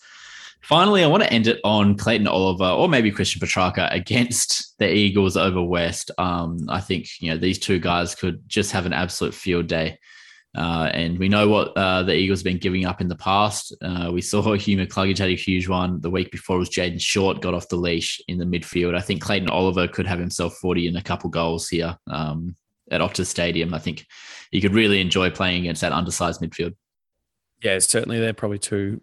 Finally, 0.60 1.04
I 1.04 1.06
want 1.06 1.22
to 1.22 1.32
end 1.32 1.46
it 1.46 1.60
on 1.62 1.96
Clayton 1.96 2.26
Oliver 2.26 2.64
or 2.64 2.88
maybe 2.88 3.12
Christian 3.12 3.40
Petracca 3.40 3.94
against 3.94 4.76
the 4.78 4.92
Eagles 4.92 5.36
over 5.36 5.62
West. 5.62 6.10
Um, 6.18 6.66
I 6.68 6.80
think 6.80 7.06
you 7.20 7.30
know 7.30 7.38
these 7.38 7.60
two 7.60 7.78
guys 7.78 8.16
could 8.16 8.46
just 8.48 8.72
have 8.72 8.84
an 8.84 8.92
absolute 8.92 9.34
field 9.34 9.68
day. 9.68 10.00
Uh, 10.56 10.90
and 10.92 11.18
we 11.18 11.28
know 11.28 11.48
what 11.48 11.76
uh, 11.76 12.02
the 12.02 12.14
Eagles 12.14 12.40
have 12.40 12.44
been 12.44 12.58
giving 12.58 12.86
up 12.86 13.00
in 13.00 13.08
the 13.08 13.16
past. 13.16 13.74
Uh, 13.82 14.10
we 14.12 14.20
saw 14.20 14.42
Hugh 14.54 14.78
McCluggage 14.78 15.18
had 15.18 15.30
a 15.30 15.36
huge 15.36 15.68
one. 15.68 16.00
The 16.00 16.10
week 16.10 16.30
before 16.30 16.58
was 16.58 16.70
Jayden 16.70 17.00
Short 17.00 17.42
got 17.42 17.54
off 17.54 17.68
the 17.68 17.76
leash 17.76 18.20
in 18.28 18.38
the 18.38 18.44
midfield. 18.44 18.96
I 18.96 19.00
think 19.00 19.22
Clayton 19.22 19.50
Oliver 19.50 19.86
could 19.86 20.06
have 20.06 20.18
himself 20.18 20.56
40 20.56 20.88
and 20.88 20.96
a 20.96 21.02
couple 21.02 21.30
goals 21.30 21.68
here 21.68 21.96
um, 22.08 22.56
at 22.90 23.00
Optus 23.00 23.26
Stadium. 23.26 23.74
I 23.74 23.78
think 23.78 24.06
he 24.50 24.60
could 24.60 24.74
really 24.74 25.00
enjoy 25.00 25.30
playing 25.30 25.62
against 25.62 25.82
that 25.82 25.92
undersized 25.92 26.40
midfield. 26.40 26.74
Yeah, 27.62 27.78
certainly 27.80 28.18
they're 28.18 28.32
probably 28.32 28.58
two 28.58 29.00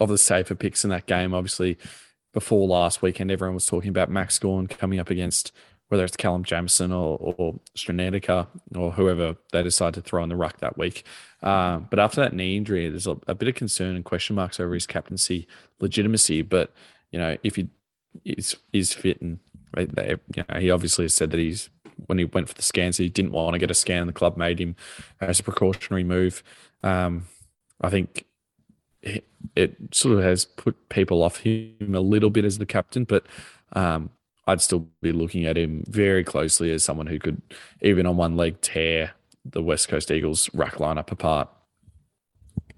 of 0.00 0.08
the 0.08 0.18
safer 0.18 0.54
picks 0.54 0.84
in 0.84 0.90
that 0.90 1.06
game. 1.06 1.34
Obviously, 1.34 1.76
before 2.32 2.66
last 2.66 3.02
weekend, 3.02 3.30
everyone 3.30 3.54
was 3.54 3.66
talking 3.66 3.90
about 3.90 4.10
Max 4.10 4.38
Gawn 4.38 4.66
coming 4.66 4.98
up 4.98 5.10
against 5.10 5.52
whether 5.88 6.04
it's 6.04 6.16
Callum 6.16 6.42
Jamieson 6.42 6.92
or, 6.92 7.16
or 7.20 7.60
or 8.74 8.92
whoever 8.92 9.36
they 9.52 9.62
decide 9.62 9.94
to 9.94 10.00
throw 10.00 10.22
in 10.22 10.28
the 10.28 10.36
ruck 10.36 10.58
that 10.58 10.76
week. 10.76 11.04
Uh, 11.42 11.78
but 11.78 11.98
after 11.98 12.20
that 12.20 12.32
knee 12.32 12.56
injury, 12.56 12.88
there's 12.88 13.06
a, 13.06 13.16
a, 13.28 13.34
bit 13.34 13.48
of 13.48 13.54
concern 13.54 13.94
and 13.94 14.04
question 14.04 14.34
marks 14.34 14.58
over 14.58 14.74
his 14.74 14.86
captaincy 14.86 15.46
legitimacy. 15.80 16.42
But 16.42 16.72
you 17.12 17.18
know, 17.18 17.36
if 17.42 17.56
he 17.56 17.68
is 18.24 18.56
is 18.72 18.92
fit 18.92 19.20
and 19.20 19.38
they, 19.74 20.16
you 20.34 20.44
know, 20.48 20.58
he 20.58 20.70
obviously 20.70 21.04
has 21.04 21.14
said 21.14 21.30
that 21.30 21.38
he's 21.38 21.70
when 22.06 22.18
he 22.18 22.24
went 22.24 22.48
for 22.48 22.54
the 22.54 22.62
scans, 22.62 22.96
he 22.96 23.08
didn't 23.08 23.32
want 23.32 23.54
to 23.54 23.58
get 23.58 23.70
a 23.70 23.74
scan. 23.74 24.06
The 24.06 24.12
club 24.12 24.36
made 24.36 24.58
him 24.58 24.76
as 25.20 25.40
a 25.40 25.42
precautionary 25.42 26.04
move. 26.04 26.42
Um, 26.82 27.26
I 27.80 27.90
think 27.90 28.24
it, 29.02 29.24
it, 29.54 29.76
sort 29.92 30.18
of 30.18 30.24
has 30.24 30.44
put 30.44 30.88
people 30.88 31.22
off 31.22 31.38
him 31.38 31.94
a 31.94 32.00
little 32.00 32.30
bit 32.30 32.44
as 32.44 32.58
the 32.58 32.66
captain, 32.66 33.04
but 33.04 33.26
um, 33.72 34.10
I'd 34.46 34.60
still 34.60 34.88
be 35.02 35.12
looking 35.12 35.44
at 35.44 35.58
him 35.58 35.84
very 35.88 36.22
closely 36.22 36.70
as 36.72 36.84
someone 36.84 37.06
who 37.06 37.18
could, 37.18 37.42
even 37.82 38.06
on 38.06 38.16
one 38.16 38.36
leg, 38.36 38.60
tear 38.60 39.12
the 39.44 39.62
West 39.62 39.88
Coast 39.88 40.10
Eagles 40.10 40.48
ruck 40.54 40.74
lineup 40.74 41.10
apart. 41.10 41.48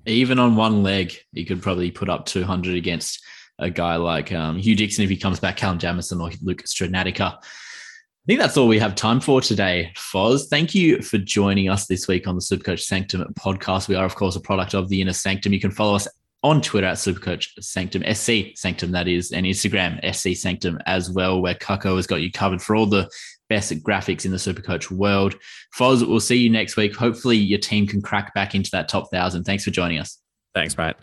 Even 0.06 0.38
on 0.38 0.56
one 0.56 0.82
leg, 0.82 1.14
he 1.32 1.44
could 1.44 1.62
probably 1.62 1.90
put 1.90 2.08
up 2.08 2.24
200 2.24 2.74
against 2.74 3.22
a 3.58 3.68
guy 3.68 3.96
like 3.96 4.32
um, 4.32 4.56
Hugh 4.56 4.76
Dixon 4.76 5.04
if 5.04 5.10
he 5.10 5.16
comes 5.16 5.40
back, 5.40 5.56
Callum 5.56 5.78
Jamieson 5.78 6.20
or 6.20 6.30
Luke 6.42 6.62
Strnadica. 6.62 7.36
I 7.36 8.26
think 8.26 8.40
that's 8.40 8.56
all 8.56 8.68
we 8.68 8.78
have 8.78 8.94
time 8.94 9.20
for 9.20 9.40
today, 9.40 9.92
Foz. 9.96 10.48
Thank 10.48 10.74
you 10.74 11.00
for 11.02 11.18
joining 11.18 11.70
us 11.70 11.86
this 11.86 12.06
week 12.08 12.26
on 12.26 12.34
the 12.34 12.42
Supercoach 12.42 12.80
Sanctum 12.80 13.24
podcast. 13.34 13.88
We 13.88 13.94
are, 13.94 14.04
of 14.04 14.14
course, 14.14 14.36
a 14.36 14.40
product 14.40 14.74
of 14.74 14.88
the 14.88 15.00
Inner 15.00 15.14
Sanctum. 15.14 15.52
You 15.52 15.60
can 15.60 15.70
follow 15.70 15.96
us 15.96 16.06
on 16.42 16.60
Twitter 16.60 16.86
at 16.86 16.96
Supercoach 16.96 17.48
Sanctum, 17.60 18.02
SC 18.14 18.56
Sanctum, 18.56 18.92
that 18.92 19.08
is, 19.08 19.32
and 19.32 19.44
Instagram, 19.44 19.98
SC 20.14 20.40
Sanctum 20.40 20.78
as 20.86 21.10
well, 21.10 21.42
where 21.42 21.54
Cucko 21.54 21.96
has 21.96 22.06
got 22.06 22.20
you 22.20 22.30
covered 22.30 22.62
for 22.62 22.76
all 22.76 22.86
the 22.86 23.10
best 23.48 23.72
graphics 23.82 24.24
in 24.24 24.30
the 24.30 24.36
Supercoach 24.36 24.90
world. 24.90 25.34
Foz, 25.76 26.06
we'll 26.06 26.20
see 26.20 26.36
you 26.36 26.50
next 26.50 26.76
week. 26.76 26.94
Hopefully, 26.94 27.36
your 27.36 27.58
team 27.58 27.86
can 27.86 28.02
crack 28.02 28.32
back 28.34 28.54
into 28.54 28.70
that 28.72 28.88
top 28.88 29.10
thousand. 29.10 29.44
Thanks 29.44 29.64
for 29.64 29.70
joining 29.70 29.98
us. 29.98 30.18
Thanks, 30.54 30.76
mate. 30.76 30.96